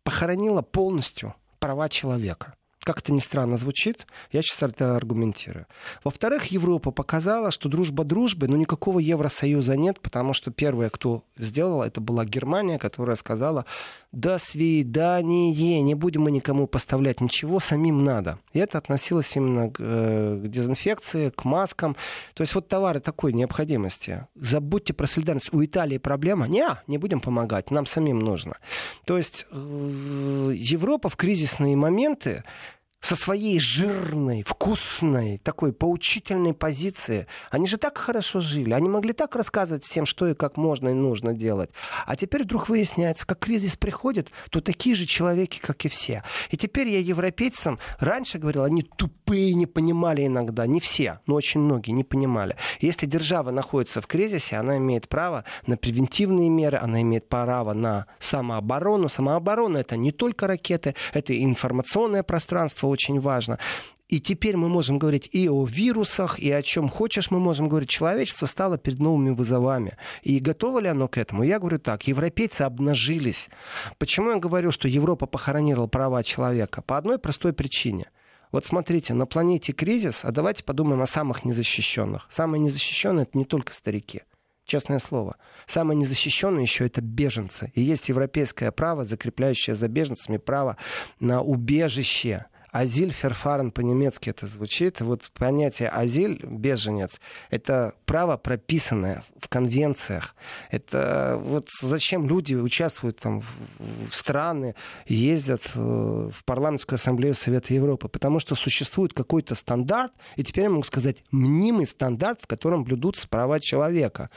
похоронила 0.02 0.62
полностью 0.62 1.34
права 1.58 1.88
человека. 1.88 2.54
Как 2.85 3.01
это 3.01 3.12
ни 3.12 3.18
странно 3.18 3.57
звучит, 3.57 4.07
я 4.31 4.41
сейчас 4.41 4.62
это 4.62 4.97
аргументирую. 4.97 5.66
Во-вторых, 6.05 6.47
Европа 6.47 6.91
показала, 6.91 7.51
что 7.51 7.68
дружба 7.68 8.05
дружбы, 8.05 8.49
но 8.49 8.57
никакого 8.57 9.01
Евросоюза 9.01 9.76
нет, 9.76 10.01
потому 10.01 10.33
что 10.33 10.51
первое, 10.51 10.89
кто 10.89 11.24
сделала, 11.37 11.85
это 11.85 12.01
была 12.01 12.24
Германия, 12.24 12.79
которая 12.79 13.16
сказала, 13.16 13.66
до 14.12 14.39
свидания, 14.39 15.83
не 15.83 15.95
будем 15.95 16.22
мы 16.22 16.31
никому 16.31 16.66
поставлять 16.66 17.20
ничего, 17.20 17.61
самим 17.61 18.05
надо. 18.05 18.39
И 18.53 18.59
это 18.59 18.79
относилось 18.79 19.37
именно 19.37 19.70
к, 19.70 19.76
э, 19.81 20.41
к 20.45 20.49
дезинфекции, 20.49 21.31
к 21.31 21.45
маскам. 21.45 21.95
То 22.35 22.43
есть 22.43 22.55
вот 22.55 22.68
товары 22.68 23.01
такой 23.01 23.33
необходимости. 23.33 24.26
Забудьте 24.35 24.95
про 24.95 25.07
солидарность. 25.07 25.53
У 25.53 25.62
Италии 25.62 25.99
проблема? 25.99 26.49
Не, 26.49 26.79
не 26.87 26.97
будем 26.97 27.20
помогать, 27.20 27.70
нам 27.70 27.87
самим 27.87 28.18
нужно. 28.18 28.57
То 29.05 29.18
есть 29.18 29.47
э, 29.51 30.53
Европа 30.55 31.09
в 31.09 31.16
кризисные 31.16 31.76
моменты 31.76 32.45
со 33.01 33.14
своей 33.14 33.61
жирной, 33.61 34.42
вкусной, 34.42 35.38
такой 35.38 35.72
поучительной 35.72 36.53
позиции. 36.53 37.26
Они 37.51 37.66
же 37.66 37.76
так 37.76 37.96
хорошо 37.96 38.40
жили, 38.40 38.72
они 38.72 38.88
могли 38.88 39.12
так 39.12 39.36
рассказывать 39.36 39.84
всем, 39.84 40.05
что 40.05 40.26
и 40.26 40.34
как 40.34 40.57
можно 40.57 40.88
и 40.88 40.94
нужно 40.94 41.32
делать. 41.32 41.70
А 42.07 42.16
теперь 42.16 42.42
вдруг 42.42 42.68
выясняется, 42.68 43.26
как 43.26 43.38
кризис 43.38 43.76
приходит, 43.76 44.32
то 44.51 44.61
такие 44.61 44.96
же 44.96 45.07
человеки, 45.07 45.61
как 45.61 45.84
и 45.84 45.88
все. 45.88 46.24
И 46.51 46.57
теперь 46.57 46.88
я 46.88 46.99
европейцам 46.99 47.78
раньше 48.01 48.38
говорил, 48.38 48.64
они 48.64 48.82
тупые, 48.82 49.55
не 49.55 49.66
понимали 49.66 50.26
иногда. 50.26 50.66
Не 50.66 50.80
все, 50.80 51.20
но 51.26 51.36
очень 51.36 51.61
многие 51.61 51.92
не 51.92 52.05
понимали. 52.05 52.57
Если 52.80 53.07
держава 53.07 53.51
находится 53.51 54.01
в 54.01 54.07
кризисе, 54.07 54.57
она 54.57 54.78
имеет 54.78 55.09
право 55.09 55.44
на 55.66 55.76
превентивные 55.76 56.49
меры, 56.49 56.78
она 56.78 57.01
имеет 57.03 57.28
право 57.28 57.72
на 57.74 58.07
самооборону. 58.18 59.09
Самооборона 59.09 59.78
это 59.78 59.96
не 59.96 60.11
только 60.11 60.46
ракеты, 60.46 60.94
это 61.12 61.32
и 61.32 61.44
информационное 61.44 62.22
пространство, 62.22 62.88
очень 62.89 63.20
важно. 63.20 63.59
И 64.09 64.20
теперь 64.20 64.57
мы 64.57 64.70
можем 64.70 64.99
говорить 64.99 65.28
и 65.32 65.51
о 65.51 65.66
вирусах, 65.66 66.39
и 66.39 66.51
о 66.51 66.62
чем 66.62 66.89
хочешь 66.89 67.30
мы 67.30 67.39
можем 67.39 67.68
говорить. 67.68 67.91
Человечество 67.91 68.47
стало 68.47 68.78
перед 68.78 69.01
новыми 69.01 69.30
вызовами. 69.30 69.99
И 70.22 70.39
готово 70.41 70.78
ли 70.78 70.89
оно 70.89 71.09
к 71.09 71.18
этому? 71.18 71.43
Я 71.43 71.59
говорю 71.59 71.78
так, 71.78 72.07
европейцы 72.07 72.62
обнажились. 72.62 73.51
Почему 73.99 74.30
я 74.30 74.36
говорю, 74.36 74.70
что 74.70 74.89
Европа 74.89 75.26
похоронила 75.26 75.86
права 75.86 76.22
человека? 76.22 76.80
По 76.80 76.97
одной 76.97 77.18
простой 77.18 77.53
причине. 77.53 78.11
Вот 78.51 78.64
смотрите, 78.64 79.12
на 79.12 79.26
планете 79.26 79.72
кризис, 79.72 80.24
а 80.24 80.32
давайте 80.32 80.64
подумаем 80.64 81.03
о 81.03 81.07
самых 81.07 81.45
незащищенных. 81.45 82.28
Самые 82.30 82.62
незащищенные 82.62 83.24
это 83.24 83.36
не 83.36 83.45
только 83.45 83.74
старики. 83.74 84.22
Честное 84.64 85.01
слово. 85.01 85.36
Самые 85.66 85.97
незащищенные 85.97 86.62
еще 86.62 86.86
это 86.86 87.03
беженцы. 87.03 87.72
И 87.74 87.82
есть 87.82 88.09
европейское 88.09 88.70
право, 88.70 89.05
закрепляющее 89.05 89.74
за 89.74 89.89
беженцами 89.89 90.39
право 90.39 90.78
на 91.20 91.43
убежище. 91.43 92.47
Азиль 92.70 93.12
ферфарен 93.12 93.70
по-немецки 93.70 94.30
это 94.30 94.46
звучит. 94.46 95.00
Вот 95.00 95.30
понятие 95.32 95.88
азиль, 95.88 96.44
беженец, 96.44 97.20
это 97.50 97.94
право, 98.04 98.36
прописанное 98.36 99.24
в 99.40 99.48
конвенциях. 99.48 100.34
Это 100.70 101.38
вот 101.42 101.68
зачем 101.80 102.28
люди 102.28 102.54
участвуют 102.54 103.18
там 103.18 103.40
в, 103.40 104.12
страны, 104.12 104.74
ездят 105.06 105.62
э, 105.74 105.78
в 105.78 106.44
парламентскую 106.44 106.96
ассамблею 106.96 107.34
Совета 107.34 107.72
Европы? 107.72 108.08
Потому 108.08 108.38
что 108.38 108.54
существует 108.54 109.14
какой-то 109.14 109.54
стандарт, 109.54 110.12
и 110.36 110.44
теперь 110.44 110.64
я 110.64 110.70
могу 110.70 110.82
сказать 110.82 111.24
мнимый 111.30 111.86
стандарт, 111.86 112.40
в 112.42 112.46
котором 112.46 112.84
блюдутся 112.84 113.28
права 113.28 113.60
человека. 113.60 114.30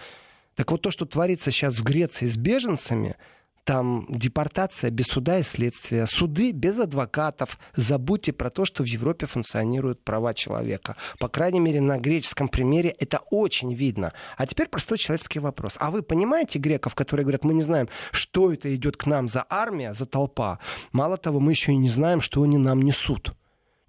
Так 0.56 0.72
вот 0.72 0.82
то, 0.82 0.92
что 0.92 1.06
творится 1.06 1.52
сейчас 1.52 1.80
в 1.80 1.84
Греции 1.84 2.26
с 2.26 2.38
беженцами, 2.38 3.16
там 3.64 4.06
депортация 4.10 4.90
без 4.90 5.08
суда 5.08 5.40
и 5.40 5.44
следствия, 5.44 6.06
суды 6.08 6.52
без 6.52 6.80
адвокатов. 6.80 7.60
Забудьте 7.76 8.34
про 8.34 8.50
то, 8.50 8.66
что 8.66 8.84
в 8.84 8.88
Европе 8.88 9.26
функционируют 9.26 10.04
права 10.04 10.34
человека. 10.34 10.96
По 11.20 11.28
крайней 11.28 11.60
мере, 11.60 11.82
на 11.82 11.98
греческом 11.98 12.48
примере 12.48 12.90
это 12.98 13.20
очень 13.30 13.74
видно. 13.74 14.14
А 14.38 14.48
теперь 14.48 14.68
простой 14.68 14.98
человеческий 14.98 15.40
вопрос. 15.40 15.76
А 15.80 15.92
вы 15.92 16.02
понимаете 16.02 16.60
греков, 16.60 16.96
которые 16.96 17.24
говорят, 17.24 17.44
мы 17.44 17.54
не 17.54 17.64
знаем, 17.64 17.88
что 18.12 18.52
это 18.52 18.74
идет 18.76 18.98
к 18.98 19.06
нам 19.06 19.30
за 19.30 19.46
армия, 19.50 19.94
за 19.94 20.06
толпа? 20.06 20.60
Мало 20.92 21.18
того, 21.18 21.40
мы 21.40 21.52
еще 21.52 21.72
и 21.72 21.78
не 21.78 21.90
знаем, 21.90 22.22
что 22.22 22.42
они 22.44 22.58
нам 22.58 22.82
несут. 22.82 23.34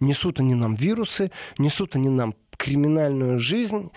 Несут 0.00 0.40
они 0.40 0.54
нам 0.54 0.74
вирусы, 0.74 1.30
несут 1.58 1.96
они 1.96 2.08
нам 2.08 2.34
криминальную 2.56 3.38
жизнь. 3.38 3.90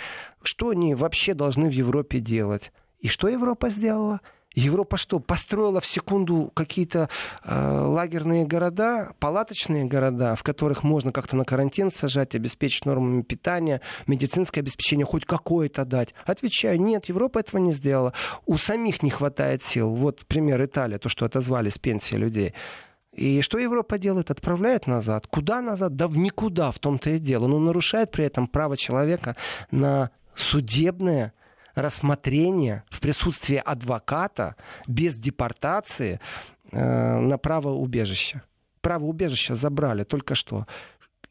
Что 0.43 0.69
они 0.69 0.95
вообще 0.95 1.33
должны 1.33 1.67
в 1.67 1.73
Европе 1.73 2.19
делать? 2.19 2.71
И 2.99 3.07
что 3.07 3.27
Европа 3.27 3.69
сделала? 3.69 4.21
Европа 4.55 4.97
что, 4.97 5.19
построила 5.19 5.81
в 5.81 5.85
секунду 5.85 6.51
какие-то 6.53 7.09
э, 7.43 7.79
лагерные 7.81 8.45
города, 8.45 9.13
палаточные 9.19 9.85
города, 9.85 10.35
в 10.35 10.43
которых 10.43 10.83
можно 10.83 11.11
как-то 11.11 11.35
на 11.35 11.43
карантин 11.43 11.91
сажать, 11.91 12.35
обеспечить 12.35 12.85
нормами 12.85 13.21
питания, 13.21 13.81
медицинское 14.07 14.61
обеспечение 14.61 15.05
хоть 15.05 15.25
какое-то 15.25 15.83
дать? 15.83 16.13
Отвечаю, 16.25 16.81
нет, 16.81 17.05
Европа 17.05 17.39
этого 17.39 17.59
не 17.59 17.73
сделала. 17.73 18.13
У 18.45 18.57
самих 18.57 19.03
не 19.03 19.09
хватает 19.09 19.61
сил. 19.61 19.89
Вот 19.89 20.25
пример 20.25 20.63
Италия, 20.63 20.97
то, 20.97 21.09
что 21.09 21.25
отозвали 21.25 21.69
с 21.69 21.77
пенсии 21.77 22.15
людей. 22.15 22.53
И 23.11 23.41
что 23.41 23.57
Европа 23.57 23.97
делает? 23.97 24.31
Отправляет 24.31 24.87
назад. 24.87 25.27
Куда 25.27 25.61
назад? 25.61 25.95
Да 25.95 26.07
в 26.07 26.17
никуда, 26.17 26.71
в 26.71 26.79
том-то 26.79 27.11
и 27.11 27.19
дело. 27.19 27.47
Но 27.47 27.59
нарушает 27.59 28.11
при 28.11 28.25
этом 28.25 28.47
право 28.47 28.75
человека 28.75 29.35
на 29.71 30.11
судебное 30.35 31.33
рассмотрение 31.75 32.83
в 32.89 32.99
присутствии 32.99 33.57
адвоката 33.57 34.55
без 34.87 35.15
депортации 35.17 36.19
э, 36.71 37.19
на 37.19 37.37
право 37.37 37.69
убежища. 37.69 38.41
Право 38.81 39.05
убежища 39.05 39.55
забрали 39.55 40.03
только 40.03 40.35
что. 40.35 40.65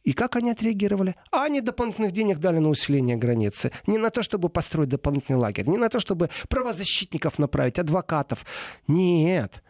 И 0.04 0.12
как 0.12 0.36
они 0.36 0.50
отреагировали? 0.50 1.16
А 1.30 1.44
они 1.44 1.62
дополнительных 1.62 2.12
денег 2.12 2.38
дали 2.38 2.58
на 2.58 2.68
усиление 2.68 3.16
границы. 3.16 3.72
Не 3.86 3.96
на 3.96 4.10
то, 4.10 4.22
чтобы 4.22 4.50
построить 4.50 4.90
дополнительный 4.90 5.38
лагерь, 5.38 5.66
не 5.66 5.78
на 5.78 5.88
то, 5.88 5.98
чтобы 5.98 6.28
правозащитников 6.48 7.38
направить, 7.38 7.78
адвокатов. 7.78 8.44
Нет. 8.86 9.62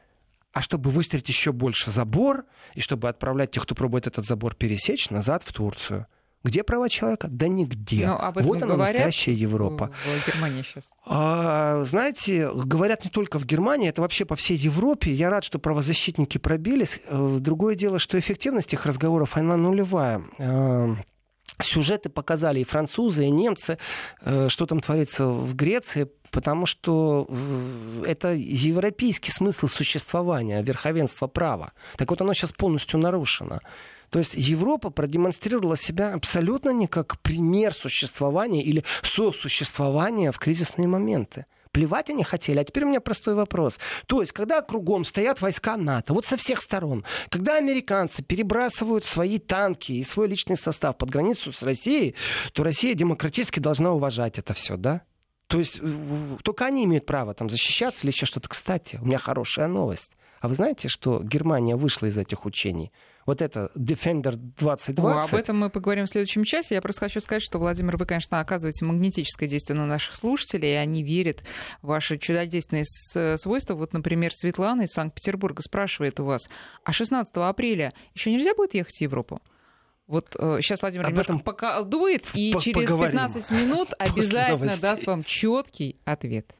А 0.52 0.60
чтобы 0.60 0.90
выстроить 0.90 1.28
еще 1.28 1.52
больше 1.52 1.90
забор, 1.92 2.46
и 2.74 2.80
чтобы 2.80 3.08
отправлять 3.08 3.52
тех, 3.52 3.62
кто 3.62 3.74
пробует 3.76 4.08
этот 4.08 4.26
забор 4.26 4.54
пересечь, 4.54 5.10
назад 5.10 5.44
в 5.44 5.52
Турцию 5.52 6.06
Где 6.44 6.62
права 6.62 6.90
человека? 6.90 7.28
Да 7.30 7.48
нигде. 7.48 8.06
Но 8.06 8.20
об 8.20 8.36
этом 8.38 8.48
вот 8.48 8.62
она 8.62 8.76
настоящая 8.76 9.32
Европа. 9.32 9.90
В 10.04 10.26
Германии 10.26 10.62
сейчас. 10.62 10.90
А, 11.06 11.82
знаете, 11.84 12.50
говорят 12.52 13.04
не 13.04 13.10
только 13.10 13.38
в 13.38 13.46
Германии, 13.46 13.88
это 13.88 14.02
вообще 14.02 14.26
по 14.26 14.36
всей 14.36 14.56
Европе. 14.56 15.10
Я 15.10 15.30
рад, 15.30 15.42
что 15.42 15.58
правозащитники 15.58 16.36
пробились. 16.36 17.00
Э, 17.08 17.38
другое 17.40 17.74
дело, 17.74 17.98
что 17.98 18.18
эффективность 18.18 18.74
их 18.74 18.84
разговоров, 18.84 19.38
она 19.38 19.56
нулевая 19.56 20.22
э, 20.38 20.94
сюжеты 21.62 22.10
показали 22.10 22.60
и 22.60 22.64
французы, 22.64 23.24
и 23.24 23.30
немцы, 23.30 23.78
э, 24.20 24.48
что 24.48 24.66
там 24.66 24.80
творится 24.80 25.26
в 25.26 25.54
Греции, 25.54 26.08
потому 26.30 26.66
что 26.66 27.28
это 28.04 28.32
европейский 28.32 29.30
смысл 29.30 29.68
существования, 29.68 30.62
верховенство 30.62 31.26
права. 31.26 31.72
Так 31.96 32.10
вот, 32.10 32.20
оно 32.20 32.34
сейчас 32.34 32.52
полностью 32.52 32.98
нарушено. 33.00 33.60
То 34.10 34.18
есть 34.18 34.34
Европа 34.34 34.90
продемонстрировала 34.90 35.76
себя 35.76 36.14
абсолютно 36.14 36.70
не 36.70 36.86
как 36.86 37.20
пример 37.20 37.74
существования 37.74 38.62
или 38.62 38.84
сосуществования 39.02 40.32
в 40.32 40.38
кризисные 40.38 40.88
моменты. 40.88 41.46
Плевать 41.72 42.08
они 42.08 42.22
хотели. 42.22 42.60
А 42.60 42.64
теперь 42.64 42.84
у 42.84 42.88
меня 42.88 43.00
простой 43.00 43.34
вопрос. 43.34 43.80
То 44.06 44.20
есть, 44.20 44.30
когда 44.30 44.62
кругом 44.62 45.02
стоят 45.02 45.40
войска 45.40 45.76
НАТО, 45.76 46.14
вот 46.14 46.24
со 46.24 46.36
всех 46.36 46.60
сторон, 46.60 47.04
когда 47.30 47.56
американцы 47.56 48.22
перебрасывают 48.22 49.04
свои 49.04 49.40
танки 49.40 49.90
и 49.90 50.04
свой 50.04 50.28
личный 50.28 50.56
состав 50.56 50.96
под 50.96 51.10
границу 51.10 51.50
с 51.50 51.64
Россией, 51.64 52.14
то 52.52 52.62
Россия 52.62 52.94
демократически 52.94 53.58
должна 53.58 53.92
уважать 53.92 54.38
это 54.38 54.54
все, 54.54 54.76
да? 54.76 55.02
То 55.48 55.58
есть 55.58 55.80
только 56.44 56.64
они 56.64 56.84
имеют 56.84 57.06
право 57.06 57.34
там 57.34 57.50
защищаться 57.50 58.02
или 58.02 58.12
еще 58.12 58.24
что-то. 58.24 58.48
Кстати, 58.48 59.00
у 59.02 59.06
меня 59.06 59.18
хорошая 59.18 59.66
новость. 59.66 60.12
А 60.40 60.48
вы 60.48 60.54
знаете, 60.54 60.88
что 60.88 61.22
Германия 61.22 61.74
вышла 61.74 62.06
из 62.06 62.16
этих 62.16 62.44
учений? 62.44 62.92
Вот 63.26 63.42
это 63.42 63.70
Defender 63.74 64.36
2020. 64.36 64.98
О, 64.98 65.24
об 65.24 65.34
этом 65.34 65.58
мы 65.58 65.70
поговорим 65.70 66.06
в 66.06 66.08
следующем 66.08 66.44
часе. 66.44 66.74
Я 66.74 66.82
просто 66.82 67.00
хочу 67.00 67.20
сказать, 67.20 67.42
что, 67.42 67.58
Владимир, 67.58 67.96
вы, 67.96 68.06
конечно, 68.06 68.40
оказываете 68.40 68.84
магнетическое 68.84 69.48
действие 69.48 69.78
на 69.78 69.86
наших 69.86 70.14
слушателей, 70.14 70.72
и 70.72 70.76
они 70.76 71.02
верят 71.02 71.42
в 71.82 71.88
ваши 71.88 72.18
чудодейственные 72.18 72.84
свойства. 73.36 73.74
Вот, 73.74 73.92
например, 73.92 74.32
Светлана 74.32 74.82
из 74.82 74.90
Санкт-Петербурга 74.90 75.62
спрашивает 75.62 76.20
у 76.20 76.24
вас, 76.24 76.48
а 76.84 76.92
16 76.92 77.32
апреля 77.36 77.92
еще 78.14 78.30
нельзя 78.30 78.54
будет 78.54 78.74
ехать 78.74 78.96
в 78.96 79.00
Европу? 79.00 79.40
Вот 80.06 80.36
э, 80.38 80.58
сейчас 80.60 80.82
Владимир 80.82 81.06
Об 81.06 81.12
немножко 81.12 81.38
поколдует, 81.38 82.26
и 82.34 82.52
по 82.52 82.60
через 82.60 82.90
поговорим. 82.90 83.12
15 83.12 83.50
минут 83.52 83.88
обязательно 83.98 84.76
даст 84.76 85.06
вам 85.06 85.24
четкий 85.24 85.96
ответ. 86.04 86.54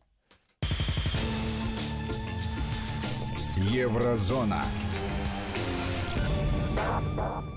Еврозона. 3.56 4.64
Bye. 6.74 7.53